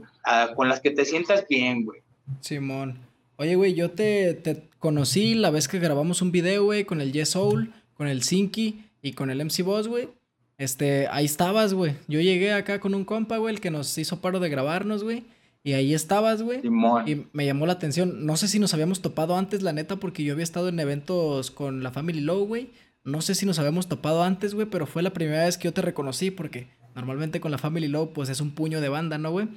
con 0.56 0.68
las 0.68 0.82
que 0.82 0.92
te 0.92 1.06
sientas 1.06 1.48
bien, 1.48 1.86
güey. 1.86 2.02
Simón. 2.42 2.98
Oye, 3.38 3.56
güey, 3.56 3.74
yo 3.74 3.92
te, 3.92 4.34
te, 4.34 4.70
conocí 4.80 5.34
la 5.34 5.50
vez 5.50 5.68
que 5.68 5.80
grabamos 5.80 6.22
un 6.22 6.32
video, 6.32 6.66
güey, 6.66 6.86
con 6.86 7.02
el 7.02 7.12
Yes 7.12 7.30
Soul, 7.30 7.74
con 7.96 8.08
el 8.08 8.24
Sinky 8.24 8.86
y 9.02 9.14
con 9.14 9.30
el 9.30 9.44
MC 9.44 9.64
Boss, 9.64 9.88
güey. 9.88 10.10
Este, 10.58 11.08
ahí 11.08 11.26
estabas, 11.26 11.74
güey. 11.74 11.96
Yo 12.08 12.22
llegué 12.22 12.54
acá 12.54 12.80
con 12.80 12.94
un 12.94 13.06
compa, 13.06 13.38
güey, 13.38 13.56
el 13.56 13.62
que 13.62 13.72
nos 13.72 13.98
hizo 13.98 14.22
paro 14.22 14.40
de 14.40 14.50
grabarnos, 14.50 15.04
güey. 15.04 15.24
Y 15.64 15.74
ahí 15.74 15.94
estabas, 15.94 16.42
güey. 16.42 16.60
Y 17.06 17.26
me 17.32 17.46
llamó 17.46 17.66
la 17.66 17.74
atención. 17.74 18.26
No 18.26 18.36
sé 18.36 18.50
si 18.50 18.60
nos 18.60 18.74
habíamos 18.74 19.02
topado 19.02 19.38
antes, 19.38 19.62
la 19.62 19.72
neta, 19.72 19.96
porque 19.96 20.24
yo 20.24 20.34
había 20.34 20.44
estado 20.44 20.68
en 20.68 20.80
eventos 20.80 21.52
con 21.52 21.84
la 21.84 21.92
Family 21.92 22.20
Low, 22.20 22.46
güey. 22.46 22.72
No 23.06 23.22
sé 23.22 23.34
si 23.34 23.46
nos 23.46 23.60
habíamos 23.60 23.88
topado 23.88 24.24
antes, 24.24 24.54
güey, 24.54 24.68
pero 24.68 24.86
fue 24.86 25.04
la 25.04 25.14
primera 25.14 25.46
vez 25.46 25.58
que 25.58 25.66
yo 25.66 25.74
te 25.74 25.82
reconocí 25.82 26.32
porque 26.32 26.68
normalmente 26.96 27.40
con 27.40 27.52
la 27.52 27.58
Family 27.58 27.88
Low, 27.88 28.14
pues 28.14 28.30
es 28.30 28.42
un 28.42 28.52
puño 28.52 28.82
de 28.82 28.90
banda, 28.90 29.18
¿no, 29.18 29.32
güey? 29.32 29.48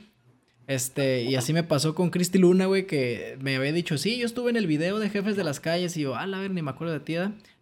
Este, 0.67 1.23
y 1.23 1.37
así 1.37 1.53
me 1.53 1.63
pasó 1.63 1.95
con 1.95 2.11
Cristi 2.11 2.39
Luna, 2.39 2.67
güey, 2.67 2.87
que 2.89 3.39
me 3.41 3.55
había 3.55 3.73
dicho, 3.73 3.99
sí, 3.99 4.19
yo 4.19 4.27
estuve 4.27 4.51
en 4.51 4.57
el 4.57 4.67
video 4.67 4.99
de 4.99 5.11
Jefes 5.11 5.37
de 5.37 5.45
las 5.45 5.61
Calles 5.61 5.97
y 5.97 6.03
yo, 6.03 6.17
ah, 6.17 6.27
la 6.27 6.41
ver, 6.41 6.51
ni 6.51 6.61
me 6.61 6.71
acuerdo 6.71 6.93
de 6.93 7.01
ti, 7.01 7.15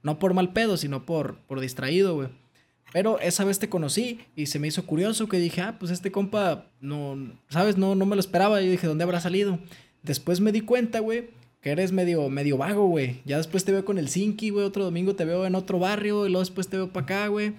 No 0.03 0.18
por 0.18 0.32
mal 0.32 0.55
pedo, 0.55 0.78
sino 0.78 1.05
por, 1.05 1.36
por 1.47 1.61
distraído, 1.61 2.14
güey. 2.14 2.28
Pero 2.95 3.18
esa 3.18 3.45
vez 3.45 3.59
te 3.59 3.68
conocí 3.68 4.20
y 4.36 4.47
se 4.47 4.61
me 4.61 4.68
hizo 4.68 4.86
curioso 4.86 5.28
que 5.28 5.40
dije, 5.40 5.61
ah, 5.62 5.76
pues 5.80 5.90
este 5.90 6.12
compa, 6.12 6.70
no, 6.80 7.18
¿sabes? 7.49 7.76
No, 7.76 7.97
no 7.97 8.07
me 8.07 8.14
lo 8.14 8.20
esperaba. 8.20 8.62
Y 8.62 8.68
dije, 8.68 8.86
¿dónde 8.86 9.03
habrá 9.03 9.20
salido? 9.20 9.59
Después 10.05 10.38
me 10.38 10.53
di 10.53 10.61
cuenta, 10.61 11.01
güey, 11.01 11.30
que 11.61 11.70
eres 11.70 11.90
medio, 11.90 12.30
medio 12.30 12.57
vago, 12.57 12.86
güey. 12.86 13.20
Ya 13.24 13.36
después 13.36 13.64
te 13.64 13.72
veo 13.72 13.84
con 13.84 13.99
el 13.99 14.09
Sinky, 14.09 14.51
güey. 14.51 14.64
Otro 14.64 14.84
domingo 14.84 15.16
te 15.16 15.24
veo 15.24 15.45
en 15.45 15.57
otro 15.57 15.80
barrio. 15.80 16.24
Y 16.24 16.28
luego 16.28 16.45
después 16.45 16.68
te 16.68 16.76
veo 16.76 16.92
para 16.92 17.03
acá, 17.03 17.26
güey. 17.26 17.55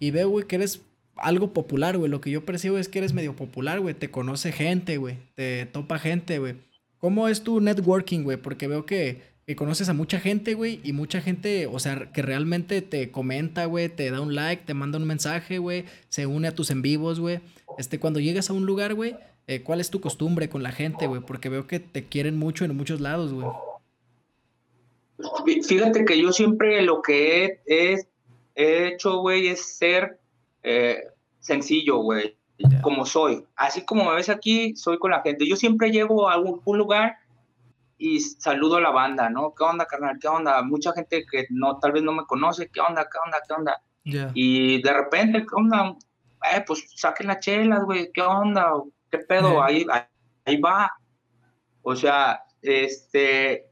Y 0.00 0.10
veo, 0.10 0.28
güey, 0.28 0.48
que 0.48 0.56
eres 0.56 0.80
algo 1.14 1.52
popular, 1.52 1.96
güey. 1.96 2.10
Lo 2.10 2.20
que 2.20 2.32
yo 2.32 2.44
percibo 2.44 2.76
es 2.76 2.88
que 2.88 2.98
eres 2.98 3.12
medio 3.12 3.36
popular, 3.36 3.78
güey. 3.78 3.94
Te 3.94 4.10
conoce 4.10 4.50
gente, 4.50 4.96
güey. 4.96 5.18
Te 5.36 5.66
topa 5.66 6.00
gente, 6.00 6.40
güey. 6.40 6.56
¿Cómo 6.98 7.28
es 7.28 7.44
tu 7.44 7.60
networking, 7.60 8.24
güey? 8.24 8.38
Porque 8.38 8.66
veo 8.66 8.86
que 8.86 9.22
que 9.50 9.56
conoces 9.56 9.88
a 9.88 9.94
mucha 9.94 10.20
gente, 10.20 10.54
güey, 10.54 10.78
y 10.84 10.92
mucha 10.92 11.20
gente, 11.20 11.66
o 11.66 11.80
sea, 11.80 12.12
que 12.12 12.22
realmente 12.22 12.82
te 12.82 13.10
comenta, 13.10 13.64
güey, 13.64 13.88
te 13.88 14.08
da 14.12 14.20
un 14.20 14.36
like, 14.36 14.62
te 14.64 14.74
manda 14.74 14.96
un 14.96 15.08
mensaje, 15.08 15.58
güey, 15.58 15.86
se 16.08 16.24
une 16.24 16.46
a 16.46 16.54
tus 16.54 16.70
en 16.70 16.82
vivos, 16.82 17.18
güey. 17.18 17.40
Este, 17.76 17.98
cuando 17.98 18.20
llegas 18.20 18.48
a 18.48 18.52
un 18.52 18.64
lugar, 18.64 18.94
güey, 18.94 19.16
eh, 19.48 19.62
¿cuál 19.62 19.80
es 19.80 19.90
tu 19.90 20.00
costumbre 20.00 20.48
con 20.48 20.62
la 20.62 20.70
gente, 20.70 21.08
güey? 21.08 21.20
Porque 21.20 21.48
veo 21.48 21.66
que 21.66 21.80
te 21.80 22.04
quieren 22.04 22.38
mucho 22.38 22.64
en 22.64 22.76
muchos 22.76 23.00
lados, 23.00 23.32
güey. 23.32 23.48
Fíjate 25.64 26.04
que 26.04 26.22
yo 26.22 26.32
siempre 26.32 26.82
lo 26.82 27.02
que 27.02 27.58
he, 27.66 28.06
hecho, 28.54 29.18
güey, 29.18 29.48
es 29.48 29.78
ser 29.78 30.20
eh, 30.62 31.02
sencillo, 31.40 31.98
güey, 31.98 32.36
como 32.82 33.04
soy. 33.04 33.42
Así 33.56 33.84
como 33.84 34.04
me 34.04 34.14
ves 34.14 34.28
aquí, 34.28 34.76
soy 34.76 35.00
con 35.00 35.10
la 35.10 35.22
gente. 35.22 35.44
Yo 35.44 35.56
siempre 35.56 35.90
llego 35.90 36.28
a 36.28 36.34
algún 36.34 36.78
lugar 36.78 37.16
y 38.00 38.18
saludo 38.18 38.76
a 38.76 38.80
la 38.80 38.90
banda, 38.90 39.28
¿no? 39.28 39.54
¿Qué 39.54 39.62
onda, 39.62 39.84
carnal? 39.84 40.18
¿Qué 40.18 40.26
onda? 40.26 40.62
Mucha 40.62 40.92
gente 40.92 41.26
que 41.30 41.46
no, 41.50 41.78
tal 41.78 41.92
vez 41.92 42.02
no 42.02 42.12
me 42.12 42.24
conoce, 42.24 42.70
¿qué 42.70 42.80
onda? 42.80 43.04
¿Qué 43.04 43.18
onda? 43.22 43.38
¿Qué 43.46 43.54
onda? 43.54 43.82
Y 44.34 44.80
de 44.82 44.92
repente, 44.92 45.40
¿qué 45.40 45.54
onda? 45.54 45.94
Eh, 46.50 46.64
pues 46.66 46.82
saquen 46.96 47.26
las 47.26 47.40
chelas, 47.40 47.84
güey, 47.84 48.10
¿qué 48.12 48.22
onda? 48.22 48.72
¿Qué 49.10 49.18
pedo? 49.18 49.62
ahí, 49.62 49.86
ahí 50.46 50.60
va. 50.60 50.90
O 51.82 51.94
sea, 51.94 52.42
este, 52.62 53.66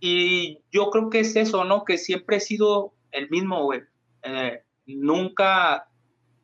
y 0.00 0.60
yo 0.72 0.90
creo 0.90 1.08
que 1.08 1.20
es 1.20 1.36
eso, 1.36 1.64
¿no? 1.64 1.84
Que 1.84 1.96
siempre 1.96 2.38
he 2.38 2.40
sido 2.40 2.94
el 3.12 3.30
mismo, 3.30 3.62
güey. 3.62 3.82
Eh, 4.22 4.64
nunca, 4.86 5.88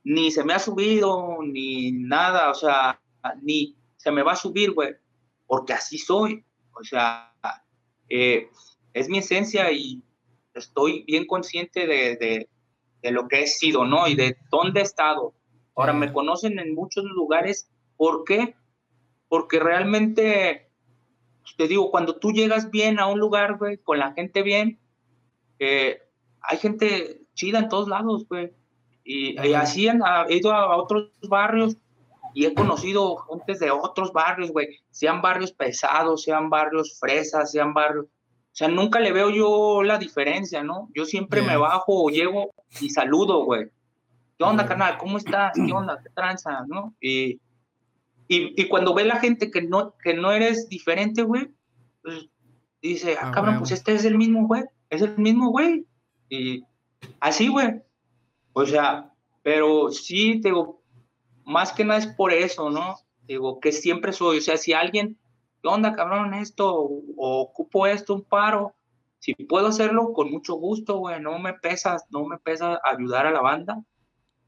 ni 0.05 0.31
se 0.31 0.45
me 0.45 0.53
ha 0.53 0.61
subido, 0.61 1.39
ni 1.43 1.91
nada, 1.91 2.51
o 2.51 2.55
sea, 2.55 3.01
ni 3.43 3.77
se 3.97 4.13
me 4.13 4.23
va 4.23 4.33
a 4.33 4.37
subir, 4.37 4.71
güey, 4.75 4.95
porque 5.49 5.73
así 5.73 5.99
soy. 5.99 6.45
O 6.75 6.85
sea, 6.85 7.33
eh, 8.09 8.49
es 8.93 9.09
mi 9.09 9.19
esencia 9.19 9.71
y 9.71 10.03
estoy 10.55 11.05
bien 11.05 11.27
consciente 11.27 11.87
de, 11.87 12.49
lo 13.03 13.29
que 13.29 13.43
he 13.43 13.47
sido, 13.47 13.85
¿no? 13.85 14.07
Y 14.09 14.15
de 14.15 14.37
dónde 14.51 14.81
he 14.81 14.83
estado. 14.83 15.35
Ahora 15.75 15.93
me 15.93 16.13
conocen 16.13 16.59
en 16.59 16.75
muchos 16.75 17.05
lugares. 17.05 17.71
¿Por 17.97 18.25
qué? 18.25 18.57
Porque 19.29 19.59
realmente, 19.59 20.71
pues, 21.43 21.57
te 21.57 21.69
digo, 21.69 21.91
cuando 21.91 22.17
tú 22.17 22.33
llegas 22.33 22.71
bien 22.71 22.99
a 22.99 23.07
un 23.07 23.19
lugar, 23.19 23.59
güey, 23.59 23.79
con 23.79 23.99
la 23.99 24.13
gente 24.13 24.43
bien, 24.43 24.81
eh, 25.59 26.03
hay 26.43 26.59
gente 26.59 27.23
chida 27.35 27.61
en 27.61 27.69
todos 27.69 27.89
lados, 27.89 28.27
güey. 28.29 28.53
Y, 29.05 29.37
así 29.55 29.89
he 29.89 30.37
ido 30.37 30.53
a 30.53 30.77
otros 30.77 31.11
barrios 31.29 31.77
y 32.35 32.47
he 32.47 32.55
conocido 32.55 33.17
gente 33.17 33.59
de 33.59 33.71
otros 33.71 34.13
barrios, 34.13 34.51
güey, 34.51 34.69
sean 34.91 35.21
barrios 35.23 35.53
pesados, 35.53 36.23
sean 36.23 36.51
barrios 36.51 36.99
fresas, 36.99 37.53
sean 37.53 37.75
barrios... 37.75 38.07
O 38.07 38.57
sea, 38.61 38.69
nunca 38.69 38.99
le 38.99 39.13
veo 39.13 39.31
yo 39.31 39.83
la 39.83 39.97
diferencia, 39.97 40.63
¿no? 40.63 40.89
Yo 40.95 41.05
siempre 41.05 41.41
me 41.41 41.57
bajo 41.57 42.05
o 42.05 42.11
llego 42.11 42.51
y 42.81 42.91
saludo, 42.91 43.45
güey. 43.45 43.71
¿Qué 44.37 44.45
onda, 44.45 44.67
canal? 44.67 44.99
¿Cómo 44.99 45.19
estás? 45.19 45.53
¿Qué 45.55 45.73
onda? 45.73 46.01
¿Qué 46.03 46.11
tranza? 46.11 46.65
¿No? 46.67 46.95
Y, 47.01 47.41
y, 48.27 48.69
cuando 48.69 48.95
ve 48.95 49.05
la 49.05 49.21
gente 49.21 49.51
que 49.51 49.63
no, 49.63 49.95
que 50.03 50.15
no 50.15 50.33
eres 50.33 50.69
diferente, 50.69 51.23
güey, 51.23 51.49
pues 52.03 52.29
dice, 52.81 53.17
ah, 53.21 53.31
cabrón, 53.33 53.59
pues 53.59 53.71
este 53.71 53.95
es 53.95 54.05
el 54.05 54.17
mismo, 54.17 54.47
güey. 54.47 54.65
Es 54.89 55.03
el 55.03 55.17
mismo, 55.19 55.51
güey. 55.51 55.87
Y 56.29 56.65
así, 57.21 57.49
güey. 57.49 57.83
O 58.53 58.67
sea, 58.67 59.13
Pero 59.43 59.91
sí, 59.91 60.41
te 60.41 60.49
digo, 60.49 60.80
más 61.51 61.73
que 61.73 61.85
nada 61.85 62.01
es 62.01 62.07
por 62.07 62.33
eso, 62.33 62.71
¿no? 62.71 62.97
Digo, 63.23 63.61
que 63.61 63.73
siempre 63.73 64.13
soy, 64.13 64.39
o 64.39 64.41
sea, 64.41 64.57
si 64.57 64.73
alguien, 64.73 65.19
¿qué 65.63 65.69
onda, 65.69 65.93
cabrón, 65.93 66.35
esto? 66.35 66.75
O, 66.75 67.41
ocupo 67.43 67.87
esto, 67.87 68.15
un 68.15 68.23
paro, 68.23 68.75
si 69.19 69.35
puedo 69.35 69.67
hacerlo, 69.67 70.13
con 70.13 70.31
mucho 70.31 70.55
gusto, 70.55 70.99
güey, 70.99 71.21
no 71.21 71.39
me 71.39 71.55
pesa, 71.55 71.99
no 72.11 72.25
me 72.25 72.39
pesa 72.39 72.81
ayudar 72.85 73.27
a 73.27 73.33
la 73.33 73.43
banda. 73.43 73.83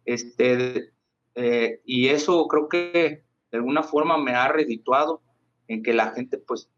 Este, 0.05 0.93
eh, 1.35 1.81
y 1.85 2.09
eso 2.09 2.47
creo 2.49 2.69
que 2.69 3.25
de 3.51 3.59
alguna 3.59 3.83
forma 3.83 4.17
me 4.17 4.35
ha 4.35 4.49
redituado 4.49 5.21
en 5.69 5.83
que 5.83 5.93
la 5.93 6.13
gente, 6.13 6.39
pues, 6.39 6.71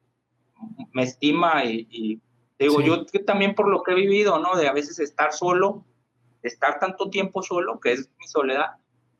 me 0.93 1.03
estima 1.03 1.65
y, 1.65 2.21
digo, 2.59 2.81
yo 2.81 3.05
también 3.27 3.55
por 3.55 3.69
lo 3.69 3.83
que 3.83 3.93
he 3.93 3.97
vivido, 3.97 4.39
¿no? 4.39 4.57
De 4.57 4.69
a 4.69 4.73
veces 4.73 4.99
estar 4.99 5.33
solo, 5.33 5.85
estar 6.43 6.79
tanto 6.79 7.11
tiempo 7.11 7.43
solo, 7.43 7.79
que 7.79 7.93
es 7.93 8.11
mi 8.19 8.27
soledad, 8.27 8.77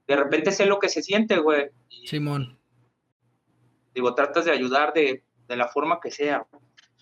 de 0.07 0.17
repente 0.17 0.53
sé 0.53 0.67
lo 0.67 0.79
que 0.79 0.89
se 0.89 1.03
siente, 1.03 1.39
güey. 1.39 1.71
Simón. 2.05 2.59
Digo, 3.95 4.15
tratas 4.15 4.45
de 4.45 4.53
ayudar 4.53 4.93
de, 4.93 5.23
de, 5.49 5.57
la 5.57 5.69
forma 5.69 6.01
que 6.03 6.11
sea. 6.11 6.47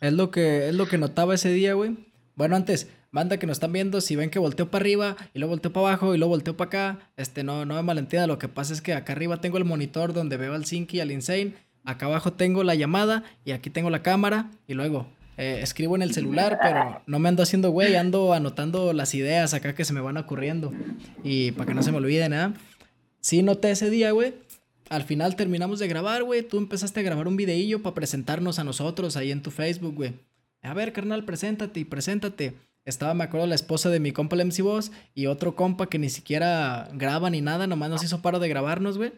Es 0.00 0.12
lo 0.12 0.30
que, 0.30 0.68
es 0.68 0.74
lo 0.74 0.86
que 0.86 0.98
notaba 0.98 1.34
ese 1.34 1.50
día, 1.50 1.74
güey. 1.74 1.96
Bueno, 2.34 2.56
antes, 2.56 2.90
banda 3.12 3.38
que 3.38 3.46
nos 3.46 3.56
están 3.56 3.72
viendo, 3.72 4.00
si 4.00 4.16
ven 4.16 4.30
que 4.30 4.38
volteo 4.38 4.70
para 4.70 4.82
arriba 4.82 5.16
y 5.34 5.38
luego 5.38 5.52
volteo 5.52 5.72
para 5.72 5.88
abajo 5.88 6.14
y 6.14 6.18
luego 6.18 6.30
volteo 6.30 6.56
para 6.56 6.68
acá, 6.68 6.98
este, 7.16 7.44
no, 7.44 7.64
no 7.64 7.74
me 7.74 7.82
malentienda, 7.82 8.26
lo 8.26 8.38
que 8.38 8.48
pasa 8.48 8.72
es 8.72 8.80
que 8.80 8.94
acá 8.94 9.12
arriba 9.12 9.40
tengo 9.40 9.58
el 9.58 9.64
monitor 9.64 10.12
donde 10.12 10.38
veo 10.38 10.54
al 10.54 10.64
Zinky 10.64 10.96
y 10.96 11.00
al 11.00 11.12
Insane, 11.12 11.54
acá 11.84 12.06
abajo 12.06 12.32
tengo 12.32 12.64
la 12.64 12.74
llamada 12.74 13.22
y 13.44 13.52
aquí 13.52 13.70
tengo 13.70 13.90
la 13.90 14.02
cámara 14.02 14.50
y 14.66 14.74
luego 14.74 15.06
eh, 15.36 15.60
escribo 15.62 15.96
en 15.96 16.02
el 16.02 16.12
celular, 16.12 16.58
pero 16.62 17.02
no 17.06 17.18
me 17.18 17.28
ando 17.28 17.42
haciendo 17.42 17.70
güey, 17.70 17.96
ando 17.96 18.32
anotando 18.32 18.92
las 18.92 19.14
ideas 19.14 19.54
acá 19.54 19.74
que 19.74 19.84
se 19.84 19.92
me 19.92 20.00
van 20.00 20.16
ocurriendo 20.16 20.72
y 21.22 21.52
para 21.52 21.66
que 21.66 21.74
no 21.74 21.82
se 21.82 21.90
me 21.90 21.98
olviden, 21.98 22.32
¿eh? 22.32 22.52
Sí 23.22 23.42
noté 23.42 23.70
ese 23.70 23.88
día, 23.88 24.10
güey. 24.10 24.34
Al 24.90 25.04
final 25.04 25.36
terminamos 25.36 25.78
de 25.78 25.86
grabar, 25.86 26.24
güey. 26.24 26.42
Tú 26.42 26.58
empezaste 26.58 27.00
a 27.00 27.02
grabar 27.04 27.28
un 27.28 27.36
videillo 27.36 27.80
para 27.80 27.94
presentarnos 27.94 28.58
a 28.58 28.64
nosotros 28.64 29.16
ahí 29.16 29.30
en 29.30 29.42
tu 29.42 29.50
Facebook, 29.50 29.94
güey. 29.94 30.14
A 30.60 30.74
ver, 30.74 30.92
carnal, 30.92 31.24
preséntate 31.24 31.80
y 31.80 31.84
preséntate. 31.84 32.54
Estaba, 32.84 33.14
me 33.14 33.22
acuerdo, 33.22 33.46
la 33.46 33.54
esposa 33.54 33.90
de 33.90 34.00
mi 34.00 34.10
compa 34.10 34.34
el 34.34 34.44
MC 34.46 34.62
Boss 34.62 34.90
y 35.14 35.26
otro 35.26 35.54
compa 35.54 35.88
que 35.88 36.00
ni 36.00 36.10
siquiera 36.10 36.88
graba 36.94 37.30
ni 37.30 37.40
nada, 37.40 37.68
nomás 37.68 37.90
nos 37.90 38.02
hizo 38.02 38.22
paro 38.22 38.40
de 38.40 38.48
grabarnos, 38.48 38.98
güey. 38.98 39.12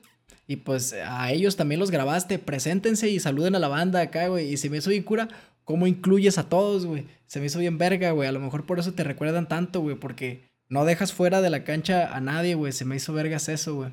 Y 0.46 0.56
pues 0.56 0.92
a 0.92 1.32
ellos 1.32 1.56
también 1.56 1.80
los 1.80 1.90
grabaste. 1.90 2.38
Preséntense 2.38 3.08
y 3.08 3.20
saluden 3.20 3.54
a 3.54 3.58
la 3.58 3.68
banda 3.68 4.02
acá, 4.02 4.28
güey. 4.28 4.52
Y 4.52 4.58
se 4.58 4.68
me 4.68 4.76
hizo 4.76 4.90
bien 4.90 5.02
cura, 5.02 5.28
¿cómo 5.64 5.86
incluyes 5.86 6.36
a 6.36 6.48
todos, 6.50 6.84
güey? 6.84 7.06
Se 7.26 7.40
me 7.40 7.46
hizo 7.46 7.58
bien 7.58 7.78
verga, 7.78 8.10
güey. 8.10 8.28
A 8.28 8.32
lo 8.32 8.40
mejor 8.40 8.66
por 8.66 8.78
eso 8.78 8.92
te 8.92 9.02
recuerdan 9.02 9.48
tanto, 9.48 9.80
güey, 9.80 9.96
porque 9.96 10.42
no 10.74 10.84
dejas 10.84 11.12
fuera 11.12 11.40
de 11.40 11.50
la 11.50 11.62
cancha 11.62 12.12
a 12.12 12.20
nadie, 12.20 12.56
güey. 12.56 12.72
Se 12.72 12.84
me 12.84 12.96
hizo 12.96 13.12
vergas 13.12 13.48
eso, 13.48 13.76
güey. 13.76 13.92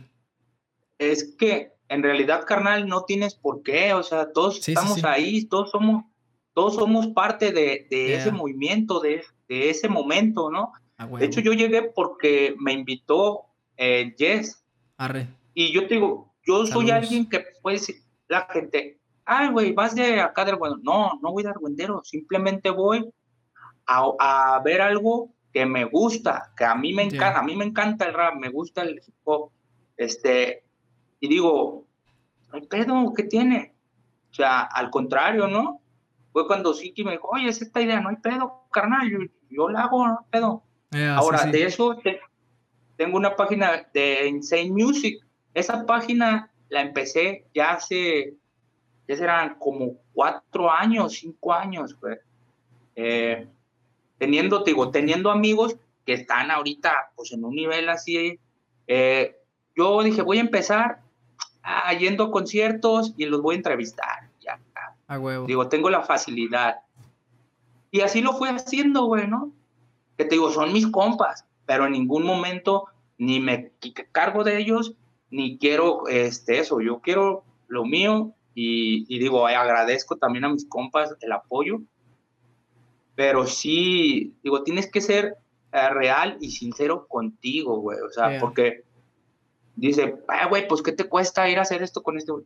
Es 0.98 1.36
que 1.38 1.74
en 1.90 2.02
realidad, 2.02 2.44
carnal, 2.48 2.88
no 2.88 3.04
tienes 3.04 3.36
por 3.36 3.62
qué. 3.62 3.94
O 3.94 4.02
sea, 4.02 4.32
todos 4.32 4.68
estamos 4.68 5.04
ahí, 5.04 5.46
todos 5.46 5.70
somos, 5.70 6.06
todos 6.56 6.74
somos 6.74 7.10
parte 7.10 7.52
de, 7.52 7.86
ese 7.92 8.32
movimiento, 8.32 9.00
de, 9.00 9.24
de, 9.48 9.70
ese 9.70 9.90
momento, 9.90 10.50
¿no? 10.50 10.72
de 11.20 11.26
hecho, 11.26 11.40
yo 11.40 11.54
llegué 11.54 11.84
porque 11.84 12.56
me 12.58 12.74
invitó 12.74 13.46
eh, 13.78 14.16
Jess. 14.18 14.64
Arre. 14.98 15.28
Y 15.54 15.72
yo 15.72 15.88
te 15.88 15.96
digo, 15.96 16.34
yo 16.48 16.66
soy 16.66 16.90
alguien 16.90 17.30
que 17.30 17.46
puede 17.62 17.78
decir, 17.78 17.98
la 18.28 18.48
gente, 18.52 19.00
ay, 19.26 19.50
güey, 19.50 19.72
vas 19.72 19.94
de 19.94 20.20
acá 20.20 20.46
del 20.46 20.56
bueno. 20.56 20.80
No, 20.82 21.20
no 21.22 21.32
voy 21.32 21.44
de 21.44 21.50
argüendero, 21.50 22.02
simplemente 22.04 22.72
voy 22.72 23.08
a, 23.86 24.04
a 24.20 24.62
ver 24.64 24.82
algo 24.82 25.32
que 25.54 25.66
me 25.66 25.86
gusta, 25.86 26.52
que 26.56 26.66
a 26.66 26.76
mí 26.76 26.94
me 26.94 27.04
encanta, 27.04 27.40
a 27.40 27.44
mí 27.44 27.56
me 27.56 27.66
encanta 27.66 28.06
el 28.06 28.14
rap, 28.14 28.36
me 28.36 28.50
gusta 28.50 28.84
el 28.84 29.02
hip 29.06 29.16
hop, 29.24 29.52
este, 29.98 30.64
y 31.20 31.28
digo, 31.28 31.86
no 32.50 32.56
hay 32.56 32.68
pedo, 32.68 33.14
¿qué 33.16 33.24
tiene? 33.24 33.76
O 34.32 34.34
sea, 34.34 34.62
al 34.62 34.90
contrario, 34.90 35.48
¿no? 35.48 35.82
Fue 36.32 36.48
cuando 36.48 36.74
Siki 36.74 37.04
me 37.04 37.12
dijo, 37.12 37.28
oye, 37.30 37.50
es 37.50 37.62
esta 37.62 37.82
idea, 37.82 38.00
no 38.00 38.10
hay 38.10 38.16
pedo, 38.18 38.64
carnal, 38.72 39.10
yo, 39.50 39.70
la 39.70 39.84
hago, 39.84 40.08
no 40.08 40.20
hay 40.20 40.26
pedo. 40.30 40.64
Ahora, 41.16 41.46
de 41.46 41.64
eso 41.64 41.98
tengo 42.96 43.18
una 43.18 43.36
página 43.36 43.88
de 43.94 44.28
Insane 44.28 44.72
Music. 44.72 45.26
Esa 45.54 45.86
página 45.86 46.52
la 46.70 46.82
empecé 46.82 47.48
ya 47.54 47.72
hace, 47.74 48.36
ya 49.08 49.16
serán 49.18 49.56
como 49.60 49.98
cuatro 50.14 50.72
años, 50.72 51.14
cinco 51.14 51.54
años, 51.54 52.00
güey. 52.00 52.18
Eh, 52.96 53.48
teniendo, 54.22 54.60
digo, 54.64 54.92
teniendo 54.92 55.32
amigos 55.32 55.78
que 56.06 56.14
están 56.14 56.52
ahorita 56.52 57.12
pues 57.16 57.32
en 57.32 57.44
un 57.44 57.56
nivel 57.56 57.90
así, 57.90 58.40
eh, 58.86 59.36
yo 59.76 60.04
dije, 60.04 60.22
voy 60.22 60.38
a 60.38 60.42
empezar 60.42 61.02
ah, 61.64 61.92
yendo 61.96 62.26
a 62.26 62.32
conciertos 62.32 63.16
y 63.18 63.26
los 63.26 63.42
voy 63.42 63.56
a 63.56 63.58
entrevistar. 63.58 64.30
Ya, 64.40 64.60
a 65.08 65.18
huevo. 65.18 65.48
Digo, 65.48 65.68
tengo 65.70 65.90
la 65.90 66.04
facilidad. 66.04 66.82
Y 67.90 68.02
así 68.02 68.22
lo 68.22 68.34
fui 68.34 68.48
haciendo, 68.50 69.06
güey, 69.06 69.28
¿no? 69.28 69.52
Que 70.20 70.26
te 70.26 70.36
digo, 70.36 70.52
son 70.52 70.72
mis 70.72 70.86
compas, 70.86 71.46
pero 71.66 71.88
en 71.88 71.94
ningún 71.94 72.24
momento 72.24 72.90
ni 73.18 73.40
me 73.40 73.72
cargo 74.12 74.44
de 74.44 74.60
ellos, 74.60 74.94
ni 75.32 75.58
quiero 75.58 76.08
este, 76.08 76.60
eso. 76.60 76.80
Yo 76.80 77.00
quiero 77.00 77.44
lo 77.68 77.86
mío 77.86 78.36
y, 78.54 79.04
y 79.10 79.18
digo, 79.18 79.48
agradezco 79.48 80.18
también 80.18 80.46
a 80.46 80.50
mis 80.50 80.70
compas 80.70 81.16
el 81.22 81.32
apoyo 81.32 81.82
pero 83.22 83.46
sí, 83.46 84.36
digo, 84.42 84.64
tienes 84.64 84.90
que 84.90 85.00
ser 85.00 85.38
eh, 85.72 85.90
real 85.90 86.38
y 86.42 86.50
sincero 86.50 87.06
contigo, 87.08 87.80
güey. 87.80 88.00
O 88.00 88.10
sea, 88.10 88.40
porque 88.40 88.84
dice, 89.76 90.16
ah, 90.28 90.48
güey, 90.48 90.68
pues 90.68 90.82
¿qué 90.82 90.92
te 90.92 91.04
cuesta 91.08 91.48
ir 91.48 91.60
a 91.60 91.62
hacer 91.62 91.84
esto 91.84 92.02
con 92.02 92.18
este 92.18 92.32
güey? 92.32 92.46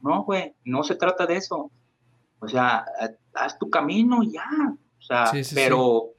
No, 0.00 0.24
güey, 0.24 0.54
no 0.64 0.84
se 0.84 0.94
trata 0.94 1.26
de 1.26 1.36
eso. 1.36 1.70
O 2.38 2.48
sea, 2.48 2.86
haz 3.34 3.58
tu 3.58 3.68
camino 3.68 4.22
y 4.22 4.32
ya. 4.32 4.48
O 5.00 5.02
sea, 5.02 5.30
pero 5.54 6.14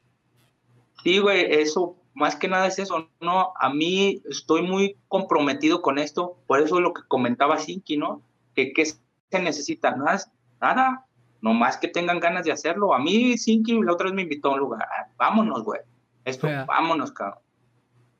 sí. 1.03 1.18
güey, 1.18 1.51
eso, 1.51 1.95
más 2.13 2.36
que 2.36 2.47
nada 2.47 2.68
es 2.68 2.78
eso, 2.78 3.09
¿no? 3.20 3.51
A 3.59 3.74
mí 3.74 4.22
estoy 4.30 4.61
muy 4.61 4.95
comprometido 5.07 5.82
con 5.82 5.97
esto, 5.97 6.38
por 6.45 6.61
eso 6.61 6.80
lo 6.82 6.93
que 6.93 7.01
comentaba 7.07 7.57
Sinki, 7.57 7.97
¿no? 7.97 8.22
Que, 8.53 8.74
¿Qué 8.74 8.86
se 8.86 9.39
necesita? 9.41 9.95
Nada, 9.95 10.22
nada, 10.61 11.07
no 11.45 11.53
más 11.53 11.77
que 11.77 11.87
tengan 11.87 12.19
ganas 12.19 12.43
de 12.43 12.51
hacerlo. 12.51 12.91
A 12.91 12.97
mí, 12.97 13.37
Sinky, 13.37 13.79
la 13.83 13.93
otra 13.93 14.05
vez 14.05 14.15
me 14.15 14.23
invitó 14.23 14.49
a 14.49 14.53
un 14.55 14.61
lugar. 14.61 14.81
Ah, 14.81 15.07
vámonos, 15.15 15.63
güey. 15.63 15.79
Esto, 16.23 16.47
vámonos, 16.65 17.11
cabrón. 17.11 17.37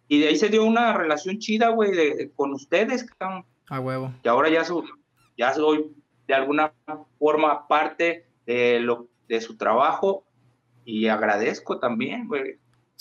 Y 0.08 0.20
de 0.20 0.28
ahí 0.28 0.36
se 0.36 0.50
dio 0.50 0.64
una 0.64 0.94
relación 0.94 1.40
chida, 1.40 1.70
güey, 1.70 2.30
con 2.36 2.54
ustedes, 2.54 3.04
cabrón. 3.04 3.44
A 3.68 3.80
huevo. 3.80 4.14
Y 4.24 4.28
ahora 4.28 4.48
ya, 4.50 4.64
soy, 4.64 4.84
ya 5.36 5.56
soy 5.56 5.92
de 6.28 6.36
alguna 6.36 6.72
forma 7.18 7.68
parte 7.68 8.28
de, 8.46 8.80
lo, 8.80 9.08
de 9.28 9.42
su 9.42 9.58
trabajo 9.58 10.24
y 10.86 11.08
agradezco 11.08 11.80
también, 11.80 12.28
güey, 12.28 12.60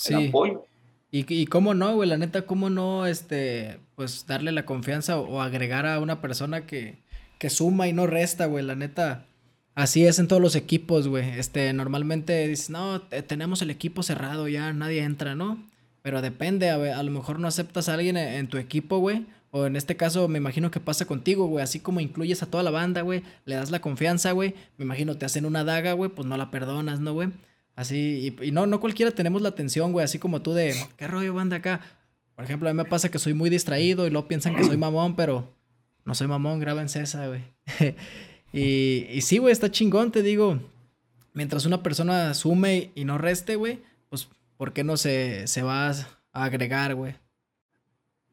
el 0.09 0.29
apoyo. 0.29 0.65
Y, 1.11 1.27
y 1.29 1.45
cómo 1.49 1.75
no, 1.75 1.95
güey, 1.97 2.09
la 2.09 2.17
neta, 2.17 2.47
cómo 2.47 2.71
no, 2.71 3.05
este, 3.05 3.79
pues 3.95 4.27
darle 4.27 4.53
la 4.53 4.65
confianza 4.65 5.19
o, 5.19 5.43
agregar 5.43 5.85
a 5.85 6.01
una 6.01 6.23
persona 6.23 6.65
que, 6.65 7.03
que 7.39 7.51
suma 7.51 7.89
y 7.89 7.93
no 7.93 8.07
resta, 8.07 8.47
güey, 8.47 8.65
la 8.65 8.75
neta 8.75 9.27
Así 9.75 10.07
es 10.07 10.19
en 10.19 10.29
todos 10.29 10.41
los 10.41 10.55
equipos, 10.55 11.09
güey. 11.09 11.29
Este, 11.39 11.73
normalmente 11.73 12.47
dices, 12.47 12.71
no, 12.71 13.03
tenemos 13.03 13.61
el 13.63 13.71
equipo 13.71 14.03
cerrado, 14.03 14.47
ya 14.47 14.73
nadie 14.73 15.03
entra, 15.03 15.35
¿no? 15.35 15.59
Pero 16.03 16.23
depende, 16.23 16.71
a, 16.71 17.03
lo 17.03 17.11
mejor 17.11 17.41
no 17.41 17.49
aceptas 17.49 17.89
a 17.89 17.95
alguien 17.95 18.17
en, 18.17 18.47
tu 18.47 18.59
equipo, 18.59 18.99
güey. 18.99 19.27
O 19.51 19.67
en 19.67 19.75
este 19.75 19.97
caso, 19.97 20.29
me 20.29 20.39
imagino 20.39 20.71
que 20.71 20.79
pasa 20.79 21.07
contigo, 21.07 21.47
güey. 21.47 21.65
Así 21.65 21.81
como 21.81 22.01
incluyes 22.01 22.43
a 22.43 22.47
toda 22.47 22.63
la 22.63 22.71
banda, 22.71 23.01
güey. 23.01 23.23
Le 23.47 23.57
das 23.57 23.71
la 23.71 23.81
confianza, 23.81 24.33
güey. 24.33 24.55
Me 24.77 24.85
imagino 24.85 25.17
te 25.17 25.27
hacen 25.27 25.47
una 25.47 25.65
daga, 25.65 25.93
güey. 25.95 26.11
Pues 26.11 26.29
no 26.29 26.37
la 26.37 26.51
perdonas, 26.51 27.01
¿no, 27.01 27.15
güey? 27.15 27.31
Así, 27.75 28.37
y, 28.39 28.49
y, 28.49 28.51
no, 28.53 28.67
no 28.67 28.81
cualquiera 28.81 29.13
tenemos 29.13 29.43
la 29.43 29.49
atención, 29.49 29.93
güey. 29.93 30.05
Así 30.05 30.19
como 30.19 30.43
tú 30.43 30.53
de, 30.53 30.75
¿qué 30.97 31.09
rollo 31.09 31.35
banda 31.35 31.57
acá? 31.57 31.81
Por 32.37 32.45
ejemplo, 32.45 32.69
a 32.69 32.73
mí 32.73 32.77
me 32.77 32.85
pasa 32.85 33.11
que 33.11 33.19
soy 33.19 33.35
muy 33.35 33.49
distraído 33.49 34.07
y 34.07 34.11
luego 34.11 34.29
piensan 34.29 34.57
que 34.57 34.65
soy 34.65 34.77
mamón, 34.77 35.17
pero 35.17 35.55
no 36.05 36.15
soy 36.15 36.27
mamón, 36.27 36.61
grábense 36.61 37.01
esa, 37.01 37.27
güey. 37.29 37.43
Y, 38.57 39.09
y 39.11 39.23
sí, 39.23 39.39
güey, 39.39 39.51
está 39.51 39.69
chingón, 39.69 40.13
te 40.13 40.23
digo. 40.23 40.61
Mientras 41.33 41.67
una 41.67 41.83
persona 41.83 42.33
sume 42.35 42.93
y 42.95 43.05
no 43.05 43.19
reste, 43.19 43.57
güey, 43.57 43.83
pues, 44.09 44.29
¿por 44.57 44.73
qué 44.73 44.85
no 44.85 44.97
se, 44.97 45.49
se 45.49 45.65
va 45.65 45.91
a 45.91 45.95
agregar, 46.33 46.95
güey? 46.95 47.17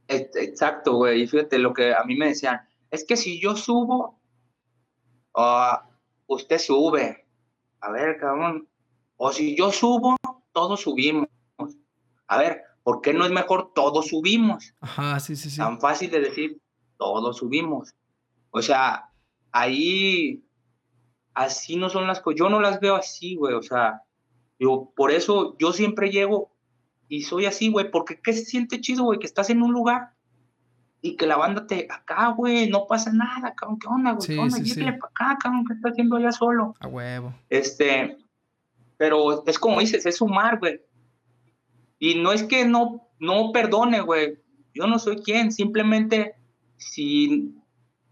Exacto, 0.07 0.93
güey. 0.93 1.23
Y 1.23 1.27
fíjate 1.27 1.57
lo 1.57 1.73
que 1.73 1.95
a 1.95 2.03
mí 2.03 2.15
me 2.15 2.27
decían, 2.27 2.61
es 2.91 3.03
que 3.03 3.17
si 3.17 3.41
yo 3.41 3.55
subo, 3.55 4.21
uh, 5.33 5.77
usted 6.27 6.59
sube. 6.59 7.25
A 7.79 7.89
ver, 7.91 8.17
cabrón. 8.19 8.69
O 9.17 9.31
si 9.31 9.57
yo 9.57 9.71
subo, 9.71 10.17
todos 10.51 10.81
subimos. 10.81 11.29
A 12.27 12.37
ver, 12.37 12.61
¿por 12.83 13.01
qué 13.01 13.11
no 13.11 13.25
es 13.25 13.31
mejor 13.31 13.73
todos 13.73 14.09
subimos? 14.09 14.75
Ajá, 14.81 15.19
sí, 15.19 15.35
sí, 15.35 15.49
sí. 15.49 15.57
Tan 15.57 15.79
fácil 15.79 16.11
de 16.11 16.19
decir, 16.19 16.61
todos 16.97 17.37
subimos. 17.37 17.95
O 18.51 18.61
sea, 18.61 19.10
ahí 19.51 20.43
así 21.33 21.75
no 21.75 21.89
son 21.89 22.07
las 22.07 22.19
cosas. 22.19 22.39
Yo 22.39 22.49
no 22.49 22.59
las 22.59 22.79
veo 22.79 22.95
así, 22.95 23.35
güey. 23.35 23.53
O 23.53 23.61
sea, 23.61 24.01
yo 24.59 24.91
por 24.95 25.11
eso 25.11 25.55
yo 25.59 25.73
siempre 25.73 26.11
llego 26.11 26.51
y 27.07 27.23
soy 27.23 27.45
así, 27.45 27.69
güey, 27.69 27.91
porque 27.91 28.19
¿qué 28.21 28.33
se 28.33 28.45
siente 28.45 28.79
chido, 28.79 29.03
güey? 29.03 29.19
Que 29.19 29.27
estás 29.27 29.49
en 29.49 29.61
un 29.61 29.73
lugar 29.73 30.13
y 31.01 31.15
que 31.17 31.25
la 31.25 31.35
banda 31.35 31.65
te, 31.65 31.87
acá, 31.89 32.29
güey, 32.29 32.69
no 32.69 32.85
pasa 32.87 33.11
nada, 33.11 33.53
cabrón, 33.55 33.79
¿qué 33.79 33.87
onda, 33.87 34.11
güey? 34.11 34.27
¿Qué 34.27 34.37
onda? 34.37 34.57
Sí, 34.57 34.81
para 34.81 34.95
acá, 34.95 35.37
cabrón, 35.41 35.65
¿qué 35.65 35.73
está 35.73 35.89
haciendo 35.89 36.15
allá 36.15 36.31
solo? 36.31 36.75
A 36.79 36.87
huevo. 36.87 37.33
Este, 37.49 38.17
pero 38.97 39.45
es 39.47 39.57
como 39.57 39.79
dices, 39.79 40.05
es 40.05 40.17
sumar, 40.17 40.59
güey. 40.59 40.79
Y 41.97 42.15
no 42.15 42.31
es 42.31 42.43
que 42.43 42.65
no, 42.65 43.09
no 43.19 43.51
perdone, 43.51 44.01
güey. 44.01 44.37
Yo 44.73 44.87
no 44.87 44.99
soy 44.99 45.17
quien, 45.17 45.51
simplemente 45.51 46.35
si 46.77 47.55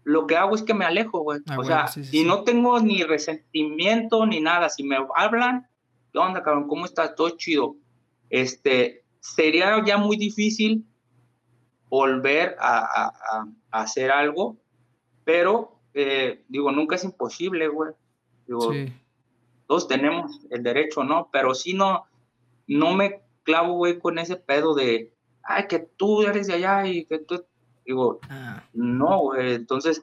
lo 0.04 0.26
que 0.26 0.36
hago 0.36 0.54
es 0.54 0.62
que 0.62 0.74
me 0.74 0.84
alejo, 0.84 1.20
güey. 1.20 1.40
o 1.56 1.64
sea, 1.64 1.86
y 2.10 2.24
no 2.24 2.44
tengo 2.44 2.80
ni 2.80 3.02
resentimiento 3.02 4.26
ni 4.26 4.40
nada. 4.40 4.68
Si 4.68 4.82
me 4.82 4.96
hablan, 5.14 5.68
¿qué 6.12 6.18
onda, 6.18 6.42
cabrón? 6.42 6.68
¿Cómo 6.68 6.84
estás? 6.84 7.14
Todo 7.14 7.30
chido. 7.30 7.76
Este, 8.30 9.04
sería 9.20 9.82
ya 9.84 9.98
muy 9.98 10.16
difícil 10.16 10.86
volver 11.88 12.56
a, 12.60 13.12
hacer 13.70 14.10
algo, 14.10 14.56
pero 15.24 15.80
eh, 15.94 16.44
digo, 16.48 16.72
nunca 16.72 16.96
es 16.96 17.04
imposible, 17.04 17.68
güey. 17.68 17.92
Digo, 18.46 18.72
todos 19.66 19.86
tenemos 19.86 20.40
el 20.50 20.62
derecho, 20.62 21.04
¿no? 21.04 21.28
Pero 21.32 21.54
si 21.54 21.74
no, 21.74 22.04
no 22.66 22.94
me 22.94 23.22
clavo, 23.42 23.74
güey, 23.74 23.98
con 23.98 24.18
ese 24.18 24.36
pedo 24.36 24.74
de, 24.74 25.12
ay, 25.42 25.66
que 25.68 25.78
tú 25.78 26.22
eres 26.22 26.46
de 26.46 26.54
allá 26.54 26.86
y 26.86 27.04
que 27.04 27.18
tú, 27.18 27.44
digo, 27.90 28.20
ah. 28.28 28.62
no, 28.72 29.18
güey, 29.20 29.54
entonces, 29.54 30.00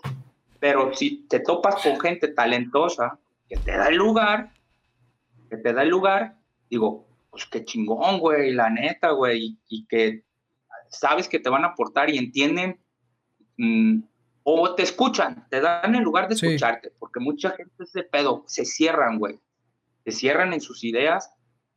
pero 0.59 0.93
si 0.93 1.25
te 1.27 1.39
topas 1.39 1.81
con 1.81 1.99
gente 1.99 2.27
talentosa 2.27 3.17
que 3.47 3.55
te 3.55 3.71
da 3.71 3.87
el 3.87 3.95
lugar, 3.95 4.51
que 5.49 5.57
te 5.57 5.71
da 5.71 5.83
el 5.83 5.89
lugar, 5.89 6.35
digo, 6.69 7.07
pues 7.29 7.45
qué 7.45 7.63
chingón, 7.63 8.19
güey, 8.19 8.51
la 8.51 8.69
neta, 8.69 9.11
güey, 9.11 9.57
y 9.69 9.85
que 9.87 10.23
sabes 10.89 11.29
que 11.29 11.39
te 11.39 11.49
van 11.49 11.63
a 11.63 11.69
aportar 11.69 12.09
y 12.09 12.17
entienden 12.17 12.77
mm, 13.57 13.99
o 14.43 14.75
te 14.75 14.83
escuchan, 14.83 15.47
te 15.49 15.61
dan 15.61 15.95
el 15.95 16.03
lugar 16.03 16.27
de 16.27 16.35
escucharte, 16.35 16.91
porque 16.99 17.21
mucha 17.21 17.51
gente 17.51 17.83
es 17.83 17.93
de 17.93 18.03
pedo, 18.03 18.43
se 18.47 18.65
cierran, 18.65 19.17
güey, 19.17 19.39
se 20.03 20.11
cierran 20.11 20.51
en 20.51 20.59
sus 20.59 20.83
ideas 20.83 21.31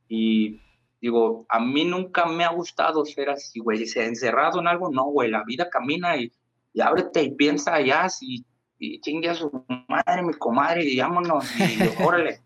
y 0.08 0.60
digo, 1.00 1.46
a 1.48 1.60
mí 1.60 1.84
nunca 1.84 2.26
me 2.26 2.44
ha 2.44 2.50
gustado 2.50 3.04
ser 3.04 3.30
así, 3.30 3.60
güey, 3.60 3.86
se 3.86 4.04
encerrado 4.04 4.60
en 4.60 4.68
algo, 4.68 4.90
no, 4.90 5.06
güey, 5.06 5.30
la 5.30 5.44
vida 5.44 5.68
camina 5.70 6.16
y, 6.16 6.32
y 6.72 6.80
ábrete 6.80 7.22
y 7.22 7.30
piensa 7.30 7.74
allá, 7.74 8.06
y, 8.20 8.44
y 8.78 9.00
chingue 9.00 9.30
a 9.30 9.34
su 9.34 9.64
madre, 9.88 10.22
mi 10.22 10.34
comadre, 10.34 10.84
y 10.84 10.98
vámonos, 10.98 11.44
y 11.58 12.02
órale. 12.04 12.40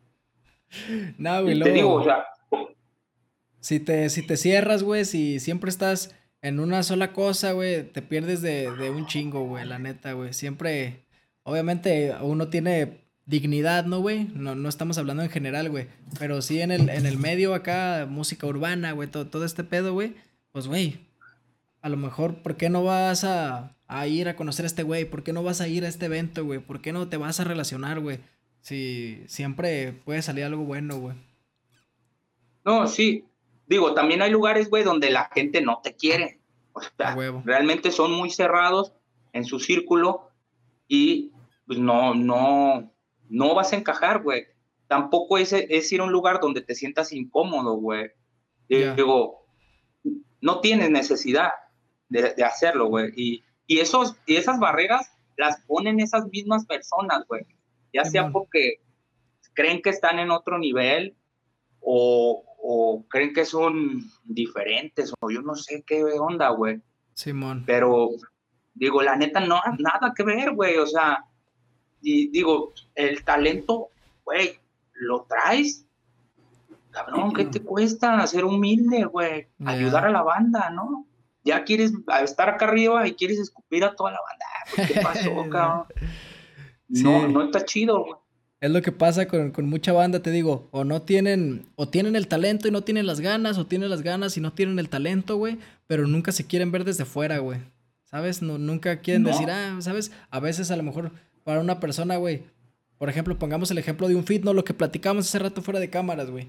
No, 1.19 1.43
güey, 1.43 1.61
te 1.61 1.71
digo, 1.73 1.95
o 1.95 2.05
sea, 2.05 2.25
si 3.65 3.81
te, 3.81 4.11
si 4.11 4.21
te 4.21 4.37
cierras, 4.37 4.83
güey, 4.83 5.07
si 5.07 5.41
siempre 5.41 5.71
estás 5.71 6.15
en 6.43 6.61
una 6.61 6.83
sola 6.83 7.15
cosa, 7.15 7.53
güey, 7.53 7.91
te 7.91 8.03
pierdes 8.03 8.43
de, 8.43 8.69
un 8.95 9.07
chingo, 9.07 9.47
güey, 9.47 9.65
la 9.65 9.79
neta, 9.79 10.13
güey. 10.13 10.35
Siempre, 10.35 11.07
obviamente, 11.43 12.15
uno 12.21 12.49
tiene 12.49 13.04
dignidad, 13.27 13.87
¿no, 13.87 14.01
güey? 14.01 14.29
No, 14.35 14.55
no 14.55 14.69
estamos 14.69 14.99
hablando 14.99 15.23
en 15.23 15.31
general, 15.31 15.71
güey. 15.71 15.89
Pero 16.19 16.43
sí 16.43 16.61
en 16.61 16.71
el, 16.71 16.89
en 16.89 17.07
el 17.07 17.19
medio 17.19 17.55
acá, 17.55 18.07
música 18.09 18.47
urbana, 18.47 18.93
güey, 18.93 19.09
todo, 19.09 19.27
todo 19.27 19.45
este 19.45 19.65
pedo, 19.65 19.93
güey. 19.93 20.15
Pues, 20.53 20.67
güey, 20.67 20.99
a 21.83 21.89
lo 21.89 21.97
mejor, 21.97 22.43
¿por 22.43 22.57
qué 22.57 22.71
no 22.71 22.85
vas 22.85 23.25
a, 23.25 23.77
a 23.87 24.07
ir 24.07 24.29
a 24.29 24.37
conocer 24.37 24.65
a 24.65 24.69
este 24.69 24.83
güey? 24.83 25.05
¿Por 25.05 25.23
qué 25.23 25.33
no 25.33 25.43
vas 25.43 25.61
a 25.61 25.69
ir 25.69 25.85
a 25.85 25.89
este 25.89 26.07
evento, 26.07 26.45
güey? 26.45 26.61
¿Por 26.61 26.81
qué 26.81 26.93
no 26.93 27.09
te 27.09 27.17
vas 27.17 27.41
a 27.41 27.45
relacionar, 27.45 28.01
güey? 28.01 28.21
Si 28.61 29.23
siempre 29.27 29.93
puede 29.93 30.23
salir 30.23 30.45
algo 30.45 30.65
bueno, 30.65 30.99
güey. 30.99 31.17
No, 32.65 32.87
sí, 32.87 33.27
digo, 33.67 33.93
también 33.93 34.23
hay 34.23 34.31
lugares, 34.31 34.71
güey, 34.71 34.85
donde 34.85 35.11
la 35.11 35.31
gente 35.35 35.61
no 35.61 35.81
te 35.83 35.95
quiere. 35.95 36.41
O 36.73 36.81
sea, 36.81 37.15
realmente 37.45 37.93
son 37.93 38.13
muy 38.13 38.31
cerrados 38.31 38.95
en 39.33 39.45
su 39.45 39.61
círculo 39.61 40.31
y 40.89 41.31
pues 41.67 41.79
no, 41.79 42.15
no, 42.15 42.91
no 43.29 43.55
vas 43.55 43.73
a 43.73 43.77
encajar, 43.77 44.23
güey. 44.23 44.47
Tampoco 44.87 45.39
es, 45.39 45.53
es, 45.53 45.93
ir 45.93 46.01
a 46.01 46.05
un 46.05 46.13
lugar 46.13 46.41
donde 46.41 46.61
te 46.61 46.75
sientas 46.75 47.13
incómodo, 47.13 47.75
güey. 47.77 48.11
Digo, 48.69 49.47
no 50.41 50.61
tienes 50.61 50.91
necesidad 50.91 51.51
de, 52.09 52.35
de 52.35 52.45
hacerlo, 52.45 52.87
güey. 52.87 53.13
Y, 53.17 53.45
y, 53.67 53.81
esos, 53.81 54.17
y 54.27 54.37
esas 54.37 54.59
barreras 54.59 55.11
las 55.37 55.61
ponen 55.63 56.01
esas 56.01 56.27
mismas 56.29 56.67
personas, 56.67 57.25
güey. 57.29 57.47
Ya 57.93 58.05
sea 58.05 58.31
porque 58.31 58.81
creen 59.55 59.81
que 59.81 59.91
están 59.91 60.19
en 60.19 60.31
otro 60.31 60.59
nivel 60.59 61.17
o, 61.81 62.45
o 62.63 63.07
creen 63.09 63.33
que 63.33 63.45
son 63.45 64.03
diferentes 64.25 65.13
o 65.21 65.31
yo 65.31 65.43
no 65.43 65.55
sé 65.55 65.85
qué 65.87 66.03
onda, 66.03 66.51
güey. 66.51 66.81
Simón. 67.15 67.63
Pero 67.67 68.11
digo, 68.75 69.03
la 69.03 69.17
neta 69.17 69.41
no 69.41 69.61
nada 69.79 70.13
que 70.15 70.25
ver, 70.25 70.53
güey, 70.53 70.77
o 70.79 70.87
sea, 70.87 71.25
y 72.05 72.29
digo, 72.29 72.73
el 72.95 73.25
talento, 73.25 73.89
güey, 74.25 74.59
lo 74.93 75.23
traes. 75.23 75.87
Cabrón, 76.91 77.33
¿qué 77.33 77.47
te 77.47 77.61
cuesta 77.61 78.25
ser 78.27 78.45
humilde, 78.45 79.05
güey? 79.05 79.49
Ayudar 79.65 80.07
a 80.07 80.11
la 80.11 80.23
banda, 80.23 80.71
¿no? 80.71 81.07
Ya 81.43 81.65
quieres 81.65 81.93
estar 82.23 82.49
acá 82.49 82.67
arriba 82.67 83.07
y 83.09 83.15
quieres 83.15 83.39
escupir 83.39 83.85
a 83.85 83.95
toda 83.95 84.13
la 84.13 84.19
banda. 84.21 84.93
¿Qué 84.93 85.01
pasó, 85.01 85.49
cabrón? 85.51 85.87
No, 86.89 87.27
no 87.27 87.43
está 87.43 87.65
chido, 87.65 88.05
güey. 88.05 88.15
Es 88.61 88.71
lo 88.71 88.81
que 88.81 88.93
pasa 88.93 89.27
con, 89.27 89.53
mucha 89.69 89.93
banda, 89.93 90.21
te 90.21 90.31
digo. 90.31 90.69
O 90.71 90.85
no 90.85 91.03
tienen, 91.03 91.67
o 91.77 91.89
tienen 91.89 92.17
el 92.17 92.29
talento 92.29 92.69
y 92.69 92.71
no 92.71 92.83
tienen 92.83 93.07
las 93.07 93.21
ganas, 93.21 93.59
o 93.59 93.67
tienen 93.67 93.91
las 93.91 94.03
ganas 94.03 94.37
y 94.37 94.41
no 94.41 94.53
tienen 94.53 94.79
el 94.79 94.89
talento, 94.89 95.37
güey. 95.37 95.59
Pero 95.87 96.07
nunca 96.07 96.33
se 96.33 96.47
quieren 96.47 96.71
ver 96.71 96.85
desde 96.85 97.05
fuera, 97.05 97.39
güey. 97.39 97.61
¿Sabes? 98.05 98.41
No, 98.41 98.57
nunca 98.57 99.01
quieren 99.01 99.25
decir, 99.25 99.51
ah, 99.51 99.77
¿sabes? 99.81 100.13
A 100.31 100.41
veces 100.41 100.71
a 100.71 100.77
lo 100.77 100.83
mejor 100.83 101.13
para 101.45 101.61
una 101.61 101.79
persona, 101.79 102.17
güey. 102.17 102.43
Por 102.99 103.09
ejemplo, 103.09 103.39
pongamos 103.39 103.71
el 103.71 103.79
ejemplo 103.79 104.09
de 104.09 104.17
un 104.17 104.25
fit, 104.25 104.43
¿no? 104.43 104.53
Lo 104.53 104.65
que 104.65 104.75
platicamos 104.75 105.27
hace 105.27 105.39
rato 105.39 105.63
fuera 105.63 105.81
de 105.81 105.91
cámaras, 105.91 106.31
güey. 106.31 106.49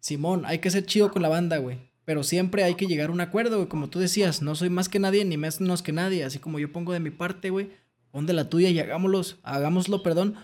Simón, 0.00 0.44
hay 0.46 0.58
que 0.58 0.70
ser 0.70 0.84
chido 0.84 1.10
con 1.10 1.22
la 1.22 1.28
banda, 1.28 1.58
güey. 1.58 1.78
Pero 2.04 2.24
siempre 2.24 2.64
hay 2.64 2.74
que 2.74 2.86
llegar 2.86 3.10
a 3.10 3.12
un 3.12 3.20
acuerdo, 3.20 3.56
güey. 3.56 3.68
Como 3.68 3.88
tú 3.88 3.98
decías, 4.00 4.42
no 4.42 4.54
soy 4.54 4.70
más 4.70 4.88
que 4.88 4.98
nadie 4.98 5.24
ni 5.24 5.36
menos 5.36 5.82
que 5.82 5.92
nadie. 5.92 6.24
Así 6.24 6.38
como 6.38 6.58
yo 6.58 6.72
pongo 6.72 6.92
de 6.92 7.00
mi 7.00 7.10
parte, 7.10 7.50
güey. 7.50 7.70
Pon 8.10 8.26
de 8.26 8.32
la 8.32 8.48
tuya 8.48 8.68
y 8.68 8.78
hagámoslo, 8.78 9.22
hagámoslo, 9.42 10.02
perdón, 10.02 10.36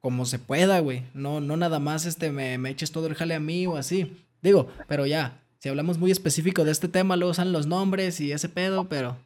como 0.00 0.26
se 0.26 0.38
pueda, 0.38 0.78
güey. 0.80 1.04
No, 1.14 1.40
no 1.40 1.56
nada 1.56 1.78
más 1.78 2.04
este 2.06 2.30
me, 2.30 2.58
me 2.58 2.70
eches 2.70 2.92
todo 2.92 3.06
el 3.06 3.14
jale 3.14 3.34
a 3.34 3.40
mí 3.40 3.66
o 3.66 3.76
así. 3.76 4.12
Digo, 4.42 4.68
pero 4.86 5.06
ya, 5.06 5.40
si 5.58 5.68
hablamos 5.68 5.98
muy 5.98 6.10
específico 6.10 6.64
de 6.64 6.70
este 6.70 6.88
tema, 6.88 7.16
luego 7.16 7.34
salen 7.34 7.52
los 7.52 7.66
nombres 7.66 8.20
y 8.20 8.32
ese 8.32 8.48
pedo, 8.48 8.88
pero 8.88 9.16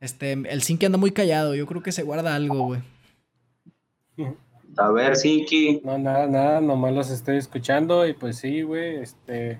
este, 0.00 0.32
el 0.32 0.62
Sinki 0.62 0.86
anda 0.86 0.98
muy 0.98 1.12
callado, 1.12 1.54
yo 1.54 1.66
creo 1.66 1.82
que 1.82 1.92
se 1.92 2.02
guarda 2.02 2.34
algo, 2.34 2.66
güey. 2.66 2.80
A 4.76 4.90
ver, 4.90 5.16
Sinki. 5.16 5.80
No, 5.84 5.98
nada, 5.98 6.26
nada, 6.26 6.60
nomás 6.60 6.92
los 6.92 7.10
estoy 7.10 7.36
escuchando 7.36 8.06
y 8.06 8.12
pues 8.12 8.38
sí, 8.38 8.62
güey, 8.62 8.96
este, 8.96 9.58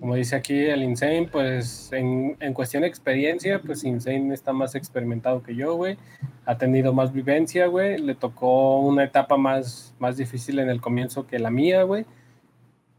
como 0.00 0.14
dice 0.14 0.36
aquí 0.36 0.58
el 0.58 0.82
Insane, 0.82 1.28
pues 1.30 1.92
en, 1.92 2.36
en, 2.40 2.52
cuestión 2.52 2.82
de 2.82 2.88
experiencia, 2.88 3.60
pues 3.60 3.84
Insane 3.84 4.34
está 4.34 4.52
más 4.52 4.74
experimentado 4.74 5.42
que 5.42 5.54
yo, 5.54 5.74
güey. 5.74 5.96
Ha 6.44 6.58
tenido 6.58 6.92
más 6.92 7.12
vivencia, 7.12 7.66
güey. 7.66 7.98
Le 7.98 8.14
tocó 8.14 8.80
una 8.80 9.04
etapa 9.04 9.36
más, 9.36 9.94
más 9.98 10.16
difícil 10.16 10.58
en 10.58 10.68
el 10.70 10.80
comienzo 10.80 11.26
que 11.26 11.38
la 11.38 11.50
mía, 11.50 11.82
güey. 11.84 12.04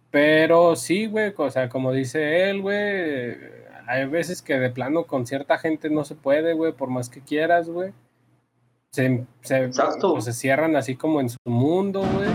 Pero 0.10 0.76
sí, 0.76 1.08
güey, 1.08 1.34
o 1.36 1.52
sea, 1.52 1.70
como 1.70 1.92
dice 1.92 2.50
él, 2.50 2.62
güey, 2.62 3.36
hay 3.88 4.06
veces 4.06 4.42
que 4.42 4.58
de 4.58 4.70
plano 4.70 5.06
con 5.06 5.26
cierta 5.26 5.58
gente 5.58 5.90
no 5.90 6.06
se 6.06 6.16
puede, 6.16 6.54
güey, 6.54 6.72
por 6.74 6.90
más 6.90 7.10
que 7.10 7.22
quieras, 7.22 7.70
güey. 7.70 7.92
Se, 8.92 9.26
se, 9.42 9.70
pues, 9.70 10.26
se 10.26 10.34
cierran 10.34 10.76
así 10.76 10.96
como 10.96 11.22
en 11.22 11.30
su 11.30 11.38
mundo, 11.46 12.02
güey. 12.02 12.30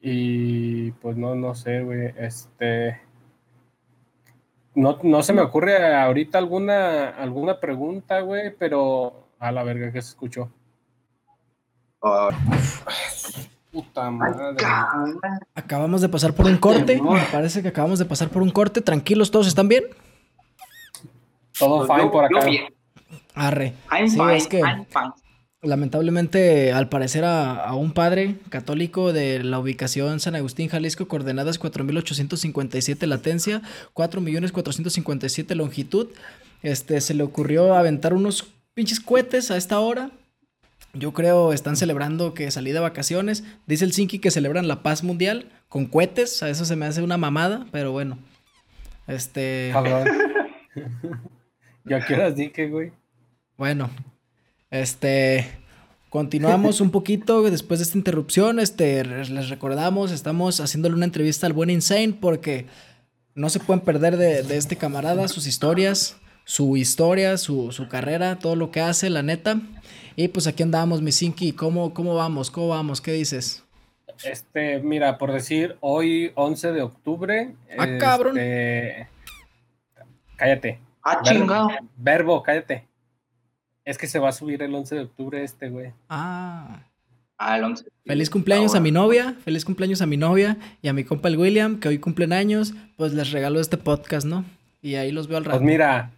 Y 0.00 0.92
pues 0.92 1.16
no, 1.16 1.34
no 1.34 1.54
sé, 1.54 1.82
güey, 1.82 2.14
este 2.16 3.00
no, 4.78 5.22
se 5.24 5.32
me 5.32 5.42
ocurre 5.42 5.96
ahorita 5.96 6.38
alguna, 6.38 7.08
alguna 7.08 7.58
pregunta, 7.58 8.20
güey, 8.20 8.54
pero 8.56 9.28
a 9.40 9.50
la 9.50 9.64
verga 9.64 9.90
que 9.90 10.00
se 10.00 10.10
escuchó. 10.10 10.50
puta 13.72 14.10
madre. 14.10 14.64
Acabamos 15.56 16.00
de 16.00 16.08
pasar 16.08 16.32
por 16.32 16.46
un 16.46 16.58
corte. 16.58 17.02
Me 17.02 17.20
parece 17.32 17.60
que 17.60 17.68
acabamos 17.68 17.98
de 17.98 18.04
pasar 18.04 18.28
por 18.28 18.40
un 18.40 18.50
corte. 18.50 18.80
Tranquilos, 18.80 19.32
¿todos 19.32 19.48
están 19.48 19.66
bien? 19.66 19.84
Todo 21.58 21.84
fine 21.84 22.08
por 22.10 22.24
acá. 22.24 22.46
Arre. 23.34 23.74
sí, 24.08 24.18
es 24.32 24.46
que 24.46 24.62
lamentablemente, 25.62 26.72
al 26.72 26.88
parecer, 26.88 27.24
a, 27.24 27.74
un 27.74 27.92
padre 27.92 28.36
católico 28.48 29.12
de 29.12 29.42
la 29.42 29.58
ubicación 29.58 30.20
San 30.20 30.36
Agustín, 30.36 30.68
Jalisco, 30.68 31.08
coordenadas 31.08 31.58
4857 31.58 33.06
latencia, 33.06 33.62
4457 33.94 35.54
longitud, 35.54 36.08
este, 36.62 37.00
se 37.00 37.14
le 37.14 37.22
ocurrió 37.22 37.74
aventar 37.74 38.14
unos 38.14 38.52
pinches 38.74 39.00
cohetes 39.00 39.50
a 39.50 39.56
esta 39.56 39.80
hora. 39.80 40.10
Yo 40.94 41.12
creo 41.12 41.52
están 41.52 41.76
celebrando 41.76 42.34
que 42.34 42.50
salí 42.50 42.72
de 42.72 42.80
vacaciones. 42.80 43.44
Dice 43.66 43.84
el 43.84 43.92
Sinki 43.92 44.20
que 44.20 44.30
celebran 44.30 44.68
la 44.68 44.82
paz 44.82 45.04
mundial 45.04 45.50
con 45.68 45.86
cohetes. 45.86 46.42
A 46.42 46.48
eso 46.48 46.64
se 46.64 46.76
me 46.76 46.86
hace 46.86 47.02
una 47.02 47.18
mamada, 47.18 47.66
pero 47.70 47.92
bueno. 47.92 48.18
Este. 49.06 49.70
Cabrón. 49.72 50.08
Yo 51.84 51.96
a 51.96 52.00
qué 52.00 52.14
horas 52.14 52.36
dije, 52.36 52.68
güey. 52.68 52.92
Bueno, 53.58 53.90
este. 54.70 55.50
Continuamos 56.10 56.80
un 56.80 56.90
poquito 56.90 57.42
después 57.42 57.80
de 57.80 57.84
esta 57.84 57.98
interrupción. 57.98 58.60
Este, 58.60 59.04
les 59.04 59.48
recordamos, 59.50 60.12
estamos 60.12 60.60
haciéndole 60.60 60.94
una 60.94 61.04
entrevista 61.04 61.46
al 61.46 61.52
buen 61.52 61.68
Insane 61.68 62.16
porque 62.18 62.66
no 63.34 63.50
se 63.50 63.60
pueden 63.60 63.80
perder 63.80 64.16
de, 64.16 64.42
de 64.42 64.56
este 64.56 64.76
camarada, 64.76 65.28
sus 65.28 65.46
historias, 65.46 66.16
su 66.44 66.78
historia, 66.78 67.36
su, 67.36 67.72
su, 67.72 67.88
carrera, 67.88 68.38
todo 68.38 68.56
lo 68.56 68.70
que 68.70 68.80
hace, 68.80 69.10
la 69.10 69.22
neta. 69.22 69.60
Y 70.16 70.28
pues 70.28 70.46
aquí 70.46 70.62
andamos, 70.62 71.02
mi 71.02 71.12
Sinki. 71.12 71.52
¿Cómo, 71.52 71.92
¿Cómo 71.92 72.14
vamos? 72.14 72.50
¿Cómo 72.50 72.68
vamos? 72.68 73.00
¿Qué 73.00 73.12
dices? 73.12 73.64
Este, 74.24 74.78
mira, 74.78 75.18
por 75.18 75.32
decir, 75.32 75.76
hoy 75.80 76.30
11 76.36 76.72
de 76.72 76.82
octubre. 76.82 77.54
Ah, 77.76 77.84
este, 77.84 77.98
cabrón. 77.98 78.36
Cállate. 80.36 80.78
Ah, 81.02 81.20
chingado. 81.22 81.68
Verbo, 81.96 82.42
cállate. 82.42 82.87
Es 83.88 83.96
que 83.96 84.06
se 84.06 84.18
va 84.18 84.28
a 84.28 84.32
subir 84.32 84.62
el 84.62 84.74
11 84.74 84.96
de 84.96 85.00
octubre 85.00 85.42
este, 85.42 85.70
güey. 85.70 85.94
Ah. 86.10 86.82
Ah, 87.38 87.56
el 87.56 87.64
11. 87.64 87.86
Feliz 88.04 88.28
cumpleaños 88.28 88.74
a 88.74 88.80
mi 88.80 88.90
novia, 88.92 89.34
feliz 89.42 89.64
cumpleaños 89.64 90.02
a 90.02 90.06
mi 90.06 90.18
novia 90.18 90.58
y 90.82 90.88
a 90.88 90.92
mi 90.92 91.04
compa 91.04 91.28
el 91.28 91.38
William, 91.38 91.80
que 91.80 91.88
hoy 91.88 91.98
cumplen 91.98 92.34
años, 92.34 92.74
pues 92.98 93.14
les 93.14 93.32
regalo 93.32 93.60
este 93.60 93.78
podcast, 93.78 94.26
¿no? 94.26 94.44
Y 94.82 94.96
ahí 94.96 95.10
los 95.10 95.26
veo 95.26 95.38
al 95.38 95.46
rato. 95.46 95.56
Pues 95.56 95.66
mira, 95.66 96.10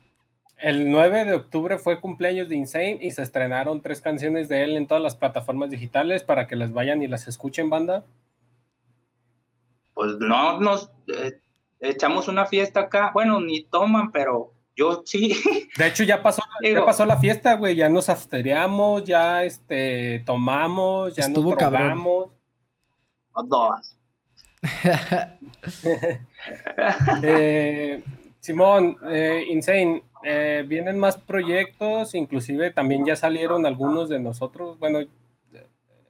el 0.56 0.90
9 0.90 1.26
de 1.26 1.34
octubre 1.34 1.78
fue 1.78 2.00
cumpleaños 2.00 2.48
de 2.48 2.56
Insane 2.56 2.98
y 3.02 3.12
se 3.12 3.22
estrenaron 3.22 3.80
tres 3.82 4.00
canciones 4.00 4.48
de 4.48 4.64
él 4.64 4.76
en 4.76 4.88
todas 4.88 5.02
las 5.04 5.14
plataformas 5.14 5.70
digitales 5.70 6.24
para 6.24 6.48
que 6.48 6.56
las 6.56 6.72
vayan 6.72 7.04
y 7.04 7.06
las 7.06 7.28
escuchen, 7.28 7.70
banda. 7.70 8.04
Pues 9.94 10.16
no, 10.18 10.58
nos 10.58 10.90
eh, 11.06 11.38
echamos 11.78 12.26
una 12.26 12.46
fiesta 12.46 12.80
acá. 12.80 13.12
Bueno, 13.14 13.40
ni 13.40 13.62
toman, 13.62 14.10
pero 14.10 14.54
yo 14.80 15.02
sí. 15.04 15.36
De 15.76 15.86
hecho, 15.86 16.04
ya 16.04 16.22
pasó, 16.22 16.42
ya 16.62 16.84
pasó 16.84 17.04
la 17.04 17.18
fiesta, 17.18 17.54
güey. 17.54 17.76
Ya 17.76 17.88
nos 17.88 18.08
afteriamos, 18.08 19.04
ya 19.04 19.44
este, 19.44 20.22
tomamos, 20.24 21.14
ya 21.14 21.28
nos 21.28 21.44
drogamos. 21.44 22.30
Dos. 23.44 23.96
eh, 27.22 28.02
Simón, 28.40 28.96
eh, 29.08 29.44
Insane, 29.48 30.02
eh, 30.22 30.64
vienen 30.66 30.98
más 30.98 31.16
proyectos, 31.16 32.14
inclusive 32.14 32.70
también 32.70 33.06
ya 33.06 33.16
salieron 33.16 33.66
algunos 33.66 34.08
de 34.08 34.18
nosotros. 34.18 34.78
Bueno, 34.78 35.00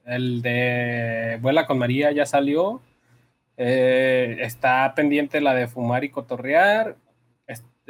el 0.05 0.41
de 0.41 1.37
Vuela 1.41 1.67
con 1.67 1.77
María 1.77 2.11
ya 2.11 2.25
salió. 2.25 2.81
Eh, 3.57 4.37
está 4.41 4.93
pendiente 4.95 5.39
la 5.39 5.53
de 5.53 5.67
Fumar 5.67 6.03
y 6.03 6.09
Cotorrear. 6.09 6.97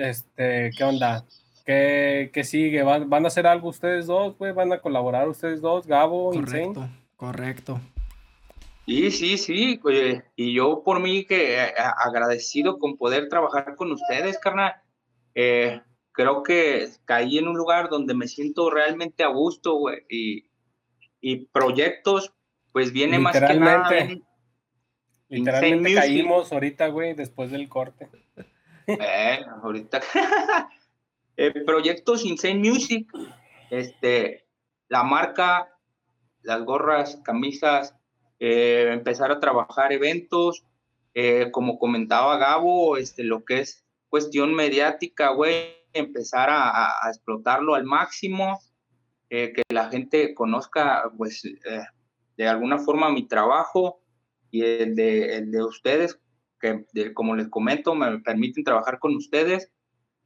Este, 0.01 0.71
¿qué 0.75 0.83
onda? 0.83 1.25
¿Qué, 1.63 2.31
qué 2.33 2.43
sigue? 2.43 2.81
¿Van, 2.81 3.07
¿Van, 3.07 3.23
a 3.25 3.27
hacer 3.27 3.45
algo 3.45 3.69
ustedes 3.69 4.07
dos, 4.07 4.35
güey? 4.35 4.51
¿Van 4.51 4.73
a 4.73 4.79
colaborar 4.79 5.29
ustedes 5.29 5.61
dos, 5.61 5.85
Gabo, 5.85 6.31
Correcto, 6.31 6.89
correcto. 7.15 7.81
Sí, 8.87 9.11
sí, 9.11 9.37
sí, 9.37 9.79
oye, 9.83 10.23
y 10.35 10.53
yo 10.53 10.81
por 10.83 10.99
mí 10.99 11.23
que 11.25 11.55
eh, 11.55 11.73
agradecido 12.03 12.79
con 12.79 12.97
poder 12.97 13.29
trabajar 13.29 13.75
con 13.75 13.91
ustedes, 13.91 14.39
carnal. 14.39 14.73
Eh, 15.35 15.79
creo 16.11 16.41
que 16.41 16.89
caí 17.05 17.37
en 17.37 17.47
un 17.47 17.55
lugar 17.55 17.89
donde 17.89 18.15
me 18.15 18.27
siento 18.27 18.71
realmente 18.71 19.23
a 19.23 19.27
gusto, 19.27 19.75
güey, 19.75 19.99
y, 20.09 20.49
y 21.21 21.45
proyectos, 21.45 22.33
pues 22.71 22.91
viene 22.91 23.19
más 23.19 23.39
que 23.39 23.53
nada. 23.53 23.89
Literalmente 25.29 25.93
caímos 25.93 26.51
ahorita, 26.51 26.87
güey, 26.87 27.13
después 27.13 27.51
del 27.51 27.69
corte. 27.69 28.09
Eh, 28.87 29.39
ahorita. 29.63 30.01
eh, 31.37 31.53
proyectos 31.65 32.25
Insane 32.25 32.59
Music, 32.59 33.07
este, 33.69 34.45
la 34.89 35.03
marca, 35.03 35.69
las 36.41 36.63
gorras, 36.63 37.19
camisas, 37.23 37.95
eh, 38.39 38.89
empezar 38.91 39.31
a 39.31 39.39
trabajar 39.39 39.91
eventos, 39.93 40.65
eh, 41.13 41.49
como 41.51 41.77
comentaba 41.77 42.37
Gabo, 42.37 42.97
este, 42.97 43.23
lo 43.23 43.43
que 43.45 43.59
es 43.59 43.85
cuestión 44.09 44.53
mediática, 44.53 45.29
güey, 45.29 45.75
empezar 45.93 46.49
a, 46.51 46.93
explotarlo 47.09 47.75
al 47.75 47.83
máximo, 47.83 48.59
que 49.29 49.63
la 49.69 49.89
gente 49.89 50.33
conozca, 50.33 51.09
pues, 51.17 51.43
de 52.35 52.47
alguna 52.47 52.79
forma 52.79 53.09
mi 53.09 53.27
trabajo 53.27 54.01
y 54.51 54.63
el 54.63 54.93
de, 54.95 55.37
el 55.37 55.51
de 55.51 55.63
ustedes, 55.63 56.19
que 56.61 56.85
de, 56.93 57.13
como 57.13 57.35
les 57.35 57.49
comento, 57.49 57.95
me 57.95 58.19
permiten 58.19 58.63
trabajar 58.63 58.99
con 58.99 59.15
ustedes. 59.15 59.71